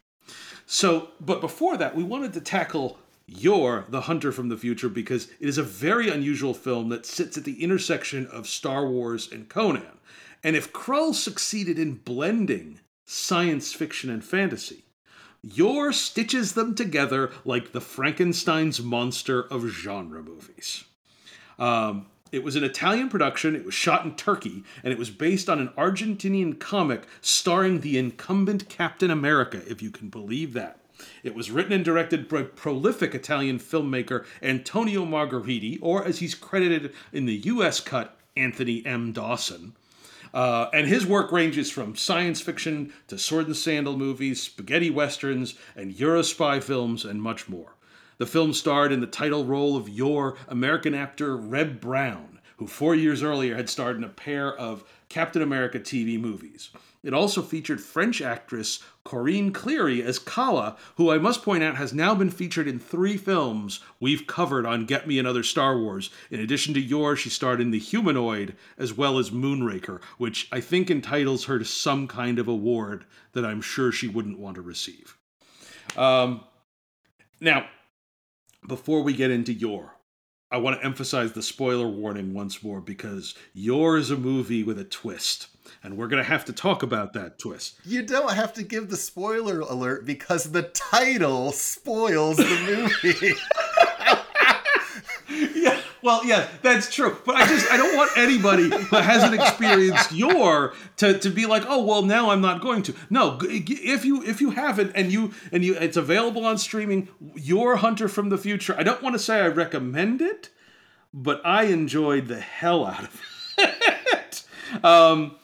So, 0.67 1.11
but 1.21 1.41
before 1.41 1.77
that, 1.77 1.95
we 1.95 2.03
wanted 2.03 2.33
to 2.33 2.41
tackle 2.41 2.99
Yor 3.29 3.85
the 3.89 4.01
Hunter 4.01 4.33
from 4.33 4.49
the 4.49 4.57
Future 4.57 4.89
because 4.89 5.29
it 5.39 5.49
is 5.49 5.57
a 5.57 5.63
very 5.63 6.09
unusual 6.09 6.53
film 6.53 6.89
that 6.89 7.07
sits 7.07 7.39
at 7.39 7.45
the 7.45 7.63
intersection 7.63 8.27
of 8.27 8.49
Star 8.49 8.89
Wars 8.89 9.31
and 9.31 9.49
Conan. 9.49 10.01
And 10.43 10.57
if 10.57 10.73
Krull 10.73 11.15
succeeded 11.15 11.79
in 11.79 11.95
blending 11.95 12.81
science 13.07 13.73
fiction 13.73 14.11
and 14.11 14.25
fantasy, 14.25 14.83
Yor 15.43 15.93
stitches 15.93 16.55
them 16.55 16.75
together 16.75 17.31
like 17.45 17.71
the 17.71 17.81
Frankenstein's 17.81 18.83
monster 18.83 19.45
of 19.45 19.65
genre 19.69 20.25
movies. 20.25 20.83
Um, 21.57 22.07
it 22.33 22.45
was 22.45 22.57
an 22.57 22.65
Italian 22.65 23.09
production. 23.09 23.57
It 23.57 23.65
was 23.65 23.75
shot 23.75 24.05
in 24.05 24.15
Turkey, 24.15 24.65
and 24.83 24.93
it 24.93 24.99
was 24.99 25.11
based 25.11 25.49
on 25.49 25.61
an 25.61 25.69
Argentinian 25.79 26.59
comic 26.59 27.07
starring 27.21 27.81
the 27.81 27.99
incumbent 27.99 28.69
Captain 28.69 29.11
America, 29.11 29.63
if 29.67 29.83
you 29.83 29.91
can 29.91 30.09
believe 30.09 30.53
that. 30.55 30.79
It 31.23 31.35
was 31.35 31.51
written 31.51 31.73
and 31.73 31.85
directed 31.85 32.29
by 32.29 32.43
prolific 32.43 33.15
Italian 33.15 33.59
filmmaker 33.59 34.25
Antonio 34.43 35.05
Margheriti, 35.05 35.79
or 35.81 36.05
as 36.05 36.19
he's 36.19 36.35
credited 36.35 36.93
in 37.13 37.27
the 37.27 37.37
US 37.37 37.81
cut, 37.81 38.17
Anthony 38.37 38.85
M. 38.85 39.13
Dawson. 39.13 39.75
Uh, 40.35 40.69
and 40.75 40.87
his 40.87 41.07
work 41.07 41.33
ranges 41.33 41.71
from 41.71 41.97
science 41.97 42.41
fiction 42.41 42.93
to 43.07 43.19
sword 43.19 43.47
and 43.47 43.57
sandal 43.57 43.97
movies, 43.97 44.43
spaghetti 44.43 44.91
westerns, 44.91 45.55
and 45.75 45.95
Eurospy 45.95 46.63
films, 46.63 47.05
and 47.05 47.23
much 47.23 47.49
more. 47.49 47.73
The 48.19 48.27
film 48.27 48.53
starred 48.53 48.91
in 48.91 49.01
the 49.01 49.07
title 49.07 49.45
role 49.45 49.77
of 49.77 49.89
Yor 49.89 50.37
American 50.49 50.93
actor 50.93 51.37
Reb 51.37 51.81
Brown, 51.81 52.41
who 52.57 52.67
four 52.67 52.95
years 52.97 53.23
earlier 53.23 53.55
had 53.55 53.71
starred 53.71 53.97
in 53.97 54.03
a 54.03 54.09
pair 54.09 54.53
of 54.57 54.83
Captain 55.09 55.41
America 55.41 55.79
TV 55.79 56.21
movies. 56.21 56.71
It 57.05 57.15
also 57.15 57.43
featured 57.43 57.81
French 57.81 58.21
actress 58.21 58.83
Corinne 59.05 59.53
Clery 59.53 60.03
as 60.03 60.19
Kala, 60.19 60.77
who 60.97 61.13
I 61.13 61.19
must 61.19 61.45
point 61.45 61.63
out 61.63 61.77
has 61.77 61.95
now 61.95 62.13
been 62.13 62.29
featured 62.29 62.67
in 62.67 62.81
three 62.81 63.17
films 63.17 63.79
we've 64.01 64.27
covered 64.27 64.67
on 64.67 64.85
Get 64.85 65.07
Me 65.07 65.21
Another 65.21 65.45
Star 65.45 65.79
Wars. 65.79 66.11
In 66.29 66.41
addition 66.41 66.75
to 66.75 66.81
Yor, 66.81 67.15
she 67.15 67.31
starred 67.31 67.61
in 67.61 67.71
The 67.71 67.79
Humanoid 67.79 68.57
as 68.77 68.93
well 68.93 69.19
as 69.19 69.31
Moonraker, 69.31 70.03
which 70.19 70.49
I 70.51 70.61
think 70.61 70.91
entitles 70.91 71.45
her 71.45 71.61
to 71.61 71.65
some 71.65 72.09
kind 72.09 72.41
of 72.41 72.49
award 72.49 73.05
that 73.33 73.45
I'm 73.45 73.63
sure 73.63 73.93
she 73.93 74.09
wouldn't 74.09 74.41
want 74.41 74.57
to 74.57 74.63
receive. 74.63 75.17
Um, 75.97 76.45
now, 77.41 77.69
before 78.67 79.03
we 79.03 79.13
get 79.13 79.31
into 79.31 79.53
Yor, 79.53 79.95
I 80.51 80.57
want 80.57 80.81
to 80.81 80.87
emphasize 80.87 81.33
the 81.33 81.43
spoiler 81.43 81.89
warning 81.89 82.33
once 82.33 82.63
more 82.63 82.81
because 82.81 83.35
Yor 83.53 83.99
is 83.99 84.11
a 84.11 84.17
movie 84.17 84.63
with 84.63 84.79
a 84.79 84.85
twist. 84.85 85.49
And 85.83 85.99
we're 85.99 86.09
going 86.09 86.23
to 86.23 86.29
have 86.29 86.47
to 86.47 86.53
talk 86.55 86.83
about 86.83 87.13
that 87.13 87.39
twist. 87.39 87.79
You 87.85 88.03
don't 88.03 88.33
have 88.33 88.55
to 88.55 88.63
give 88.63 88.89
the 88.89 88.97
spoiler 88.97 89.61
alert 89.61 90.07
because 90.07 90.51
the 90.51 90.63
title 90.63 91.53
spoils 91.53 92.39
the 92.39 92.89
movie. 93.05 93.35
well, 96.03 96.25
yeah, 96.25 96.49
that's 96.63 96.93
true. 96.95 97.17
But 97.25 97.37
I 97.37 97.47
just 97.47 97.71
I 97.71 97.77
don't 97.77 97.97
want 97.97 98.17
anybody 98.17 98.71
who 98.71 98.97
hasn't 98.97 99.35
experienced 99.35 100.13
Yor 100.13 100.75
to, 100.99 101.19
to 101.19 101.31
be 101.31 101.47
like, 101.47 101.65
oh 101.67 101.85
well, 101.85 102.03
now 102.03 102.31
I'm 102.31 102.41
not 102.41 102.61
going 102.61 102.83
to. 102.85 102.95
No, 103.11 103.39
if 103.43 104.05
you 104.05 104.23
if 104.23 104.41
you 104.41 104.51
haven't 104.51 104.93
and 104.95 105.13
you 105.13 105.33
and 105.53 105.65
you 105.65 105.75
it's 105.75 105.97
available 105.97 106.45
on 106.45 106.59
streaming, 106.59 107.09
Yor 107.35 107.77
Hunter 107.77 108.09
from 108.09 108.29
the 108.29 108.39
Future. 108.39 108.75
I 108.79 108.83
don't 108.83 109.03
want 109.03 109.15
to 109.15 109.19
say 109.19 109.41
I 109.41 109.49
recommend 109.49 110.23
it, 110.23 110.51
but 111.13 111.41
I 111.45 111.65
enjoyed 111.65 112.29
the 112.29 112.41
hell 112.41 112.87
out 112.87 113.05
of 113.05 113.23
it. 113.59 114.45
um, 114.85 115.37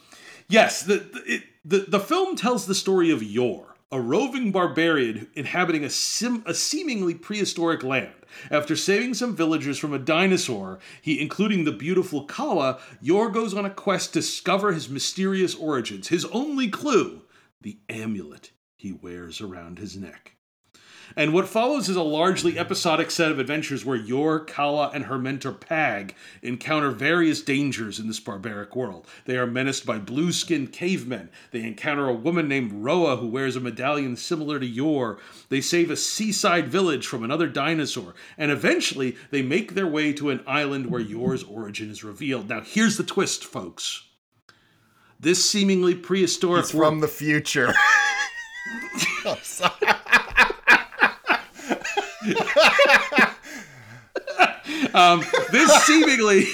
yes, 0.49 0.83
the 0.83 0.97
the, 0.97 1.23
it, 1.27 1.43
the 1.65 1.79
the 1.89 2.01
film 2.01 2.37
tells 2.37 2.67
the 2.67 2.75
story 2.75 3.11
of 3.11 3.23
Yor, 3.23 3.74
a 3.93 4.01
roving 4.01 4.51
barbarian 4.51 5.29
inhabiting 5.35 5.85
a 5.85 5.91
sim, 5.91 6.43
a 6.47 6.55
seemingly 6.55 7.15
prehistoric 7.15 7.83
land. 7.83 8.15
After 8.51 8.75
saving 8.75 9.15
some 9.15 9.37
villagers 9.37 9.79
from 9.79 9.93
a 9.93 9.99
dinosaur, 9.99 10.81
he, 11.01 11.21
including 11.21 11.65
the 11.65 11.73
beautiful 11.73 12.25
Kala, 12.25 12.81
Yor 13.01 13.31
goes 13.31 13.55
on 13.55 13.65
a 13.65 13.71
quest 13.71 14.13
to 14.13 14.21
discover 14.21 14.73
his 14.73 14.89
mysterious 14.89 15.55
origins. 15.55 16.09
His 16.09 16.25
only 16.27 16.69
clue 16.69 17.23
the 17.61 17.79
amulet 17.89 18.51
he 18.77 18.93
wears 18.93 19.41
around 19.41 19.79
his 19.79 19.97
neck. 19.97 20.34
And 21.17 21.33
what 21.33 21.49
follows 21.49 21.89
is 21.89 21.97
a 21.97 22.03
largely 22.03 22.59
episodic 22.59 23.11
set 23.11 23.31
of 23.31 23.39
adventures 23.39 23.85
where 23.85 23.97
Yor, 23.97 24.41
Kala, 24.41 24.91
and 24.93 25.05
her 25.05 25.19
mentor 25.19 25.53
Pag 25.53 26.15
encounter 26.43 26.91
various 26.91 27.41
dangers 27.41 28.01
in 28.01 28.09
this 28.09 28.19
barbaric 28.19 28.75
world. 28.75 29.07
They 29.25 29.37
are 29.37 29.47
menaced 29.47 29.87
by 29.87 29.99
blue 29.99 30.33
skinned 30.33 30.73
cavemen. 30.73 31.31
They 31.53 31.63
encounter 31.63 32.09
a 32.09 32.15
woman 32.15 32.49
named 32.49 32.73
Roa 32.73 33.17
who 33.17 33.29
wears 33.29 33.55
a 33.55 33.61
medallion 33.61 34.17
similar 34.17 34.59
to 34.59 34.67
Yor. 34.67 35.19
They 35.51 35.61
save 35.61 35.91
a 35.91 35.97
seaside 35.97 36.69
village 36.69 37.07
from 37.07 37.23
another 37.23 37.49
dinosaur. 37.49 38.15
And 38.37 38.51
eventually, 38.51 39.17
they 39.31 39.43
make 39.43 39.75
their 39.75 39.87
way 39.87 40.13
to 40.15 40.31
an 40.31 40.43
island 40.47 40.91
where 40.91 41.01
Yor's 41.01 41.45
origin 41.45 41.91
is 41.91 42.03
revealed. 42.03 42.49
Now, 42.49 42.61
here's 42.61 42.97
the 42.97 43.05
twist, 43.05 43.45
folks. 43.45 44.03
This 45.21 45.49
seemingly 45.49 45.95
prehistoric 45.95 46.65
He's 46.65 46.73
from 46.73 47.01
the 47.01 47.09
future. 47.09 47.73
oh, 49.25 49.39
sorry. 49.43 49.94
Um, 54.95 55.23
this 55.53 55.71
seemingly 55.85 56.47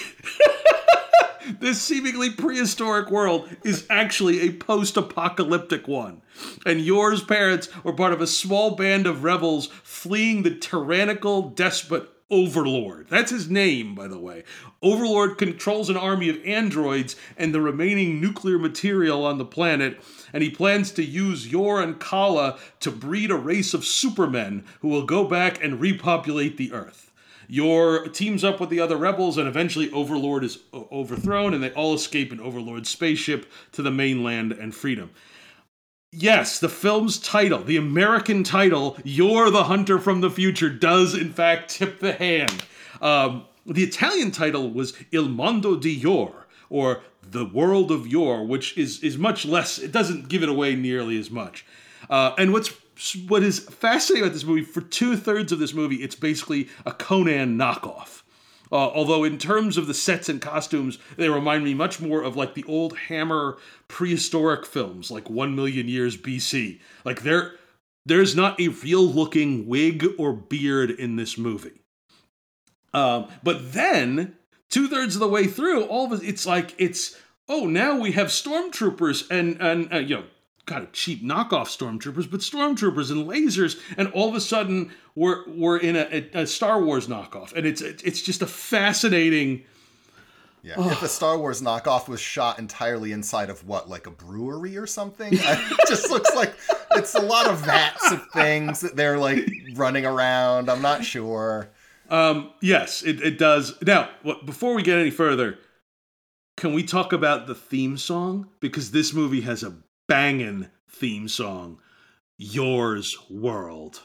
this 1.61 1.81
seemingly 1.81 2.31
prehistoric 2.31 3.11
world 3.11 3.49
is 3.65 3.87
actually 3.91 4.41
a 4.41 4.53
post-apocalyptic 4.53 5.87
one 5.87 6.23
and 6.67 6.81
Yor's 6.81 7.23
parents 7.23 7.69
were 7.85 7.93
part 7.93 8.13
of 8.13 8.21
a 8.21 8.27
small 8.27 8.73
band 8.73 9.07
of 9.07 9.25
rebels 9.25 9.67
fleeing 9.83 10.43
the 10.43 10.55
tyrannical 10.55 11.51
despot 11.51 12.09
Overlord. 12.31 13.09
That's 13.09 13.33
his 13.33 13.51
name, 13.51 13.97
by 13.97 14.07
the 14.07 14.19
way. 14.19 14.45
Overlord 14.83 15.37
controls 15.37 15.91
an 15.91 15.97
army 15.97 16.29
of 16.29 16.39
androids 16.45 17.17
and 17.37 17.53
the 17.53 17.61
remaining 17.61 18.21
nuclear 18.21 18.57
material 18.57 19.27
on 19.27 19.39
the 19.39 19.45
planet, 19.45 20.01
and 20.33 20.43
he 20.43 20.51
plans 20.51 20.93
to 20.93 21.05
use 21.05 21.51
Yor 21.51 21.81
and 21.81 21.99
Kala 21.99 22.57
to 22.81 22.93
breed 22.93 23.33
a 23.33 23.37
race 23.37 23.75
of 23.75 23.85
supermen 23.85 24.65
who 24.81 24.89
will 24.89 25.07
go 25.07 25.25
back 25.25 25.63
and 25.63 25.81
repopulate 25.81 26.57
the 26.57 26.73
Earth. 26.73 27.10
Yor 27.51 28.07
teams 28.09 28.45
up 28.45 28.61
with 28.61 28.71
the 28.71 28.81
other 28.81 28.97
rebels, 28.97 29.37
and 29.37 29.49
eventually 29.49 29.91
Overlord 29.91 30.45
is 30.45 30.61
overthrown, 30.73 31.53
and 31.53 31.63
they 31.63 31.73
all 31.73 31.95
escape 31.95 32.33
in 32.33 32.39
Overlord's 32.39 32.89
spaceship 32.89 33.51
to 33.73 33.83
the 33.83 33.91
mainland 33.91 34.53
and 34.53 34.73
freedom. 34.75 35.11
Yes, 36.13 36.61
the 36.61 36.69
film's 36.69 37.19
title, 37.19 37.63
the 37.63 37.77
American 37.77 38.45
title, 38.45 38.97
Yor 39.05 39.51
the 39.51 39.65
Hunter 39.65 39.99
from 39.99 40.21
the 40.21 40.31
Future, 40.31 40.71
does 40.71 41.15
in 41.15 41.33
fact 41.33 41.71
tip 41.71 41.99
the 41.99 42.13
hand. 42.13 42.65
Um, 43.03 43.47
the 43.67 43.83
Italian 43.83 44.31
title 44.31 44.71
was 44.71 44.95
Il 45.13 45.29
Mondo 45.29 45.77
di 45.77 45.93
Yor, 45.93 46.47
or 46.69 47.03
The 47.29 47.45
World 47.45 47.91
of 47.91 48.07
Yor, 48.07 48.45
which 48.45 48.79
is, 48.79 49.03
is 49.03 49.19
much 49.19 49.45
less, 49.45 49.79
it 49.79 49.93
doesn't 49.93 50.29
give 50.29 50.43
it 50.43 50.49
away 50.49 50.77
nearly 50.77 51.19
as 51.19 51.31
much. 51.31 51.65
Uh, 52.09 52.35
and 52.39 52.53
what's 52.53 52.71
what 53.29 53.43
is 53.43 53.61
fascinating 53.61 54.25
about 54.25 54.35
this 54.35 54.45
movie, 54.45 54.63
for 54.63 54.81
two 54.81 55.17
thirds 55.17 55.53
of 55.53 55.59
this 55.59 55.75
movie, 55.75 55.97
it's 55.97 56.15
basically 56.15 56.69
a 56.85 56.93
Conan 56.93 57.59
knockoff. 57.59 58.23
Uh, 58.73 58.77
although 58.77 59.25
in 59.25 59.37
terms 59.37 59.77
of 59.77 59.87
the 59.87 59.95
sets 59.95 60.29
and 60.29 60.41
costumes, 60.41 60.99
they 61.17 61.29
remind 61.29 61.65
me 61.65 61.75
much 61.75 62.01
more 62.01 62.23
of 62.23 62.37
like 62.37 62.55
the 62.55 62.65
old 62.69 62.97
Hammer 63.09 63.59
prehistoric 63.89 64.65
films, 64.65 65.11
like 65.11 65.29
One 65.29 65.57
Million 65.57 65.89
Years 65.89 66.17
BC. 66.17 66.79
Like 67.05 67.23
there, 67.23 67.55
there's 68.07 68.37
not 68.37 68.61
a 68.61 68.69
real 68.69 69.03
looking 69.03 69.67
wig 69.67 70.07
or 70.19 70.33
beard 70.33 70.91
in 70.91 71.17
this 71.17 71.37
movie. 71.37 71.83
Um, 72.95 73.29
but 73.43 73.73
then 73.73 74.37
two 74.69 74.89
thirds 74.89 75.17
of 75.17 75.21
the 75.21 75.29
way 75.29 75.47
through, 75.47 75.85
all 75.85 76.13
of 76.13 76.23
it, 76.23 76.29
it's 76.29 76.47
like 76.47 76.75
it's 76.79 77.17
oh 77.49 77.67
now 77.67 77.99
we 77.99 78.13
have 78.13 78.29
stormtroopers 78.29 79.29
and 79.31 79.61
and 79.61 79.93
uh, 79.93 79.99
you 79.99 80.17
know 80.17 80.25
kind 80.71 80.85
of 80.85 80.93
cheap 80.93 81.23
knockoff 81.23 81.67
stormtroopers, 81.67 82.31
but 82.31 82.41
stormtroopers 82.41 83.11
and 83.11 83.27
lasers, 83.27 83.79
and 83.97 84.09
all 84.13 84.29
of 84.29 84.37
a 84.37 84.41
sudden 84.41 84.93
we're 85.17 85.43
we're 85.49 85.79
in 85.79 85.97
a, 85.97 86.29
a, 86.33 86.43
a 86.43 86.47
Star 86.47 86.81
Wars 86.81 87.09
knockoff, 87.09 87.53
and 87.55 87.67
it's 87.67 87.83
it's 87.83 88.23
just 88.23 88.41
a 88.41 88.47
fascinating. 88.47 89.65
Yeah, 90.63 90.75
oh. 90.77 90.91
if 90.91 91.03
a 91.03 91.09
Star 91.09 91.39
Wars 91.39 91.63
knockoff 91.63 92.07
was 92.07 92.21
shot 92.21 92.59
entirely 92.59 93.13
inside 93.13 93.49
of 93.49 93.67
what, 93.67 93.89
like 93.89 94.07
a 94.07 94.11
brewery 94.11 94.77
or 94.77 94.87
something, 94.87 95.31
it 95.33 95.89
just 95.89 96.11
looks 96.11 96.35
like 96.37 96.53
it's 96.93 97.15
a 97.15 97.23
lot 97.23 97.49
of 97.49 97.59
vats 97.61 98.13
of 98.13 98.25
things 98.33 98.81
that 98.81 98.95
they're 98.95 99.19
like 99.19 99.51
running 99.75 100.05
around. 100.05 100.71
I'm 100.71 100.83
not 100.83 101.03
sure. 101.05 101.71
Um, 102.11 102.51
yes, 102.61 103.03
it, 103.03 103.23
it 103.23 103.39
does. 103.39 103.81
Now, 103.83 104.11
before 104.45 104.75
we 104.75 104.83
get 104.83 104.99
any 104.99 105.11
further, 105.11 105.59
can 106.59 106.75
we 106.75 106.83
talk 106.83 107.15
about 107.15 107.47
the 107.47 107.55
theme 107.55 107.97
song? 107.97 108.49
Because 108.61 108.91
this 108.91 109.15
movie 109.15 109.41
has 109.41 109.63
a 109.63 109.75
banging 110.11 110.67
theme 110.89 111.29
song, 111.29 111.79
Yor's 112.37 113.17
World. 113.31 114.01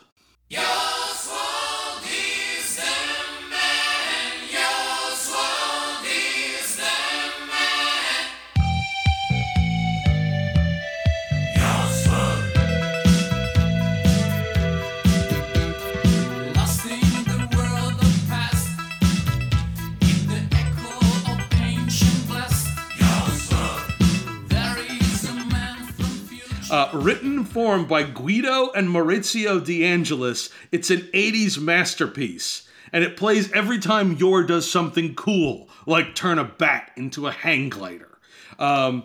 Uh, 26.72 26.90
written 26.94 27.38
and 27.38 27.50
formed 27.50 27.88
by 27.88 28.02
Guido 28.04 28.72
and 28.72 28.90
Maurizio 28.90 29.64
De 29.64 29.84
Angelis, 29.86 30.50
it's 30.72 30.90
an 30.90 31.02
80s 31.14 31.60
masterpiece. 31.60 32.68
And 32.92 33.04
it 33.04 33.18
plays 33.18 33.52
every 33.52 33.78
time 33.80 34.14
Yor 34.14 34.44
does 34.44 34.70
something 34.70 35.14
cool, 35.16 35.70
like 35.86 36.16
turn 36.16 36.40
a 36.40 36.44
bat 36.44 36.92
into 36.96 37.28
a 37.28 37.32
hang 37.32 37.70
glider. 37.70 38.18
Um, 38.58 39.04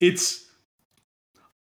it's 0.00 0.46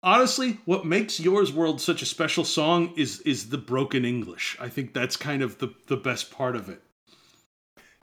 honestly 0.03 0.59
what 0.65 0.85
makes 0.85 1.21
Yor's 1.21 1.53
World 1.53 1.81
such 1.81 2.03
a 2.03 2.07
special 2.07 2.45
song 2.45 2.93
is 2.97 3.21
is 3.21 3.51
the 3.51 3.59
broken 3.59 4.05
English. 4.05 4.57
I 4.61 4.69
think 4.69 4.95
that's 4.95 5.17
kind 5.17 5.43
of 5.43 5.59
the, 5.59 5.75
the 5.87 5.97
best 5.97 6.31
part 6.31 6.57
of 6.57 6.69
it. 6.69 6.83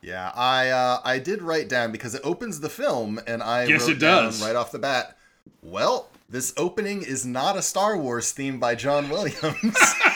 Yeah, 0.01 0.31
I 0.35 0.69
uh, 0.69 0.99
I 1.03 1.19
did 1.19 1.41
write 1.41 1.67
down 1.67 1.91
because 1.91 2.13
it 2.13 2.21
opens 2.23 2.59
the 2.59 2.69
film, 2.69 3.19
and 3.25 3.41
I 3.41 3.63
Yes, 3.65 3.81
wrote 3.81 3.91
it 3.91 3.99
does. 3.99 4.39
down 4.39 4.47
right 4.47 4.55
off 4.55 4.71
the 4.71 4.79
bat. 4.79 5.17
Well, 5.61 6.09
this 6.33 6.51
opening 6.57 7.03
is 7.03 7.25
not 7.25 7.55
a 7.55 7.61
Star 7.61 7.95
Wars 7.97 8.31
theme 8.31 8.59
by 8.59 8.73
John 8.75 9.07
Williams. 9.09 9.37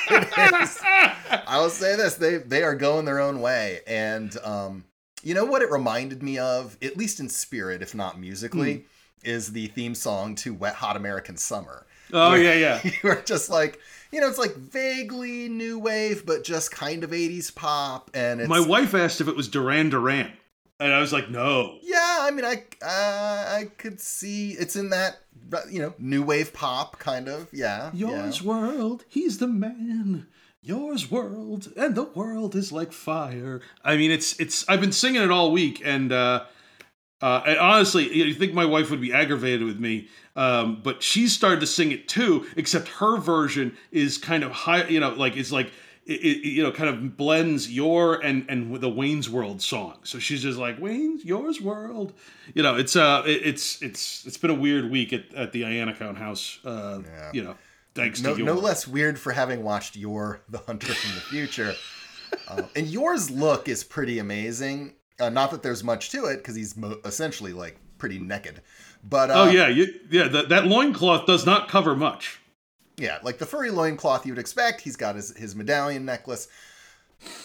Is- 0.09 0.79
I 1.47 1.59
will 1.61 1.69
say 1.69 1.95
this: 1.95 2.15
they 2.15 2.37
they 2.37 2.63
are 2.63 2.75
going 2.75 3.05
their 3.05 3.19
own 3.19 3.39
way, 3.39 3.81
and 3.87 4.35
um, 4.43 4.85
you 5.23 5.33
know 5.33 5.45
what 5.45 5.61
it 5.61 5.69
reminded 5.71 6.23
me 6.23 6.37
of, 6.39 6.77
at 6.81 6.97
least 6.97 7.19
in 7.19 7.29
spirit, 7.29 7.81
if 7.81 7.93
not 7.93 8.19
musically, 8.19 8.75
Hmm. 8.75 8.83
is 9.29 9.51
the 9.53 9.67
theme 9.67 9.93
song 9.95 10.35
to 10.35 10.53
"Wet 10.53 10.75
Hot 10.75 10.95
American 10.97 11.37
Summer." 11.37 11.85
Oh 12.13 12.33
yeah, 12.35 12.53
yeah. 12.53 12.79
you 12.83 12.91
were 13.03 13.21
just 13.25 13.49
like, 13.49 13.79
you 14.11 14.21
know, 14.21 14.27
it's 14.29 14.37
like 14.39 14.55
vaguely 14.55 15.49
new 15.49 15.77
wave, 15.77 16.25
but 16.25 16.43
just 16.43 16.71
kind 16.71 17.03
of 17.03 17.11
'80s 17.11 17.53
pop, 17.53 18.09
and 18.13 18.39
it's 18.41 18.49
My 18.49 18.61
wife 18.61 18.93
asked 18.95 19.19
if 19.21 19.27
it 19.27 19.35
was 19.35 19.49
Duran 19.49 19.89
Duran, 19.89 20.31
and 20.79 20.93
I 20.93 20.99
was 21.01 21.11
like, 21.11 21.29
no. 21.29 21.77
Yeah, 21.83 22.17
I 22.21 22.31
mean, 22.31 22.45
I 22.45 22.63
uh, 22.81 23.57
I 23.59 23.65
could 23.77 23.99
see 23.99 24.51
it's 24.51 24.77
in 24.77 24.89
that 24.91 25.17
you 25.69 25.79
know 25.79 25.93
new 25.97 26.23
wave 26.23 26.53
pop 26.53 26.99
kind 26.99 27.27
of. 27.27 27.47
Yeah, 27.51 27.91
Yor's 27.93 28.41
yeah. 28.41 28.47
world, 28.47 29.05
he's 29.07 29.37
the 29.37 29.47
man. 29.47 30.27
Yor's 30.61 31.09
world, 31.09 31.71
and 31.77 31.95
the 31.95 32.03
world 32.03 32.55
is 32.55 32.71
like 32.71 32.91
fire. 32.91 33.61
I 33.83 33.95
mean, 33.95 34.11
it's 34.11 34.39
it's. 34.39 34.67
I've 34.67 34.81
been 34.81 34.91
singing 34.91 35.21
it 35.21 35.31
all 35.31 35.51
week, 35.51 35.81
and 35.85 36.11
uh, 36.11 36.45
uh, 37.21 37.41
and 37.45 37.57
honestly, 37.57 38.13
you 38.13 38.33
think 38.33 38.53
my 38.53 38.65
wife 38.65 38.89
would 38.91 39.01
be 39.01 39.13
aggravated 39.13 39.63
with 39.63 39.79
me, 39.79 40.09
um, 40.35 40.81
but 40.83 41.01
she's 41.01 41.33
started 41.33 41.61
to 41.61 41.67
sing 41.67 41.91
it 41.91 42.07
too. 42.07 42.45
Except 42.57 42.87
her 42.89 43.17
version 43.17 43.77
is 43.91 44.17
kind 44.17 44.43
of 44.43 44.51
high. 44.51 44.87
You 44.87 44.99
know, 44.99 45.09
like 45.11 45.37
it's 45.37 45.51
like. 45.51 45.71
It, 46.07 46.21
it, 46.23 46.47
you 46.47 46.63
know, 46.63 46.71
kind 46.71 46.89
of 46.89 47.17
blends 47.17 47.69
Yor 47.69 48.15
and 48.15 48.45
and 48.49 48.73
the 48.79 48.89
Wayne's 48.89 49.29
World 49.29 49.61
song. 49.61 49.97
So 50.03 50.19
she's 50.19 50.41
just 50.41 50.57
like 50.57 50.79
Wayne's 50.79 51.25
Yor's 51.25 51.59
World. 51.59 52.13
You 52.53 52.63
know, 52.63 52.77
it's 52.77 52.95
uh, 52.95 53.23
it, 53.25 53.41
it's 53.45 53.81
it's 53.81 54.25
it's 54.25 54.37
been 54.37 54.49
a 54.51 54.55
weird 54.55 54.89
week 54.89 55.11
at, 55.11 55.33
at 55.35 55.51
the 55.51 55.63
Iannacone 55.63 56.15
house. 56.17 56.59
Uh, 56.63 57.01
Yeah. 57.05 57.31
You 57.33 57.43
know, 57.43 57.55
thanks 57.93 58.21
No, 58.21 58.35
to 58.35 58.43
no 58.43 58.53
less 58.53 58.87
weird 58.87 59.19
for 59.19 59.33
having 59.33 59.63
watched 59.63 59.97
Yor 59.97 60.39
The 60.47 60.59
Hunter 60.59 60.93
from 60.93 61.15
the 61.15 61.21
Future. 61.21 61.73
uh, 62.47 62.61
and 62.77 62.87
Yor's 62.87 63.29
look 63.29 63.67
is 63.67 63.83
pretty 63.83 64.19
amazing. 64.19 64.93
Uh, 65.19 65.29
not 65.29 65.51
that 65.51 65.61
there's 65.61 65.83
much 65.83 66.09
to 66.11 66.25
it 66.25 66.37
because 66.37 66.55
he's 66.55 66.77
mo- 66.77 66.99
essentially 67.03 67.51
like 67.51 67.79
pretty 67.97 68.17
naked. 68.19 68.61
But 69.03 69.29
uh, 69.29 69.33
Oh 69.43 69.49
yeah, 69.49 69.67
you, 69.67 69.87
yeah. 70.09 70.29
That 70.29 70.47
that 70.49 70.67
loincloth 70.67 71.25
does 71.25 71.45
not 71.45 71.67
cover 71.67 71.95
much. 71.97 72.39
Yeah, 72.97 73.19
like 73.23 73.37
the 73.37 73.45
furry 73.45 73.69
loincloth 73.71 74.25
you 74.25 74.31
would 74.33 74.39
expect. 74.39 74.81
He's 74.81 74.95
got 74.95 75.15
his, 75.15 75.35
his 75.37 75.55
medallion 75.55 76.03
necklace. 76.05 76.47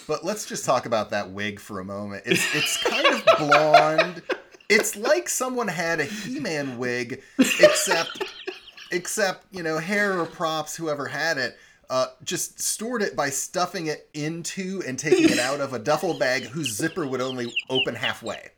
But 0.07 0.23
let's 0.23 0.45
just 0.45 0.65
talk 0.65 0.85
about 0.85 1.09
that 1.11 1.31
wig 1.31 1.59
for 1.59 1.79
a 1.79 1.85
moment. 1.85 2.23
It's 2.25 2.43
it's 2.55 2.83
kind 2.83 3.07
of 3.07 3.23
blonde. 3.37 4.21
It's 4.69 4.95
like 4.95 5.27
someone 5.29 5.67
had 5.67 5.99
a 5.99 6.05
He-Man 6.05 6.77
wig, 6.77 7.21
except 7.39 8.23
except, 8.91 9.45
you 9.51 9.63
know, 9.63 9.79
hair 9.79 10.19
or 10.19 10.25
props, 10.25 10.75
whoever 10.75 11.07
had 11.07 11.37
it, 11.39 11.57
uh, 11.89 12.07
just 12.23 12.59
stored 12.59 13.01
it 13.01 13.15
by 13.15 13.29
stuffing 13.29 13.87
it 13.87 14.07
into 14.13 14.83
and 14.87 14.97
taking 14.99 15.29
it 15.29 15.39
out 15.39 15.59
of 15.59 15.73
a 15.73 15.79
duffel 15.79 16.13
bag 16.19 16.43
whose 16.43 16.75
zipper 16.75 17.07
would 17.07 17.21
only 17.21 17.51
open 17.69 17.95
halfway. 17.95 18.49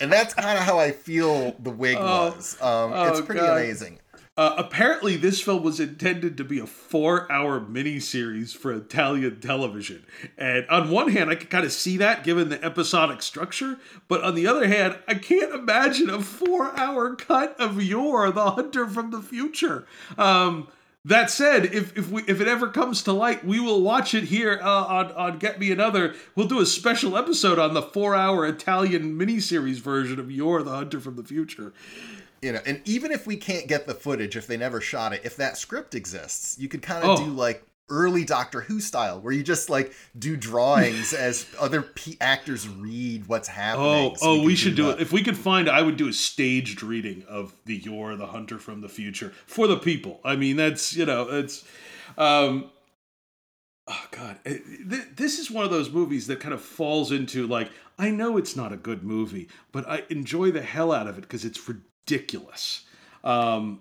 And 0.00 0.12
that's 0.12 0.34
kind 0.34 0.56
of 0.58 0.64
how 0.64 0.78
I 0.78 0.92
feel 0.92 1.54
the 1.60 1.70
wig 1.70 1.96
Oh. 1.98 2.30
was. 2.34 2.56
Um, 2.60 2.92
Oh, 2.92 3.08
it's 3.10 3.20
pretty 3.20 3.40
God. 3.40 3.58
amazing. 3.58 3.98
Uh, 4.36 4.54
apparently, 4.58 5.16
this 5.16 5.40
film 5.40 5.62
was 5.62 5.80
intended 5.80 6.36
to 6.36 6.44
be 6.44 6.58
a 6.58 6.66
four-hour 6.66 7.58
miniseries 7.58 8.54
for 8.54 8.70
Italian 8.70 9.40
television. 9.40 10.04
And 10.36 10.68
on 10.68 10.90
one 10.90 11.08
hand, 11.08 11.30
I 11.30 11.36
could 11.36 11.48
kind 11.48 11.64
of 11.64 11.72
see 11.72 11.96
that 11.96 12.22
given 12.22 12.50
the 12.50 12.62
episodic 12.62 13.22
structure, 13.22 13.78
but 14.08 14.22
on 14.22 14.34
the 14.34 14.46
other 14.46 14.68
hand, 14.68 14.98
I 15.08 15.14
can't 15.14 15.54
imagine 15.54 16.10
a 16.10 16.20
four-hour 16.20 17.16
cut 17.16 17.58
of 17.58 17.82
Yor, 17.82 18.30
the 18.30 18.50
Hunter 18.50 18.86
from 18.86 19.10
the 19.10 19.22
Future. 19.22 19.86
Um, 20.18 20.68
that 21.06 21.30
said, 21.30 21.66
if 21.66 21.96
if 21.96 22.10
we 22.10 22.24
if 22.26 22.40
it 22.40 22.48
ever 22.48 22.66
comes 22.68 23.04
to 23.04 23.12
light, 23.12 23.44
we 23.44 23.60
will 23.60 23.80
watch 23.80 24.12
it 24.12 24.24
here 24.24 24.58
uh, 24.60 24.84
on 24.86 25.12
on 25.12 25.38
Get 25.38 25.60
Me 25.60 25.70
Another. 25.70 26.16
We'll 26.34 26.48
do 26.48 26.60
a 26.60 26.66
special 26.66 27.16
episode 27.16 27.60
on 27.60 27.74
the 27.74 27.82
four-hour 27.82 28.44
Italian 28.44 29.16
miniseries 29.16 29.76
version 29.78 30.18
of 30.18 30.32
Yor, 30.32 30.64
the 30.64 30.72
Hunter 30.72 30.98
from 30.98 31.14
the 31.14 31.22
Future. 31.22 31.72
You 32.42 32.52
know 32.52 32.60
and 32.66 32.80
even 32.84 33.10
if 33.12 33.26
we 33.26 33.36
can't 33.36 33.66
get 33.66 33.86
the 33.86 33.94
footage 33.94 34.36
if 34.36 34.46
they 34.46 34.56
never 34.56 34.80
shot 34.80 35.12
it 35.12 35.20
if 35.24 35.36
that 35.36 35.56
script 35.56 35.94
exists 35.94 36.58
you 36.58 36.68
could 36.68 36.82
kind 36.82 37.02
of 37.04 37.18
Oh. 37.20 37.24
do 37.24 37.30
like 37.30 37.62
early 37.88 38.24
doctor 38.24 38.62
who 38.62 38.80
style 38.80 39.20
where 39.20 39.32
you 39.32 39.44
just 39.44 39.70
like 39.70 39.92
do 40.18 40.36
drawings 40.36 41.12
as 41.28 41.46
other 41.60 41.82
P- 41.82 42.16
actors 42.20 42.68
read 42.68 43.26
what's 43.28 43.46
happening 43.48 43.86
Oh, 44.12 44.14
so 44.16 44.30
oh, 44.30 44.36
can 44.38 44.44
we 44.44 44.56
should 44.56 44.74
do 44.74 44.90
it. 44.90 45.00
If 45.00 45.12
we 45.12 45.22
could 45.22 45.36
find, 45.36 45.68
I 45.70 45.82
would 45.82 45.96
do 45.96 46.08
a 46.08 46.12
staged 46.12 46.82
reading 46.82 47.24
of 47.28 47.54
the 47.64 47.76
Yor, 47.76 48.16
the 48.16 48.26
Hunter 48.26 48.58
from 48.58 48.80
the 48.80 48.88
Future 48.88 49.32
for 49.46 49.68
the 49.68 49.76
people. 49.76 50.20
I 50.24 50.34
mean, 50.34 50.56
that's 50.56 50.96
you 50.96 51.06
know, 51.06 51.28
it's, 51.30 51.64
um, 52.18 52.70
oh 53.86 54.04
god, 54.10 54.38
th- 54.44 54.62
this 55.14 55.38
is 55.38 55.50
one 55.50 55.64
of 55.64 55.70
those 55.70 55.90
movies 55.90 56.26
that 56.26 56.40
kind 56.40 56.54
of 56.54 56.60
falls 56.60 57.12
into 57.12 57.46
like, 57.46 57.70
I 57.98 58.10
know 58.10 58.36
it's 58.36 58.56
not 58.56 58.72
a 58.72 58.76
good 58.76 59.04
movie, 59.04 59.48
but 59.70 59.88
I 59.88 60.02
enjoy 60.10 60.50
the 60.50 60.62
hell 60.62 60.92
out 60.92 61.06
of 61.06 61.18
it 61.18 61.22
because 61.22 61.44
it's 61.44 61.58
ridiculous. 62.06 62.84
Um, 63.24 63.80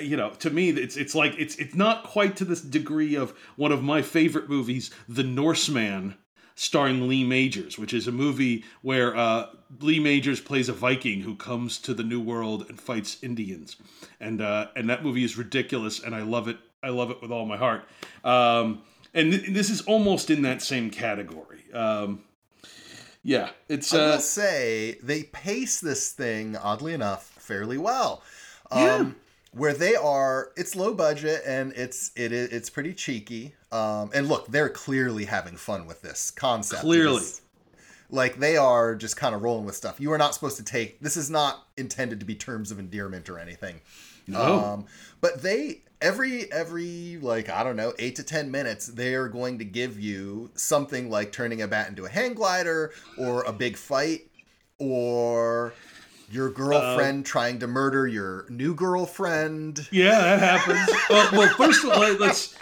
you 0.00 0.16
know, 0.16 0.30
to 0.30 0.50
me, 0.50 0.70
it's 0.70 0.96
it's 0.96 1.14
like 1.14 1.34
it's 1.38 1.56
it's 1.56 1.74
not 1.74 2.04
quite 2.04 2.36
to 2.36 2.44
this 2.44 2.62
degree 2.62 3.14
of 3.14 3.34
one 3.56 3.72
of 3.72 3.82
my 3.82 4.00
favorite 4.00 4.48
movies, 4.48 4.90
The 5.08 5.22
Norseman, 5.22 6.16
starring 6.54 7.08
Lee 7.08 7.24
Majors, 7.24 7.78
which 7.78 7.92
is 7.92 8.08
a 8.08 8.12
movie 8.12 8.64
where 8.80 9.14
uh, 9.14 9.48
Lee 9.80 10.00
Majors 10.00 10.40
plays 10.40 10.70
a 10.70 10.72
Viking 10.72 11.20
who 11.20 11.36
comes 11.36 11.78
to 11.80 11.92
the 11.92 12.02
New 12.02 12.20
World 12.20 12.66
and 12.68 12.80
fights 12.80 13.22
Indians, 13.22 13.76
and 14.18 14.40
uh, 14.40 14.68
and 14.74 14.88
that 14.88 15.04
movie 15.04 15.24
is 15.24 15.36
ridiculous, 15.36 16.00
and 16.00 16.14
I 16.14 16.22
love 16.22 16.48
it. 16.48 16.56
I 16.82 16.88
love 16.88 17.10
it 17.10 17.20
with 17.20 17.30
all 17.30 17.44
my 17.44 17.58
heart. 17.58 17.84
Um, 18.24 18.82
and 19.14 19.30
th- 19.30 19.50
this 19.50 19.68
is 19.68 19.82
almost 19.82 20.30
in 20.30 20.42
that 20.42 20.62
same 20.62 20.90
category. 20.90 21.64
Um, 21.74 22.22
yeah, 23.22 23.50
it's 23.68 23.92
I 23.92 23.98
uh, 23.98 24.10
will 24.12 24.20
say 24.20 24.98
they 25.02 25.24
pace 25.24 25.80
this 25.80 26.12
thing 26.12 26.56
oddly 26.56 26.94
enough 26.94 27.31
fairly 27.42 27.78
well. 27.78 28.22
Um, 28.70 28.80
Yeah. 28.80 29.10
Where 29.54 29.74
they 29.74 29.94
are, 29.94 30.50
it's 30.56 30.74
low 30.74 30.94
budget 30.94 31.42
and 31.46 31.74
it's 31.74 32.10
it 32.16 32.32
is 32.32 32.48
it's 32.48 32.70
pretty 32.70 32.94
cheeky. 32.94 33.54
Um, 33.70 34.10
and 34.14 34.26
look, 34.26 34.46
they're 34.46 34.70
clearly 34.70 35.26
having 35.26 35.56
fun 35.58 35.86
with 35.86 36.00
this 36.00 36.30
concept. 36.30 36.80
Clearly. 36.80 37.20
Like 38.08 38.38
they 38.38 38.56
are 38.56 38.94
just 38.94 39.18
kind 39.18 39.34
of 39.34 39.42
rolling 39.42 39.66
with 39.66 39.76
stuff. 39.76 40.00
You 40.00 40.10
are 40.12 40.18
not 40.18 40.32
supposed 40.32 40.56
to 40.56 40.64
take 40.64 41.00
this 41.00 41.18
is 41.18 41.28
not 41.28 41.66
intended 41.76 42.18
to 42.20 42.26
be 42.26 42.34
terms 42.34 42.70
of 42.70 42.78
endearment 42.78 43.28
or 43.28 43.38
anything. 43.38 43.82
No. 44.26 44.40
Um, 44.40 44.86
but 45.20 45.42
they 45.42 45.82
every 46.00 46.50
every 46.50 47.18
like 47.20 47.50
I 47.50 47.62
don't 47.62 47.76
know 47.76 47.92
eight 47.98 48.16
to 48.16 48.22
ten 48.22 48.50
minutes 48.50 48.86
they 48.86 49.14
are 49.14 49.28
going 49.28 49.58
to 49.58 49.64
give 49.66 50.00
you 50.00 50.50
something 50.54 51.10
like 51.10 51.30
turning 51.30 51.60
a 51.60 51.68
bat 51.68 51.88
into 51.88 52.06
a 52.06 52.08
hang 52.08 52.32
glider 52.32 52.92
or 53.18 53.42
a 53.42 53.52
big 53.52 53.76
fight 53.76 54.30
or 54.78 55.74
your 56.32 56.48
uh, 56.48 56.52
girlfriend 56.52 57.26
trying 57.26 57.58
to 57.60 57.66
murder 57.66 58.06
your 58.06 58.46
new 58.48 58.74
girlfriend. 58.74 59.86
Yeah, 59.90 60.20
that 60.20 60.38
happens. 60.40 60.98
well, 61.10 61.28
well, 61.32 61.54
first 61.56 61.84
of 61.84 61.90
all, 61.90 62.12
let's. 62.14 62.54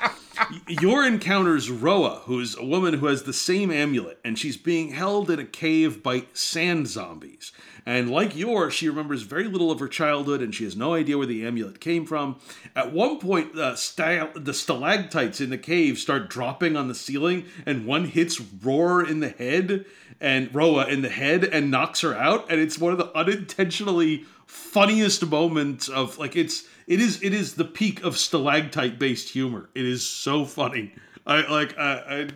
Yor 0.69 1.07
encounters 1.07 1.71
Roa, 1.71 2.23
who's 2.25 2.57
a 2.57 2.65
woman 2.65 2.95
who 2.95 3.07
has 3.07 3.23
the 3.23 3.33
same 3.33 3.71
amulet, 3.71 4.19
and 4.25 4.39
she's 4.39 4.57
being 4.57 4.91
held 4.91 5.31
in 5.31 5.39
a 5.39 5.45
cave 5.45 6.03
by 6.03 6.25
sand 6.33 6.89
zombies. 6.89 7.53
And 7.87 8.11
like 8.11 8.37
Yor, 8.37 8.71
she 8.71 8.89
remembers 8.89 9.23
very 9.23 9.49
little 9.49 9.71
of 9.71 9.81
her 9.81 9.89
childhood, 9.89 10.43
and 10.43 10.55
she 10.55 10.65
has 10.65 10.77
no 10.77 10.95
idea 10.95 11.19
where 11.19 11.27
the 11.27 11.47
amulet 11.47 11.81
came 11.81 12.07
from. 12.07 12.37
At 12.77 12.93
one 12.93 13.19
point, 13.19 13.57
uh, 13.59 13.75
sta- 13.75 14.31
the 14.35 14.55
stalactites 14.55 15.41
in 15.41 15.51
the 15.51 15.59
cave 15.59 15.99
start 15.99 16.29
dropping 16.31 16.77
on 16.77 16.89
the 16.89 16.95
ceiling, 16.95 17.47
and 17.67 17.87
one 17.87 18.05
hits 18.07 18.41
Roar 18.41 19.07
in 19.07 19.21
the 19.21 19.31
head, 19.31 19.87
and 20.21 20.55
Roa 20.55 20.87
in 20.87 21.03
the 21.03 21.09
head, 21.09 21.45
and 21.45 21.71
knocks 21.71 22.03
her 22.03 22.15
out. 22.15 22.51
And 22.51 22.61
it's 22.61 22.79
one 22.79 22.93
of 22.93 22.99
the 22.99 23.17
unintentionally 23.17 24.25
funniest 24.51 25.25
moments 25.27 25.89
of 25.89 26.19
like 26.19 26.35
it's 26.35 26.65
it 26.87 27.01
is 27.01 27.23
it 27.23 27.33
is 27.33 27.55
the 27.55 27.65
peak 27.65 28.03
of 28.03 28.19
stalactite 28.19 28.99
based 28.99 29.31
humor. 29.31 29.71
It 29.75 29.87
is 29.87 30.05
so 30.05 30.45
funny. 30.45 30.93
I 31.27 31.49
like 31.49 31.79
I, 31.79 31.93
I 31.93 32.29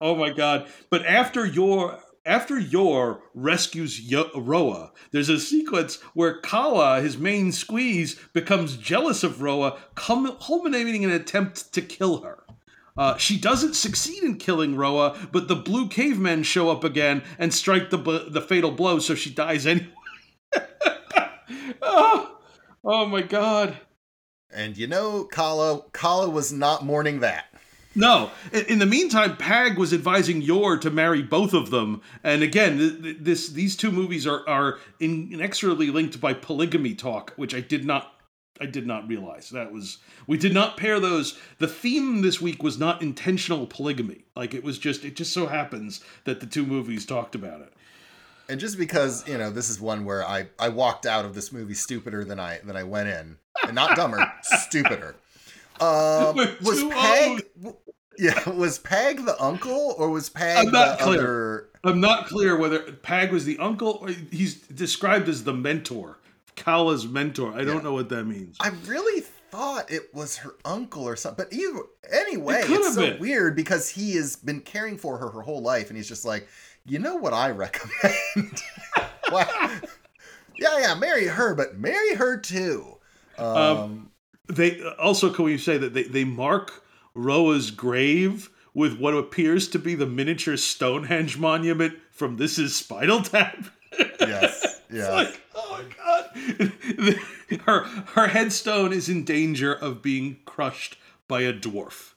oh 0.00 0.14
my 0.14 0.30
god. 0.30 0.68
But 0.90 1.06
after 1.06 1.46
Yor 1.46 1.98
after 2.26 2.58
Yor 2.58 3.22
rescues 3.34 4.00
Roa, 4.34 4.92
there's 5.10 5.30
a 5.30 5.40
sequence 5.40 5.96
where 6.14 6.40
Kala, 6.40 7.00
his 7.00 7.18
main 7.18 7.50
squeeze, 7.52 8.14
becomes 8.32 8.76
jealous 8.76 9.24
of 9.24 9.42
Roa, 9.42 9.78
cum- 9.94 10.36
culminating 10.40 11.02
in 11.02 11.10
an 11.10 11.16
attempt 11.16 11.72
to 11.72 11.82
kill 11.82 12.20
her. 12.20 12.44
Uh, 12.96 13.16
she 13.16 13.38
doesn't 13.38 13.74
succeed 13.74 14.22
in 14.22 14.36
killing 14.36 14.76
Roa, 14.76 15.16
but 15.32 15.48
the 15.48 15.56
blue 15.56 15.88
cavemen 15.88 16.42
show 16.42 16.70
up 16.70 16.84
again 16.84 17.22
and 17.38 17.52
strike 17.52 17.88
the 17.90 17.96
the 18.28 18.42
fatal 18.42 18.70
blow, 18.70 18.98
so 18.98 19.14
she 19.14 19.30
dies 19.30 19.66
anyway. 19.66 19.88
Oh, 21.82 22.38
oh 22.84 23.06
my 23.06 23.22
god. 23.22 23.76
And 24.54 24.76
you 24.76 24.86
know, 24.86 25.24
Kala 25.24 25.82
Kala 25.92 26.28
was 26.28 26.52
not 26.52 26.84
mourning 26.84 27.20
that. 27.20 27.46
No. 27.94 28.30
In, 28.52 28.78
the 28.78 28.86
meantime, 28.86 29.36
Pag 29.36 29.76
was 29.76 29.92
advising 29.92 30.40
Yor 30.40 30.78
to 30.78 30.90
marry 30.90 31.20
both 31.20 31.52
of 31.52 31.70
them, 31.70 32.00
and 32.24 32.42
again, 32.42 32.78
th- 32.78 33.02
th- 33.02 33.16
this 33.20 33.48
these 33.50 33.76
two 33.76 33.90
movies 33.90 34.26
are 34.26 34.48
are 34.48 34.78
inexorably 34.98 35.90
linked 35.90 36.20
by 36.20 36.32
polygamy 36.32 36.94
talk, 36.94 37.34
which 37.36 37.54
I 37.54 37.60
did 37.60 37.84
not 37.84 38.14
I 38.60 38.66
did 38.66 38.86
not 38.86 39.08
realize. 39.08 39.50
That 39.50 39.72
was 39.72 39.98
we 40.26 40.38
did 40.38 40.54
not 40.54 40.76
pair 40.76 41.00
those. 41.00 41.38
The 41.58 41.68
theme 41.68 42.22
this 42.22 42.40
week 42.40 42.62
was 42.62 42.78
not 42.78 43.02
intentional 43.02 43.66
polygamy. 43.66 44.24
Like 44.36 44.54
it 44.54 44.64
was 44.64 44.78
just 44.78 45.04
it 45.04 45.16
just 45.16 45.32
so 45.32 45.46
happens 45.46 46.00
that 46.24 46.40
the 46.40 46.46
two 46.46 46.64
movies 46.64 47.04
talked 47.04 47.34
about 47.34 47.60
it. 47.60 47.72
And 48.48 48.60
just 48.60 48.76
because 48.78 49.26
you 49.28 49.38
know 49.38 49.50
this 49.50 49.70
is 49.70 49.80
one 49.80 50.04
where 50.04 50.26
I 50.26 50.48
I 50.58 50.68
walked 50.68 51.06
out 51.06 51.24
of 51.24 51.34
this 51.34 51.52
movie 51.52 51.74
stupider 51.74 52.24
than 52.24 52.38
I 52.40 52.58
than 52.64 52.76
I 52.76 52.82
went 52.82 53.08
in, 53.08 53.36
and 53.64 53.74
not 53.74 53.96
dumber, 53.96 54.30
stupider. 54.42 55.14
Um, 55.80 56.36
was 56.62 56.84
Peg? 56.84 57.46
Yeah, 58.18 58.48
was 58.50 58.78
Peg 58.78 59.24
the 59.24 59.40
uncle 59.42 59.94
or 59.96 60.10
was 60.10 60.28
Peg 60.28 60.66
I'm 60.66 60.72
not 60.72 60.98
clear. 60.98 61.20
other? 61.20 61.68
I'm 61.84 62.00
not 62.00 62.26
clear 62.26 62.56
whether 62.56 62.80
Peg 62.92 63.32
was 63.32 63.44
the 63.44 63.58
uncle 63.58 63.98
or 64.02 64.08
he's 64.08 64.56
described 64.56 65.28
as 65.28 65.44
the 65.44 65.54
mentor, 65.54 66.18
Kala's 66.54 67.06
mentor. 67.06 67.52
I 67.58 67.64
don't 67.64 67.82
know 67.82 67.94
what 67.94 68.08
that 68.10 68.24
means. 68.24 68.56
I 68.60 68.68
really 68.86 69.22
thought 69.50 69.90
it 69.90 70.14
was 70.14 70.36
her 70.38 70.54
uncle 70.64 71.02
or 71.04 71.16
something. 71.16 71.46
But 71.50 71.56
either 71.56 71.80
anyway, 72.12 72.60
It 72.60 72.70
it's 72.70 72.94
so 72.94 73.00
been. 73.00 73.18
weird 73.20 73.56
because 73.56 73.88
he 73.88 74.12
has 74.16 74.36
been 74.36 74.60
caring 74.60 74.96
for 74.98 75.16
her 75.18 75.30
her 75.30 75.40
whole 75.40 75.62
life, 75.62 75.88
and 75.88 75.96
he's 75.96 76.08
just 76.08 76.24
like, 76.24 76.46
you 76.86 76.98
know 76.98 77.16
what 77.16 77.32
I 77.32 77.50
recommend? 77.52 78.62
Wow. 79.30 79.70
Yeah, 80.56 80.78
yeah, 80.80 80.94
marry 80.94 81.26
her, 81.26 81.54
but 81.54 81.78
marry 81.78 82.14
her 82.14 82.36
too. 82.36 82.98
Um, 83.38 84.10
They 84.48 84.82
also 84.98 85.32
can 85.32 85.44
we 85.44 85.58
say 85.58 85.78
that 85.78 85.94
they, 85.94 86.04
they 86.04 86.24
mark 86.24 86.84
Roa's 87.14 87.70
grave 87.70 88.50
with 88.74 88.98
what 88.98 89.14
appears 89.14 89.68
to 89.68 89.78
be 89.78 89.94
the 89.94 90.06
miniature 90.06 90.56
Stonehenge 90.56 91.38
monument 91.38 91.94
from 92.10 92.36
This 92.36 92.58
Is 92.58 92.74
Spinal 92.74 93.22
Tap. 93.22 93.66
yes, 94.20 94.80
yeah. 94.90 95.10
Like, 95.10 95.40
oh 95.54 95.82
my 95.82 95.84
god. 95.96 97.60
her 97.66 97.84
her 97.84 98.28
headstone 98.28 98.92
is 98.92 99.08
in 99.08 99.24
danger 99.24 99.74
of 99.74 100.02
being 100.02 100.38
crushed 100.44 100.96
by 101.28 101.42
a 101.42 101.52
dwarf. 101.52 102.12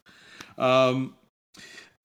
Um 0.57 1.15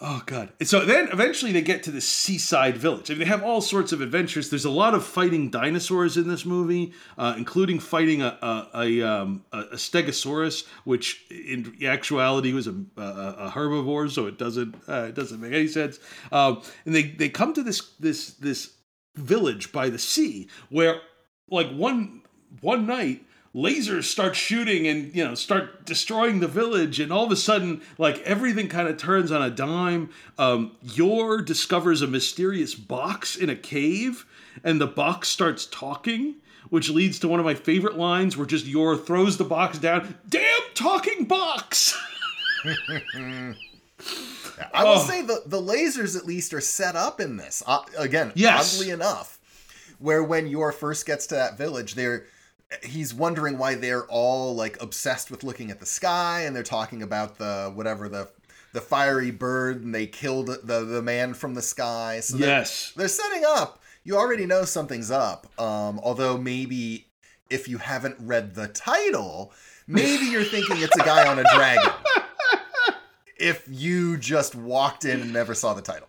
Oh 0.03 0.23
god. 0.25 0.51
And 0.59 0.67
so 0.67 0.87
then 0.87 1.09
eventually 1.13 1.53
they 1.53 1.61
get 1.61 1.83
to 1.83 1.91
the 1.91 2.01
seaside 2.01 2.79
village. 2.79 3.11
I 3.11 3.15
mean, 3.15 3.21
they 3.21 3.27
have 3.27 3.43
all 3.43 3.61
sorts 3.61 3.93
of 3.93 4.01
adventures. 4.01 4.49
There's 4.49 4.65
a 4.65 4.71
lot 4.71 4.95
of 4.95 5.05
fighting 5.05 5.51
dinosaurs 5.51 6.17
in 6.17 6.27
this 6.27 6.47
movie, 6.47 6.95
uh, 7.19 7.35
including 7.37 7.81
fighting 7.81 8.23
a 8.23 8.39
a, 8.41 8.69
a, 8.75 9.03
um, 9.03 9.45
a 9.53 9.77
stegosaurus, 9.77 10.67
which 10.85 11.27
in 11.31 11.77
actuality 11.85 12.55
was 12.55 12.67
a, 12.67 12.75
a, 12.97 13.03
a 13.03 13.53
herbivore, 13.55 14.11
so 14.11 14.27
it 14.27 14.39
doesn't 14.39 14.75
uh, 14.89 15.07
it 15.09 15.15
doesn't 15.15 15.39
make 15.39 15.53
any 15.53 15.69
sense. 15.69 15.99
Um, 16.33 16.63
and 16.87 16.95
they 16.95 17.03
they 17.03 17.29
come 17.29 17.53
to 17.53 17.63
this 17.63 17.93
this 18.01 18.35
this 18.35 18.73
village 19.17 19.71
by 19.71 19.91
the 19.91 19.99
sea 19.99 20.49
where 20.71 21.03
like 21.51 21.71
one 21.73 22.23
one 22.63 22.87
night 22.87 23.27
lasers 23.55 24.05
start 24.05 24.37
shooting 24.37 24.87
and 24.87 25.15
you 25.15 25.25
know 25.25 25.35
start 25.35 25.85
destroying 25.85 26.39
the 26.41 26.47
village 26.47 27.01
and 27.01 27.13
all 27.13 27.25
of 27.25 27.33
a 27.33 27.37
sudden 27.37 27.81
like 27.99 28.19
everything 28.21 28.69
kind 28.69 28.87
of 28.87 28.97
turns 28.97 29.33
on 29.33 29.43
a 29.43 29.51
dime 29.51 30.09
um 30.39 30.71
yor 30.83 31.43
discovers 31.43 32.01
a 32.01 32.07
mysterious 32.07 32.77
box 32.77 33.35
in 33.35 33.51
a 33.51 33.57
cave 33.57 34.25
and 34.63 34.81
the 34.81 34.87
box 34.87 35.29
starts 35.29 35.67
talking 35.67 36.37
which 36.69 36.89
leads 36.91 37.19
to 37.19 37.27
one 37.27 37.41
of 37.41 37.45
my 37.45 37.55
favorite 37.55 37.97
lines 37.99 38.37
where 38.37 38.47
just 38.47 38.67
yor 38.67 38.97
throws 38.97 39.37
the 39.37 39.43
box 39.45 39.79
down 39.79 40.15
damn 40.29 40.45
talking 40.75 41.25
box 41.25 41.99
I 44.73 44.85
will 44.85 44.93
Oh. 44.93 45.05
say 45.07 45.23
the 45.23 45.43
the 45.47 45.61
lasers 45.61 46.17
at 46.17 46.27
least 46.27 46.53
are 46.55 46.61
set 46.61 46.95
up 46.97 47.21
in 47.21 47.37
this. 47.37 47.63
Uh, 47.67 47.81
again, 47.99 48.33
Yes. 48.35 48.75
oddly 48.79 48.91
enough, 48.91 49.39
where 49.99 50.23
when 50.23 50.47
Yor 50.47 50.73
first 50.73 51.07
gets 51.07 51.27
to 51.29 51.35
that 51.35 51.57
village, 51.57 51.95
they're 51.95 52.27
he's 52.83 53.13
wondering 53.13 53.59
why 53.59 53.75
they're 53.75 54.05
all 54.07 54.55
like 54.55 54.81
obsessed 54.83 55.31
with 55.31 55.43
looking 55.45 55.71
at 55.71 55.81
the 55.81 55.87
sky, 55.87 56.43
and 56.43 56.55
they're 56.55 56.63
talking 56.63 57.03
about 57.03 57.39
the 57.39 57.71
whatever 57.75 58.09
the 58.09 58.29
the 58.73 58.81
fiery 58.81 59.31
bird, 59.31 59.83
and 59.83 59.95
they 59.95 60.07
killed 60.07 60.47
the 60.47 60.85
the 60.85 61.03
man 61.03 61.35
from 61.35 61.55
the 61.55 61.63
sky. 61.63 62.21
So 62.21 62.37
they're- 62.37 62.49
yes 62.49 62.93
they're 62.97 63.09
setting 63.09 63.45
up. 63.47 63.83
You 64.05 64.17
already 64.17 64.47
know 64.47 64.65
something's 64.65 65.11
up. 65.11 65.47
Um, 65.61 66.01
although 66.03 66.39
maybe 66.39 67.09
if 67.51 67.69
you 67.69 67.79
haven't 67.79 68.17
read 68.21 68.55
the 68.55 68.69
title, 68.69 69.53
maybe 69.87 70.25
you're 70.27 70.45
thinking 70.45 70.77
it's 70.79 70.97
a 70.97 71.05
guy 71.05 71.27
on 71.29 71.39
a 71.39 71.45
dragon. 71.55 71.93
if 73.39 73.65
you 73.69 74.17
just 74.17 74.55
walked 74.55 75.05
in 75.05 75.21
and 75.21 75.33
never 75.33 75.55
saw 75.55 75.75
the 75.75 75.83
title. 75.83 76.07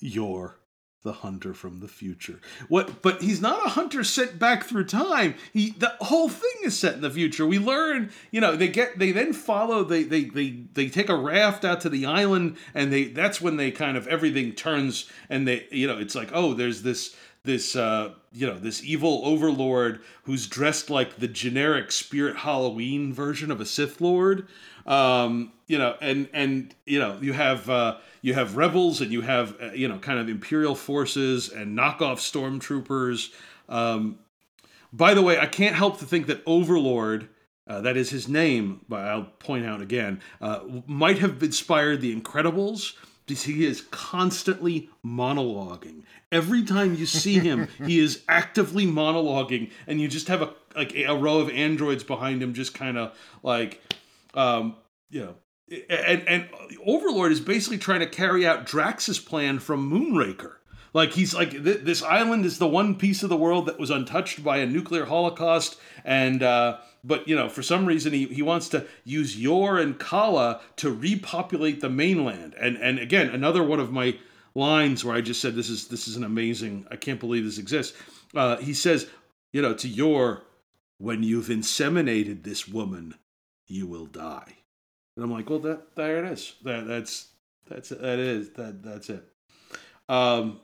Yor 0.00 0.56
the 1.04 1.12
hunter 1.12 1.52
from 1.52 1.80
the 1.80 1.86
future. 1.86 2.40
What? 2.68 3.02
But 3.02 3.22
he's 3.22 3.40
not 3.40 3.64
a 3.64 3.68
hunter 3.68 4.02
sent 4.02 4.38
back 4.38 4.64
through 4.64 4.86
time. 4.86 5.34
He 5.52 5.70
the 5.70 5.92
whole 6.00 6.30
thing 6.30 6.50
is 6.64 6.76
set 6.76 6.94
in 6.94 7.02
the 7.02 7.10
future. 7.10 7.46
We 7.46 7.58
learn, 7.58 8.10
you 8.30 8.40
know, 8.40 8.56
they 8.56 8.68
get 8.68 8.98
they 8.98 9.12
then 9.12 9.34
follow. 9.34 9.84
They 9.84 10.02
they 10.02 10.24
they 10.24 10.64
they 10.72 10.88
take 10.88 11.10
a 11.10 11.14
raft 11.14 11.64
out 11.64 11.82
to 11.82 11.90
the 11.90 12.06
island, 12.06 12.56
and 12.74 12.90
they 12.90 13.04
that's 13.04 13.40
when 13.40 13.58
they 13.58 13.70
kind 13.70 13.98
of 13.98 14.08
everything 14.08 14.52
turns, 14.52 15.08
and 15.28 15.46
they 15.46 15.66
you 15.70 15.86
know 15.86 15.98
it's 15.98 16.14
like 16.14 16.30
oh 16.32 16.54
there's 16.54 16.82
this 16.82 17.14
this 17.44 17.76
uh 17.76 18.14
you 18.32 18.46
know 18.46 18.58
this 18.58 18.82
evil 18.82 19.20
overlord 19.24 20.00
who's 20.22 20.46
dressed 20.46 20.88
like 20.88 21.16
the 21.16 21.28
generic 21.28 21.92
spirit 21.92 22.36
halloween 22.36 23.12
version 23.12 23.50
of 23.50 23.60
a 23.60 23.66
sith 23.66 24.00
lord 24.00 24.48
um 24.86 25.52
you 25.66 25.78
know 25.78 25.96
and 26.00 26.28
and 26.32 26.74
you 26.86 26.98
know 26.98 27.18
you 27.20 27.32
have 27.32 27.68
uh 27.70 27.96
you 28.22 28.34
have 28.34 28.56
rebels 28.56 29.00
and 29.00 29.12
you 29.12 29.20
have 29.20 29.56
uh, 29.60 29.72
you 29.72 29.88
know 29.88 29.98
kind 29.98 30.18
of 30.18 30.28
imperial 30.28 30.74
forces 30.74 31.50
and 31.50 31.76
knockoff 31.76 32.18
stormtroopers 32.18 33.32
um 33.68 34.18
by 34.92 35.14
the 35.14 35.22
way 35.22 35.38
i 35.38 35.46
can't 35.46 35.74
help 35.74 35.98
to 35.98 36.04
think 36.04 36.26
that 36.26 36.42
overlord 36.46 37.28
uh, 37.66 37.80
that 37.80 37.96
is 37.96 38.10
his 38.10 38.28
name, 38.28 38.80
but 38.88 39.00
I'll 39.06 39.24
point 39.24 39.64
out 39.64 39.80
again, 39.80 40.20
uh, 40.40 40.60
might 40.86 41.18
have 41.18 41.42
inspired 41.42 42.02
the 42.02 42.14
Incredibles 42.14 42.94
because 43.26 43.42
he 43.44 43.64
is 43.64 43.80
constantly 43.90 44.90
monologuing. 45.04 46.02
Every 46.30 46.62
time 46.62 46.94
you 46.94 47.06
see 47.06 47.38
him, 47.38 47.68
he 47.86 47.98
is 47.98 48.22
actively 48.28 48.86
monologuing, 48.86 49.70
and 49.86 49.98
you 49.98 50.08
just 50.08 50.28
have 50.28 50.42
a 50.42 50.52
like 50.76 50.94
a 50.94 51.16
row 51.16 51.38
of 51.38 51.48
androids 51.50 52.04
behind 52.04 52.42
him, 52.42 52.52
just 52.52 52.74
kind 52.74 52.98
of 52.98 53.16
like, 53.42 53.80
um, 54.34 54.76
you 55.08 55.20
know. 55.20 55.34
And 55.70 56.28
and 56.28 56.48
Overlord 56.84 57.32
is 57.32 57.40
basically 57.40 57.78
trying 57.78 58.00
to 58.00 58.06
carry 58.06 58.46
out 58.46 58.66
Drax's 58.66 59.18
plan 59.18 59.58
from 59.58 59.90
Moonraker. 59.90 60.56
Like 60.94 61.12
he's 61.12 61.34
like 61.34 61.50
th- 61.50 61.80
this 61.80 62.02
island 62.02 62.46
is 62.46 62.58
the 62.58 62.68
one 62.68 62.94
piece 62.94 63.24
of 63.24 63.28
the 63.28 63.36
world 63.36 63.66
that 63.66 63.80
was 63.80 63.90
untouched 63.90 64.44
by 64.44 64.58
a 64.58 64.66
nuclear 64.66 65.06
holocaust, 65.06 65.76
and 66.04 66.40
uh, 66.40 66.78
but 67.02 67.26
you 67.26 67.34
know 67.34 67.48
for 67.48 67.62
some 67.62 67.84
reason 67.84 68.12
he, 68.12 68.26
he 68.26 68.42
wants 68.42 68.68
to 68.68 68.86
use 69.02 69.36
Yor 69.36 69.78
and 69.78 69.98
Kala 69.98 70.60
to 70.76 70.92
repopulate 70.92 71.80
the 71.80 71.90
mainland. 71.90 72.54
And 72.60 72.76
and 72.76 73.00
again 73.00 73.28
another 73.30 73.62
one 73.62 73.80
of 73.80 73.90
my 73.90 74.16
lines 74.54 75.04
where 75.04 75.16
I 75.16 75.20
just 75.20 75.40
said 75.40 75.56
this 75.56 75.68
is 75.68 75.88
this 75.88 76.06
is 76.06 76.16
an 76.16 76.22
amazing 76.24 76.86
I 76.92 76.96
can't 76.96 77.18
believe 77.18 77.44
this 77.44 77.58
exists. 77.58 77.98
Uh, 78.32 78.58
he 78.58 78.72
says 78.72 79.08
you 79.52 79.62
know 79.62 79.74
to 79.74 79.88
Yor, 79.88 80.42
when 80.98 81.24
you've 81.24 81.48
inseminated 81.48 82.44
this 82.44 82.68
woman, 82.68 83.14
you 83.66 83.88
will 83.88 84.06
die. 84.06 84.58
And 85.16 85.24
I'm 85.24 85.30
like, 85.32 85.48
well 85.48 85.60
that 85.60 85.94
there 85.96 86.24
it 86.24 86.32
is. 86.32 86.54
That 86.64 86.86
that's 86.86 87.28
that's 87.68 87.88
that 87.90 88.18
is 88.18 88.50
that 88.50 88.82
that's 88.82 89.10
it. 89.10 89.24
Um, 90.08 90.60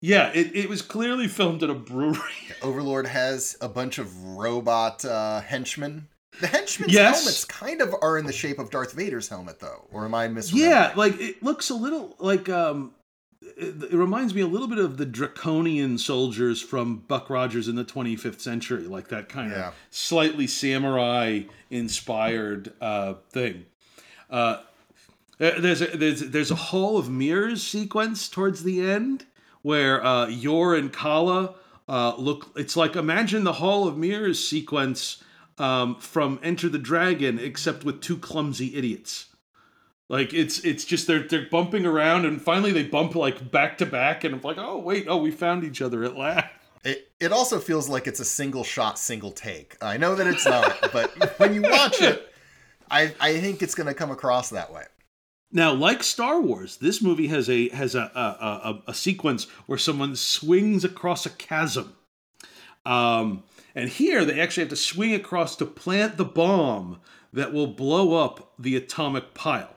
yeah, 0.00 0.32
it, 0.34 0.54
it 0.56 0.68
was 0.68 0.82
clearly 0.82 1.28
filmed 1.28 1.62
at 1.62 1.70
a 1.70 1.74
brewery. 1.74 2.18
Overlord 2.62 3.06
has 3.06 3.56
a 3.60 3.68
bunch 3.68 3.98
of 3.98 4.24
robot 4.36 5.04
uh, 5.04 5.40
henchmen. 5.40 6.08
The 6.40 6.46
henchmen's 6.48 6.92
Yes. 6.92 7.18
helmets 7.18 7.44
kind 7.44 7.80
of 7.82 7.94
are 8.02 8.18
in 8.18 8.24
the 8.26 8.32
shape 8.32 8.58
of 8.58 8.70
Darth 8.70 8.94
Vader's 8.94 9.28
helmet, 9.28 9.60
though. 9.60 9.86
Or 9.92 10.04
am 10.06 10.14
I 10.14 10.26
misremembering? 10.28 10.52
Yeah, 10.58 10.92
like 10.96 11.20
it 11.20 11.42
looks 11.42 11.68
a 11.70 11.74
little 11.74 12.16
like 12.18 12.48
um 12.48 12.94
it, 13.42 13.92
it 13.92 13.96
reminds 13.96 14.34
me 14.34 14.40
a 14.40 14.46
little 14.46 14.66
bit 14.68 14.78
of 14.78 14.96
the 14.96 15.04
draconian 15.06 15.98
soldiers 15.98 16.62
from 16.62 16.96
Buck 17.06 17.28
Rogers 17.28 17.68
in 17.68 17.76
the 17.76 17.84
25th 17.84 18.40
century, 18.40 18.84
like 18.84 19.08
that 19.08 19.28
kind 19.28 19.50
Yeah. 19.52 19.68
of 19.68 19.74
slightly 19.90 20.46
samurai 20.46 21.42
inspired 21.70 22.72
uh 22.80 23.14
thing. 23.30 23.66
Uh 24.32 24.56
there's 25.38 25.82
a, 25.82 25.86
there's 25.86 26.20
there's 26.20 26.50
a 26.50 26.56
Hall 26.56 26.98
of 26.98 27.10
Mirrors 27.10 27.62
sequence 27.62 28.28
towards 28.28 28.62
the 28.62 28.80
end 28.80 29.26
where 29.62 30.04
uh 30.04 30.26
Yor 30.26 30.74
and 30.74 30.92
Kala 30.92 31.54
uh 31.88 32.14
look 32.16 32.50
it's 32.56 32.76
like 32.76 32.96
imagine 32.96 33.44
the 33.44 33.54
Hall 33.54 33.86
of 33.86 33.96
Mirrors 33.96 34.42
sequence 34.42 35.22
um 35.58 35.96
from 35.96 36.40
Enter 36.42 36.68
the 36.68 36.78
Dragon 36.78 37.38
except 37.38 37.84
with 37.84 38.00
two 38.00 38.16
clumsy 38.16 38.74
idiots. 38.74 39.26
Like 40.08 40.32
it's 40.32 40.60
it's 40.60 40.84
just 40.84 41.06
they're 41.06 41.26
they're 41.26 41.48
bumping 41.50 41.86
around 41.86 42.24
and 42.24 42.40
finally 42.40 42.72
they 42.72 42.84
bump 42.84 43.14
like 43.14 43.50
back 43.50 43.78
to 43.78 43.86
back 43.86 44.24
and 44.24 44.34
I'm 44.34 44.42
like 44.42 44.58
oh 44.58 44.78
wait 44.78 45.06
oh 45.08 45.16
we 45.16 45.30
found 45.30 45.64
each 45.64 45.82
other 45.82 46.04
at 46.04 46.16
last. 46.16 46.46
It, 46.84 47.12
it 47.20 47.32
also 47.32 47.60
feels 47.60 47.88
like 47.88 48.08
it's 48.08 48.18
a 48.18 48.24
single 48.24 48.64
shot, 48.64 48.98
single 48.98 49.30
take. 49.30 49.76
I 49.80 49.98
know 49.98 50.16
that 50.16 50.26
it's 50.26 50.44
not, 50.44 50.90
but 50.92 51.38
when 51.38 51.54
you 51.54 51.62
watch 51.62 52.02
it, 52.02 52.31
I, 52.92 53.14
I 53.20 53.40
think 53.40 53.62
it's 53.62 53.74
going 53.74 53.88
to 53.88 53.94
come 53.94 54.10
across 54.10 54.50
that 54.50 54.72
way. 54.72 54.84
Now, 55.50 55.72
like 55.72 56.02
Star 56.02 56.40
Wars, 56.40 56.76
this 56.76 57.02
movie 57.02 57.26
has 57.28 57.50
a 57.50 57.68
has 57.70 57.94
a 57.94 58.10
a, 58.14 58.20
a, 58.20 58.82
a 58.88 58.94
sequence 58.94 59.44
where 59.66 59.78
someone 59.78 60.16
swings 60.16 60.84
across 60.84 61.26
a 61.26 61.30
chasm. 61.30 61.94
Um, 62.86 63.44
and 63.74 63.88
here 63.88 64.24
they 64.24 64.40
actually 64.40 64.62
have 64.62 64.70
to 64.70 64.76
swing 64.76 65.14
across 65.14 65.56
to 65.56 65.66
plant 65.66 66.16
the 66.16 66.24
bomb 66.24 67.00
that 67.32 67.52
will 67.52 67.66
blow 67.66 68.22
up 68.22 68.52
the 68.58 68.76
atomic 68.76 69.34
pile. 69.34 69.74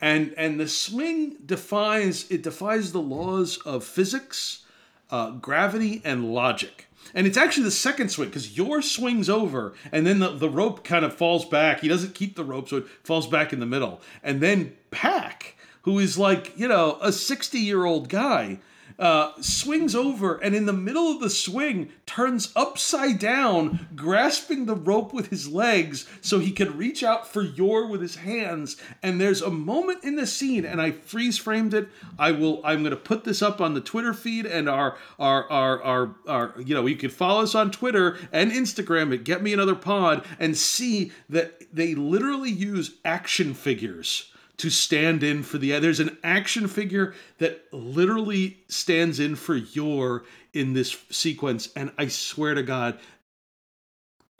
And 0.00 0.34
and 0.36 0.60
the 0.60 0.68
swing 0.68 1.36
defies 1.44 2.30
it 2.30 2.42
defies 2.42 2.92
the 2.92 3.00
laws 3.00 3.58
of 3.58 3.84
physics, 3.84 4.64
uh, 5.10 5.30
gravity, 5.30 6.02
and 6.04 6.32
logic. 6.32 6.86
And 7.14 7.26
it's 7.26 7.36
actually 7.36 7.64
the 7.64 7.70
second 7.70 8.10
swing 8.10 8.28
because 8.28 8.56
Yor 8.56 8.82
swings 8.82 9.28
over 9.30 9.72
and 9.92 10.06
then 10.06 10.18
the, 10.18 10.28
the 10.30 10.50
rope 10.50 10.84
kind 10.84 11.04
of 11.04 11.14
falls 11.14 11.44
back. 11.44 11.80
He 11.80 11.88
doesn't 11.88 12.14
keep 12.14 12.36
the 12.36 12.44
rope, 12.44 12.68
so 12.68 12.78
it 12.78 12.86
falls 13.02 13.26
back 13.26 13.52
in 13.52 13.60
the 13.60 13.66
middle. 13.66 14.00
And 14.22 14.40
then 14.40 14.76
Pag, 14.90 15.54
who 15.82 15.98
is 15.98 16.18
like, 16.18 16.52
you 16.58 16.68
know, 16.68 16.98
a 17.00 17.12
60 17.12 17.58
year 17.58 17.84
old 17.84 18.08
guy, 18.08 18.58
uh, 18.98 19.32
swings 19.40 19.94
over 19.94 20.36
and 20.38 20.54
in 20.54 20.66
the 20.66 20.72
middle 20.72 21.10
of 21.12 21.20
the 21.20 21.30
swing 21.30 21.90
turns 22.04 22.52
upside 22.56 23.18
down, 23.18 23.88
grasping 23.94 24.66
the 24.66 24.74
rope 24.74 25.12
with 25.12 25.28
his 25.28 25.48
legs 25.48 26.06
so 26.20 26.38
he 26.38 26.50
can 26.50 26.76
reach 26.76 27.02
out 27.02 27.28
for 27.28 27.42
Yor 27.42 27.86
with 27.86 28.00
his 28.00 28.16
hands. 28.16 28.76
And 29.02 29.20
there's 29.20 29.42
a 29.42 29.50
moment 29.50 30.02
in 30.02 30.16
the 30.16 30.26
scene, 30.26 30.64
and 30.64 30.80
I 30.80 30.90
freeze 30.90 31.38
framed 31.38 31.74
it. 31.74 31.88
I 32.18 32.32
will. 32.32 32.60
I'm 32.64 32.80
going 32.80 32.90
to 32.90 32.96
put 32.96 33.24
this 33.24 33.42
up 33.42 33.60
on 33.60 33.74
the 33.74 33.80
Twitter 33.80 34.12
feed 34.12 34.46
and 34.46 34.68
our 34.68 34.96
our 35.18 35.48
our 35.50 35.82
our, 35.82 36.14
our 36.26 36.54
you 36.60 36.74
know 36.74 36.86
you 36.86 36.96
can 36.96 37.10
follow 37.10 37.42
us 37.42 37.54
on 37.54 37.70
Twitter 37.70 38.18
and 38.32 38.50
Instagram 38.50 39.14
at 39.14 39.24
Get 39.24 39.42
Me 39.42 39.52
Another 39.52 39.74
Pod 39.74 40.24
and 40.38 40.56
see 40.56 41.12
that 41.28 41.72
they 41.72 41.94
literally 41.94 42.50
use 42.50 42.96
action 43.04 43.54
figures 43.54 44.32
to 44.58 44.70
stand 44.70 45.22
in 45.22 45.42
for 45.42 45.58
the 45.58 45.78
there's 45.78 46.00
an 46.00 46.18
action 46.22 46.68
figure 46.68 47.14
that 47.38 47.62
literally 47.72 48.58
stands 48.68 49.18
in 49.18 49.36
for 49.36 49.56
Yor 49.56 50.24
in 50.52 50.74
this 50.74 50.96
sequence 51.10 51.70
and 51.74 51.92
i 51.98 52.08
swear 52.08 52.54
to 52.54 52.62
god 52.62 52.98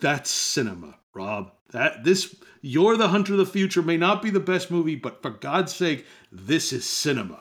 that's 0.01 0.31
cinema 0.31 0.97
rob 1.15 1.53
that 1.71 2.05
this 2.05 2.37
Yor 2.61 2.97
the 2.97 3.09
hunter 3.09 3.35
of 3.35 3.39
the 3.39 3.47
future 3.47 3.83
may 3.83 3.97
not 3.97 4.23
be 4.23 4.31
the 4.31 4.41
best 4.41 4.71
movie 4.71 4.97
but 4.97 5.23
for 5.23 5.31
god's 5.31 5.75
sake 5.75 6.07
this 6.33 6.73
is 6.73 6.85
cinema 6.85 7.41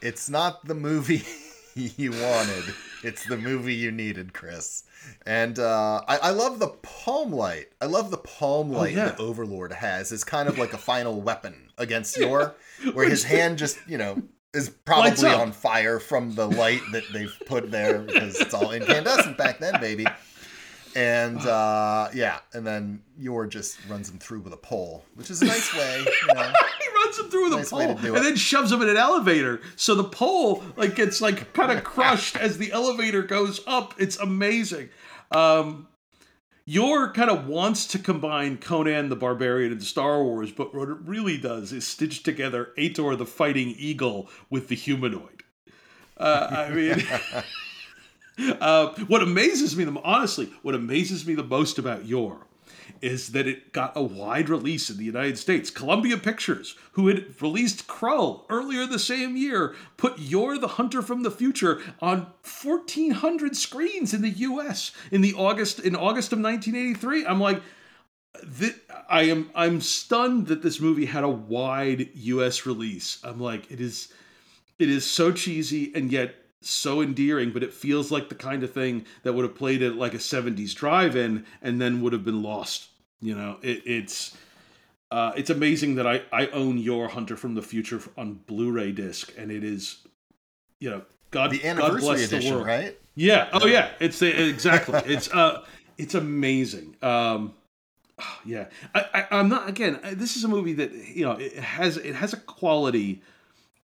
It's 0.00 0.28
not 0.28 0.66
the 0.66 0.74
movie 0.74 1.22
you 1.74 2.12
wanted. 2.12 2.74
It's 3.02 3.26
the 3.26 3.36
movie 3.36 3.74
you 3.74 3.90
needed, 3.90 4.32
Chris. 4.32 4.84
And 5.26 5.58
uh, 5.58 6.02
I, 6.06 6.16
I 6.18 6.30
love 6.30 6.58
the 6.58 6.68
palm 6.68 7.32
light. 7.32 7.66
I 7.80 7.86
love 7.86 8.10
the 8.10 8.18
palm 8.18 8.70
light 8.70 8.94
yeah. 8.94 9.06
that 9.06 9.20
Overlord 9.20 9.72
has. 9.72 10.12
It's 10.12 10.24
kind 10.24 10.48
of 10.48 10.58
like 10.58 10.72
a 10.72 10.78
final 10.78 11.20
weapon 11.20 11.63
against 11.78 12.16
Yor, 12.16 12.54
where 12.92 13.08
his 13.08 13.24
hand 13.34 13.58
just, 13.58 13.78
you 13.86 13.98
know, 13.98 14.22
is 14.52 14.70
probably 14.70 15.28
on 15.28 15.52
fire 15.52 15.98
from 15.98 16.34
the 16.34 16.48
light 16.48 16.80
that 16.92 17.04
they've 17.12 17.36
put 17.46 17.70
there 17.70 18.00
because 18.00 18.40
it's 18.40 18.54
all 18.54 18.70
incandescent 18.70 19.36
back 19.36 19.58
then, 19.58 19.80
baby. 19.80 20.06
And 20.96 21.38
uh, 21.46 22.08
yeah, 22.14 22.38
and 22.52 22.66
then 22.66 23.02
Yor 23.18 23.46
just 23.46 23.78
runs 23.88 24.08
him 24.08 24.18
through 24.18 24.40
with 24.40 24.52
a 24.52 24.58
pole, 24.58 25.04
which 25.14 25.30
is 25.30 25.42
a 25.42 25.46
nice 25.46 25.74
way. 25.74 25.98
You 25.98 26.34
know. 26.34 26.52
he 26.80 26.94
runs 27.04 27.18
him 27.18 27.30
through 27.30 27.44
with 27.44 27.58
Nice 27.58 27.68
a 27.68 27.70
pole 27.70 27.98
and 27.98 28.04
it. 28.04 28.22
then 28.22 28.36
shoves 28.36 28.70
him 28.70 28.82
in 28.82 28.88
an 28.88 28.96
elevator 28.96 29.60
so 29.76 29.94
the 29.94 30.04
pole 30.04 30.62
like 30.76 30.94
gets 30.94 31.20
like 31.20 31.52
kind 31.52 31.70
of 31.72 31.84
crushed 31.84 32.36
as 32.36 32.58
the 32.58 32.72
elevator 32.72 33.22
goes 33.22 33.60
up 33.66 33.94
it's 33.98 34.16
amazing 34.18 34.88
um 35.32 35.86
Yor 36.66 37.12
kind 37.12 37.30
of 37.30 37.46
wants 37.46 37.86
to 37.88 37.98
combine 37.98 38.56
Conan 38.56 39.10
the 39.10 39.16
Barbarian 39.16 39.72
and 39.72 39.82
Star 39.82 40.22
Wars, 40.22 40.50
but 40.50 40.74
what 40.74 40.88
it 40.88 40.96
really 41.04 41.36
does 41.36 41.72
is 41.72 41.86
stitch 41.86 42.22
together 42.22 42.70
Ator 42.78 43.16
the 43.16 43.26
Fighting 43.26 43.74
Eagle 43.76 44.30
with 44.48 44.68
the 44.68 44.74
humanoid. 44.74 45.42
Uh, 46.16 46.48
I 46.50 46.70
mean, 48.38 48.56
uh, 48.60 48.94
what 49.08 49.22
amazes 49.22 49.76
me, 49.76 49.84
the 49.84 50.00
honestly, 50.02 50.50
what 50.62 50.74
amazes 50.74 51.26
me 51.26 51.34
the 51.34 51.44
most 51.44 51.78
about 51.78 52.06
Yor 52.06 52.46
is 53.00 53.32
that 53.32 53.46
it 53.46 53.72
got 53.72 53.96
a 53.96 54.02
wide 54.02 54.48
release 54.48 54.90
in 54.90 54.96
the 54.96 55.04
United 55.04 55.38
States. 55.38 55.70
Columbia 55.70 56.16
Pictures, 56.16 56.76
who 56.92 57.08
had 57.08 57.40
released 57.40 57.86
Krull 57.86 58.44
earlier 58.48 58.86
the 58.86 58.98
same 58.98 59.36
year, 59.36 59.74
put 59.96 60.18
Yor 60.18 60.58
the 60.58 60.68
Hunter 60.68 61.02
from 61.02 61.22
the 61.22 61.30
Future 61.30 61.80
on 62.00 62.32
1,400 62.42 63.56
screens 63.56 64.14
in 64.14 64.22
the 64.22 64.30
U.S. 64.30 64.92
in 65.10 65.20
the 65.20 65.34
August 65.34 65.80
in 65.80 65.94
August 65.94 66.32
of 66.32 66.40
1983. 66.40 67.26
I'm 67.26 67.40
like, 67.40 67.62
I 69.08 69.22
am 69.22 69.50
I'm 69.54 69.80
stunned 69.80 70.48
that 70.48 70.62
this 70.62 70.80
movie 70.80 71.06
had 71.06 71.24
a 71.24 71.28
wide 71.28 72.08
U.S. 72.14 72.66
release. 72.66 73.18
I'm 73.24 73.40
like, 73.40 73.70
it 73.70 73.80
is 73.80 74.12
it 74.78 74.88
is 74.88 75.04
so 75.04 75.32
cheesy 75.32 75.92
and 75.94 76.10
yet 76.10 76.34
so 76.70 77.00
endearing, 77.00 77.50
but 77.52 77.62
it 77.62 77.72
feels 77.72 78.10
like 78.10 78.28
the 78.28 78.34
kind 78.34 78.62
of 78.62 78.72
thing 78.72 79.04
that 79.22 79.32
would 79.32 79.44
have 79.44 79.54
played 79.54 79.82
at 79.82 79.94
like 79.96 80.14
a 80.14 80.18
70s 80.18 80.74
drive-in 80.74 81.44
and 81.62 81.80
then 81.80 82.00
would 82.02 82.12
have 82.12 82.24
been 82.24 82.42
lost. 82.42 82.88
You 83.20 83.34
know, 83.34 83.58
it, 83.62 83.82
it's 83.86 84.36
uh, 85.10 85.32
it's 85.36 85.50
amazing 85.50 85.94
that 85.96 86.06
I, 86.06 86.22
I 86.32 86.48
own 86.48 86.78
Yor 86.78 87.08
Hunter 87.08 87.36
from 87.36 87.54
the 87.54 87.62
Future 87.62 88.00
on 88.16 88.40
Blu-ray 88.46 88.92
disc, 88.92 89.32
and 89.38 89.50
it 89.50 89.62
is, 89.62 89.98
you 90.80 90.90
know, 90.90 91.02
God, 91.30 91.50
The 91.50 91.58
God 91.58 91.66
anniversary 91.78 92.00
bless 92.00 92.28
the 92.28 92.50
world. 92.50 92.66
right? 92.66 92.98
Yeah. 93.14 93.48
Oh 93.52 93.66
yeah. 93.66 93.90
It's 94.00 94.18
the, 94.18 94.48
exactly. 94.48 95.00
it's 95.06 95.32
uh, 95.32 95.64
it's 95.98 96.14
amazing. 96.14 96.96
Um, 97.02 97.54
yeah. 98.44 98.66
I, 98.94 99.04
I 99.14 99.26
I'm 99.38 99.48
not 99.48 99.68
again. 99.68 99.98
This 100.12 100.36
is 100.36 100.44
a 100.44 100.48
movie 100.48 100.74
that 100.74 100.92
you 100.92 101.24
know 101.24 101.32
it 101.32 101.54
has 101.54 101.96
it 101.96 102.14
has 102.14 102.32
a 102.32 102.36
quality. 102.36 103.22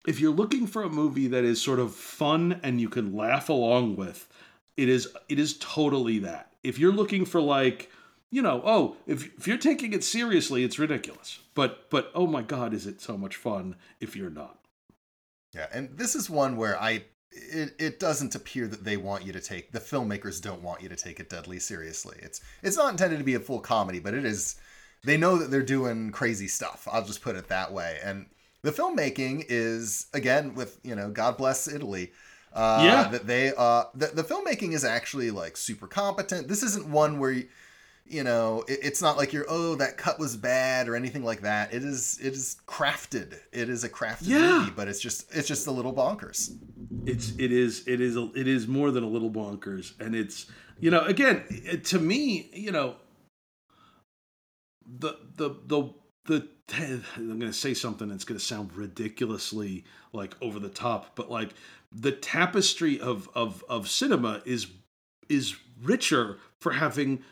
If 0.06 0.18
you're 0.18 0.32
looking 0.32 0.66
for 0.66 0.82
a 0.82 0.88
movie 0.88 1.26
that 1.28 1.44
is 1.44 1.60
sort 1.60 1.78
of 1.78 1.94
fun 1.94 2.60
and 2.62 2.80
you 2.80 2.88
can 2.88 3.14
laugh 3.14 3.48
along 3.48 3.96
with, 3.96 4.28
it 4.76 4.88
is 4.88 5.08
it 5.28 5.38
is 5.38 5.58
totally 5.58 6.18
that. 6.20 6.52
If 6.62 6.78
you're 6.78 6.92
looking 6.92 7.24
for 7.24 7.40
like 7.40 7.90
you 8.30 8.42
know, 8.42 8.62
oh, 8.64 8.96
if 9.06 9.26
if 9.36 9.48
you're 9.48 9.58
taking 9.58 9.92
it 9.92 10.04
seriously, 10.04 10.64
it's 10.64 10.78
ridiculous. 10.78 11.40
But 11.54 11.90
but 11.90 12.10
oh 12.14 12.26
my 12.26 12.42
god, 12.42 12.72
is 12.72 12.86
it 12.86 13.00
so 13.00 13.16
much 13.16 13.36
fun 13.36 13.76
if 14.00 14.16
you're 14.16 14.30
not? 14.30 14.58
Yeah, 15.54 15.66
and 15.72 15.96
this 15.98 16.14
is 16.14 16.30
one 16.30 16.56
where 16.56 16.80
I 16.80 17.04
it, 17.32 17.74
it 17.78 18.00
doesn't 18.00 18.34
appear 18.34 18.66
that 18.68 18.84
they 18.84 18.96
want 18.96 19.24
you 19.24 19.32
to 19.32 19.40
take 19.40 19.72
the 19.72 19.80
filmmakers 19.80 20.40
don't 20.40 20.62
want 20.62 20.82
you 20.82 20.88
to 20.88 20.96
take 20.96 21.20
it 21.20 21.28
deadly 21.28 21.58
seriously. 21.58 22.18
It's 22.22 22.40
it's 22.62 22.76
not 22.76 22.90
intended 22.90 23.18
to 23.18 23.24
be 23.24 23.34
a 23.34 23.40
full 23.40 23.60
comedy, 23.60 23.98
but 23.98 24.14
it 24.14 24.24
is 24.24 24.56
they 25.04 25.16
know 25.16 25.36
that 25.38 25.50
they're 25.50 25.62
doing 25.62 26.10
crazy 26.12 26.48
stuff. 26.48 26.86
I'll 26.90 27.04
just 27.04 27.22
put 27.22 27.36
it 27.36 27.48
that 27.48 27.72
way. 27.72 27.98
And 28.04 28.26
the 28.62 28.72
filmmaking 28.72 29.44
is 29.48 30.06
again 30.12 30.54
with, 30.54 30.78
you 30.82 30.94
know, 30.94 31.10
God 31.10 31.36
bless 31.36 31.68
Italy. 31.68 32.12
Uh 32.52 32.82
Yeah. 32.82 33.08
that 33.08 33.26
they 33.26 33.52
uh 33.56 33.84
the, 33.94 34.08
the 34.08 34.24
filmmaking 34.24 34.72
is 34.72 34.84
actually 34.84 35.30
like 35.30 35.56
super 35.56 35.86
competent. 35.86 36.48
This 36.48 36.62
isn't 36.62 36.86
one 36.88 37.18
where 37.18 37.30
you, 37.32 37.48
you 38.06 38.24
know, 38.24 38.64
it, 38.66 38.80
it's 38.82 39.00
not 39.00 39.16
like 39.16 39.32
you're 39.32 39.46
oh 39.48 39.76
that 39.76 39.96
cut 39.96 40.18
was 40.18 40.36
bad 40.36 40.88
or 40.88 40.96
anything 40.96 41.22
like 41.24 41.42
that. 41.42 41.72
It 41.72 41.84
is 41.84 42.18
it 42.20 42.32
is 42.32 42.56
crafted. 42.66 43.38
It 43.52 43.68
is 43.68 43.84
a 43.84 43.88
crafted 43.88 44.28
Yeah. 44.28 44.58
movie, 44.58 44.70
but 44.70 44.88
it's 44.88 45.00
just 45.00 45.32
it's 45.34 45.46
just 45.46 45.66
a 45.68 45.70
little 45.70 45.94
bonkers. 45.94 46.50
it's 47.06 47.32
it 47.38 47.52
is 47.52 47.86
it 47.86 48.00
is 48.00 48.16
a, 48.16 48.30
it 48.34 48.48
is 48.48 48.66
more 48.66 48.90
than 48.90 49.04
a 49.04 49.08
little 49.08 49.30
bonkers 49.30 49.98
and 50.00 50.14
it's 50.14 50.46
you 50.80 50.90
know 50.90 51.00
again 51.02 51.44
it, 51.48 51.84
to 51.84 51.98
me 51.98 52.50
you 52.52 52.70
know 52.72 52.96
the 54.98 55.14
the 55.36 55.50
the 55.66 55.94
the 56.26 56.48
I'm 56.74 57.04
going 57.16 57.40
to 57.40 57.52
say 57.52 57.74
something 57.74 58.08
that's 58.08 58.24
going 58.24 58.38
to 58.38 58.44
sound 58.44 58.72
ridiculously 58.74 59.84
like 60.12 60.34
over 60.40 60.58
the 60.58 60.68
top 60.68 61.14
but 61.14 61.30
like 61.30 61.50
the 61.92 62.12
tapestry 62.12 63.00
of 63.00 63.28
of 63.34 63.64
of 63.68 63.88
cinema 63.88 64.42
is 64.44 64.68
is 65.28 65.56
richer 65.82 66.38
for 66.60 66.72
having 66.72 67.22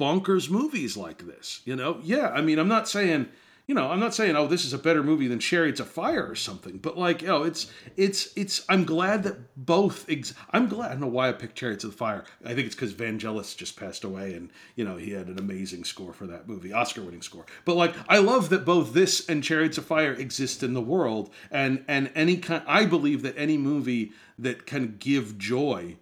bonkers 0.00 0.50
movies 0.50 0.96
like 0.96 1.26
this 1.26 1.60
you 1.64 1.76
know? 1.76 2.00
Yeah 2.02 2.30
i 2.30 2.40
mean 2.40 2.58
i'm 2.58 2.68
not 2.68 2.88
saying 2.88 3.28
you 3.70 3.74
know 3.76 3.88
i'm 3.88 4.00
not 4.00 4.12
saying 4.12 4.34
oh 4.34 4.48
this 4.48 4.64
is 4.64 4.72
a 4.72 4.78
better 4.78 5.00
movie 5.00 5.28
than 5.28 5.38
chariots 5.38 5.78
of 5.78 5.88
fire 5.88 6.26
or 6.26 6.34
something 6.34 6.76
but 6.78 6.98
like 6.98 7.22
know 7.22 7.44
it's 7.44 7.70
it's 7.96 8.36
it's 8.36 8.64
i'm 8.68 8.84
glad 8.84 9.22
that 9.22 9.36
both 9.56 10.10
ex- 10.10 10.34
i'm 10.50 10.66
glad 10.66 10.86
i 10.86 10.90
don't 10.90 11.02
know 11.02 11.06
why 11.06 11.28
i 11.28 11.32
picked 11.32 11.54
chariots 11.54 11.84
of 11.84 11.94
fire 11.94 12.24
i 12.44 12.48
think 12.52 12.66
it's 12.66 12.74
because 12.74 12.92
vangelis 12.92 13.56
just 13.56 13.78
passed 13.78 14.02
away 14.02 14.34
and 14.34 14.50
you 14.74 14.84
know 14.84 14.96
he 14.96 15.12
had 15.12 15.28
an 15.28 15.38
amazing 15.38 15.84
score 15.84 16.12
for 16.12 16.26
that 16.26 16.48
movie 16.48 16.72
oscar 16.72 17.00
winning 17.00 17.22
score 17.22 17.46
but 17.64 17.76
like 17.76 17.94
i 18.08 18.18
love 18.18 18.48
that 18.48 18.64
both 18.64 18.92
this 18.92 19.28
and 19.28 19.44
chariots 19.44 19.78
of 19.78 19.86
fire 19.86 20.14
exist 20.14 20.64
in 20.64 20.74
the 20.74 20.80
world 20.80 21.30
and 21.52 21.84
and 21.86 22.10
any 22.16 22.36
kind 22.38 22.64
i 22.66 22.84
believe 22.84 23.22
that 23.22 23.38
any 23.38 23.56
movie 23.56 24.10
that 24.36 24.66
can 24.66 24.96
give 24.98 25.38
joy 25.38 25.96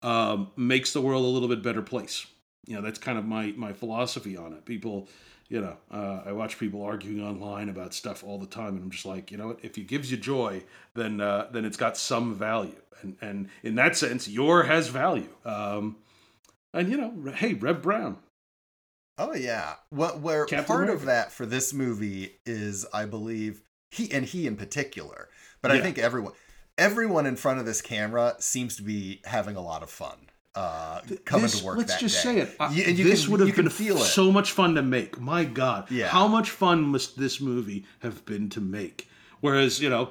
um, 0.00 0.50
makes 0.56 0.94
the 0.94 1.02
world 1.02 1.24
a 1.24 1.28
little 1.28 1.48
bit 1.48 1.62
better 1.62 1.82
place. 1.82 2.26
You 2.66 2.76
know, 2.76 2.82
that's 2.82 2.98
kind 2.98 3.18
of 3.18 3.24
my 3.24 3.52
my 3.56 3.72
philosophy 3.72 4.36
on 4.36 4.52
it. 4.52 4.64
People, 4.64 5.08
you 5.48 5.60
know, 5.60 5.76
uh, 5.90 6.22
I 6.26 6.32
watch 6.32 6.58
people 6.58 6.82
arguing 6.82 7.24
online 7.24 7.68
about 7.68 7.94
stuff 7.94 8.24
all 8.24 8.38
the 8.38 8.46
time, 8.46 8.74
and 8.74 8.82
I'm 8.82 8.90
just 8.90 9.06
like, 9.06 9.30
you 9.30 9.38
know 9.38 9.48
what? 9.48 9.60
If 9.62 9.78
it 9.78 9.86
gives 9.86 10.10
you 10.10 10.16
joy, 10.16 10.64
then 10.94 11.20
uh, 11.20 11.48
then 11.52 11.64
it's 11.64 11.76
got 11.76 11.96
some 11.96 12.34
value, 12.34 12.80
and 13.02 13.16
and 13.20 13.48
in 13.62 13.74
that 13.76 13.96
sense, 13.96 14.28
Yor 14.28 14.64
has 14.64 14.88
value. 14.88 15.28
Um, 15.44 15.96
and 16.74 16.90
you 16.90 16.96
know, 16.96 17.32
hey, 17.32 17.54
Reb 17.54 17.80
Brown, 17.82 18.18
Oh 19.18 19.34
yeah. 19.34 19.74
What 19.90 20.20
where 20.20 20.44
Captain 20.44 20.66
part 20.66 20.84
America. 20.84 21.00
of 21.00 21.06
that 21.06 21.32
for 21.32 21.46
this 21.46 21.72
movie 21.72 22.36
is 22.44 22.86
I 22.92 23.06
believe 23.06 23.62
he 23.90 24.10
and 24.12 24.26
he 24.26 24.46
in 24.46 24.56
particular, 24.56 25.28
but 25.62 25.70
I 25.70 25.80
think 25.80 25.98
everyone 25.98 26.32
everyone 26.76 27.24
in 27.24 27.36
front 27.36 27.58
of 27.58 27.66
this 27.66 27.80
camera 27.80 28.34
seems 28.38 28.76
to 28.76 28.82
be 28.82 29.22
having 29.24 29.56
a 29.56 29.62
lot 29.62 29.82
of 29.82 29.90
fun. 29.90 30.28
Uh, 30.56 31.02
coming 31.26 31.42
This- 31.42 31.60
to 31.60 31.66
work 31.66 31.76
let's 31.76 32.00
just 32.00 32.16
day. 32.16 32.22
say 32.22 32.38
it. 32.38 32.56
You- 32.72 32.84
you 32.94 33.04
this 33.04 33.22
can- 33.24 33.32
would 33.32 33.40
have 33.40 33.54
been 33.54 33.68
feel 33.68 33.98
so 33.98 34.32
much 34.32 34.52
fun 34.52 34.74
to 34.76 34.82
make. 34.82 35.20
My 35.20 35.44
God, 35.44 35.90
Yeah. 35.90 36.08
how 36.08 36.26
much 36.26 36.48
fun 36.50 36.82
must 36.82 37.18
this 37.18 37.40
movie 37.42 37.84
have 38.00 38.24
been 38.24 38.48
to 38.50 38.60
make? 38.62 39.06
Whereas 39.42 39.80
you 39.80 39.90
know, 39.90 40.06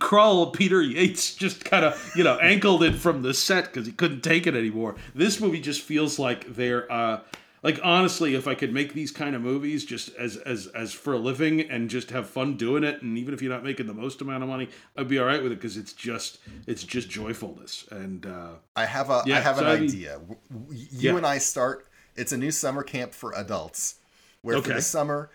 Krull, 0.00 0.52
Peter 0.52 0.82
Yates 0.82 1.34
just 1.34 1.64
kind 1.64 1.84
of 1.84 2.10
you 2.16 2.24
know 2.24 2.38
ankled 2.38 2.82
it 2.82 2.96
from 2.96 3.22
the 3.22 3.32
set 3.32 3.66
because 3.72 3.86
he 3.86 3.92
couldn't 3.92 4.22
take 4.22 4.48
it 4.48 4.56
anymore. 4.56 4.96
This 5.14 5.40
movie 5.40 5.60
just 5.60 5.80
feels 5.82 6.18
like 6.18 6.56
they're 6.56 6.90
uh, 6.92 7.20
like 7.64 7.80
honestly, 7.82 8.34
if 8.36 8.46
I 8.46 8.54
could 8.54 8.72
make 8.72 8.92
these 8.92 9.10
kind 9.10 9.34
of 9.34 9.42
movies 9.42 9.84
just 9.84 10.14
as 10.16 10.36
as 10.36 10.68
as 10.68 10.92
for 10.92 11.14
a 11.14 11.18
living 11.18 11.62
and 11.62 11.90
just 11.90 12.10
have 12.10 12.28
fun 12.28 12.56
doing 12.56 12.84
it, 12.84 13.02
and 13.02 13.18
even 13.18 13.34
if 13.34 13.42
you're 13.42 13.50
not 13.52 13.64
making 13.64 13.86
the 13.88 13.94
most 13.94 14.20
amount 14.20 14.44
of 14.44 14.48
money, 14.48 14.68
I'd 14.96 15.08
be 15.08 15.18
all 15.18 15.26
right 15.26 15.42
with 15.42 15.50
it 15.50 15.56
because 15.56 15.76
it's 15.76 15.92
just 15.94 16.38
it's 16.68 16.84
just 16.84 17.08
joyfulness 17.10 17.88
and. 17.90 18.26
uh 18.26 18.50
I 18.76 18.84
have 18.86 19.10
a 19.10 19.14
I 19.14 19.22
Yeah, 19.26 19.40
have 19.40 19.56
so 19.56 19.64
an 19.64 19.70
I 19.70 19.74
mean- 19.80 19.90
idea. 19.90 20.20
You 20.70 20.86
Yeah. 20.92 21.16
and 21.16 21.26
I 21.26 21.38
start. 21.38 21.88
It's 22.14 22.30
a 22.30 22.36
new 22.36 22.52
summer 22.52 22.84
camp 22.84 23.12
for 23.12 23.32
adults, 23.34 23.96
where 24.42 24.60
for 24.62 24.72
the 24.74 24.82
summer, 24.82 25.30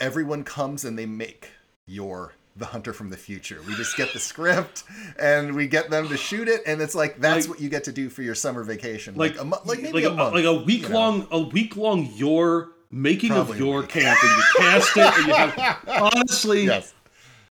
everyone 0.00 0.44
comes 0.44 0.84
and 0.84 0.98
they 0.98 1.04
make 1.04 1.50
Yor 1.84 2.32
the 2.56 2.66
hunter 2.66 2.92
from 2.92 3.08
the 3.10 3.16
future. 3.16 3.58
We 3.66 3.74
just 3.76 3.96
get 3.96 4.12
the 4.12 4.18
script 4.18 4.84
and 5.18 5.54
we 5.54 5.66
get 5.66 5.88
them 5.90 6.08
to 6.08 6.16
shoot 6.16 6.48
it, 6.48 6.60
and 6.66 6.80
it's 6.82 6.94
like 6.94 7.18
that's 7.20 7.46
Like- 7.46 7.50
what 7.56 7.60
you 7.60 7.68
get 7.70 7.84
to 7.84 7.92
do 7.92 8.08
for 8.10 8.22
your 8.22 8.34
summer 8.34 8.62
vacation. 8.62 9.14
like 9.16 9.36
Like 9.36 9.62
a, 9.64 9.68
like 9.68 9.80
maybe 9.82 10.02
like 10.02 10.12
a, 10.12 10.14
month, 10.14 10.34
like 10.34 10.44
a 10.44 10.52
week 10.54 10.82
you 10.82 10.88
know. 10.90 10.94
long 10.94 11.28
a 11.30 11.40
week 11.40 11.76
long 11.76 12.10
your 12.14 12.72
making 12.90 13.30
Probably 13.30 13.54
of 13.54 13.58
your 13.58 13.82
camp 13.84 14.18
and 14.22 14.36
you 14.36 14.44
cast 14.58 14.96
it 14.96 15.18
and 15.18 15.26
you 15.28 15.34
have 15.34 15.78
honestly 16.14 16.64
Yes. 16.66 16.92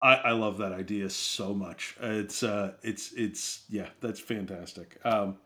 I, 0.03 0.15
I 0.15 0.31
love 0.33 0.59
that 0.59 0.71
idea 0.71 1.09
so 1.09 1.53
much 1.53 1.95
it's 1.99 2.43
uh 2.43 2.73
it's 2.83 3.11
it's 3.13 3.61
yeah 3.69 3.87
that's 4.01 4.19
fantastic 4.19 4.97
um 5.03 5.37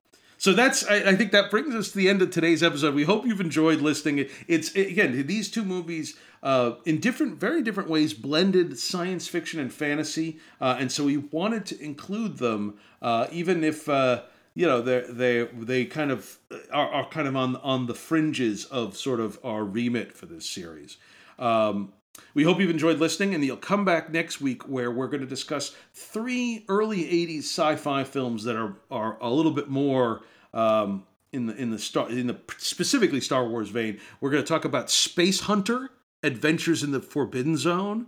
so 0.45 0.53
that's 0.53 0.85
I, 0.85 0.97
I 0.97 1.15
think 1.15 1.31
that 1.31 1.49
brings 1.49 1.73
us 1.73 1.89
to 1.89 1.97
the 1.97 2.07
end 2.07 2.21
of 2.21 2.29
today's 2.29 2.61
episode. 2.61 2.93
We 2.93 3.03
hope 3.03 3.25
you've 3.25 3.41
enjoyed 3.41 3.81
listening. 3.81 4.29
It's 4.47 4.75
again 4.75 5.25
these 5.25 5.49
two 5.49 5.65
movies 5.65 6.17
uh, 6.43 6.73
in 6.85 6.99
different 6.99 7.39
very 7.39 7.63
different 7.63 7.89
ways 7.89 8.13
blended 8.13 8.77
science 8.77 9.27
fiction 9.27 9.59
and 9.59 9.73
fantasy 9.73 10.37
uh, 10.61 10.77
and 10.79 10.91
so 10.91 11.05
we 11.05 11.17
wanted 11.17 11.65
to 11.65 11.83
include 11.83 12.37
them 12.37 12.75
uh, 13.01 13.25
even 13.31 13.63
if 13.63 13.89
uh, 13.89 14.21
you 14.53 14.67
know 14.67 14.83
they 14.83 15.05
they 15.09 15.49
they 15.51 15.83
kind 15.83 16.11
of 16.11 16.37
are, 16.71 16.89
are 16.89 17.09
kind 17.09 17.27
of 17.27 17.35
on 17.35 17.55
on 17.55 17.87
the 17.87 17.95
fringes 17.95 18.65
of 18.65 18.95
sort 18.95 19.19
of 19.19 19.39
our 19.43 19.63
remit 19.63 20.15
for 20.15 20.27
this 20.27 20.47
series. 20.47 20.97
Um, 21.39 21.91
we 22.35 22.43
hope 22.43 22.59
you've 22.59 22.69
enjoyed 22.69 22.99
listening, 22.99 23.33
and 23.33 23.43
you'll 23.43 23.57
come 23.57 23.83
back 23.83 24.11
next 24.11 24.39
week 24.39 24.69
where 24.69 24.91
we're 24.91 25.07
going 25.07 25.21
to 25.21 25.27
discuss 25.27 25.75
three 25.95 26.65
early 26.69 27.03
'80s 27.03 27.39
sci-fi 27.39 28.03
films 28.03 28.43
that 28.43 28.55
are 28.55 28.75
are 28.91 29.17
a 29.21 29.29
little 29.31 29.51
bit 29.51 29.69
more 29.69 30.21
um, 30.55 31.05
in 31.31 31.45
the 31.45 31.55
in 31.55 31.69
the 31.69 31.77
star 31.77 32.09
in 32.09 32.27
the 32.27 32.37
specifically 32.57 33.21
Star 33.21 33.47
Wars 33.47 33.69
vein. 33.69 33.99
We're 34.19 34.31
going 34.31 34.43
to 34.43 34.47
talk 34.47 34.65
about 34.65 34.89
Space 34.89 35.41
Hunter: 35.41 35.91
Adventures 36.23 36.81
in 36.81 36.91
the 36.91 37.01
Forbidden 37.01 37.57
Zone, 37.57 38.07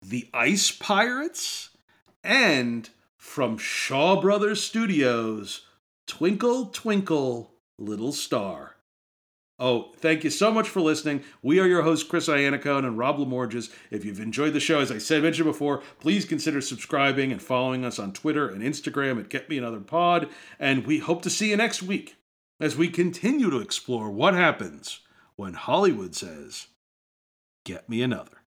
The 0.00 0.28
Ice 0.32 0.70
Pirates, 0.70 1.70
and 2.22 2.88
from 3.16 3.58
Shaw 3.58 4.20
Brothers 4.20 4.62
Studios, 4.62 5.62
Twinkle 6.06 6.66
Twinkle 6.66 7.54
Little 7.78 8.12
Star. 8.12 8.75
Oh, 9.58 9.92
thank 9.96 10.22
you 10.22 10.28
so 10.28 10.50
much 10.50 10.68
for 10.68 10.80
listening. 10.80 11.22
We 11.40 11.60
are 11.60 11.66
your 11.66 11.82
hosts, 11.82 12.06
Chris 12.06 12.28
Iannacone 12.28 12.86
and 12.86 12.98
Rob 12.98 13.16
Lamorges. 13.16 13.72
If 13.90 14.04
you've 14.04 14.20
enjoyed 14.20 14.52
the 14.52 14.60
show, 14.60 14.80
as 14.80 14.92
I 14.92 14.98
said 14.98 15.22
mentioned 15.22 15.46
before, 15.46 15.82
please 15.98 16.26
consider 16.26 16.60
subscribing 16.60 17.32
and 17.32 17.40
following 17.40 17.82
us 17.82 17.98
on 17.98 18.12
Twitter 18.12 18.48
and 18.48 18.62
Instagram 18.62 19.18
at 19.18 19.30
Get 19.30 19.48
Me 19.48 19.56
Another 19.56 19.80
Pod. 19.80 20.28
And 20.58 20.86
we 20.86 20.98
hope 20.98 21.22
to 21.22 21.30
see 21.30 21.50
you 21.50 21.56
next 21.56 21.82
week 21.82 22.16
as 22.60 22.76
we 22.76 22.88
continue 22.88 23.48
to 23.48 23.60
explore 23.60 24.10
what 24.10 24.34
happens 24.34 25.00
when 25.36 25.54
Hollywood 25.54 26.14
says, 26.14 26.66
Get 27.64 27.88
me 27.88 28.02
another. 28.02 28.42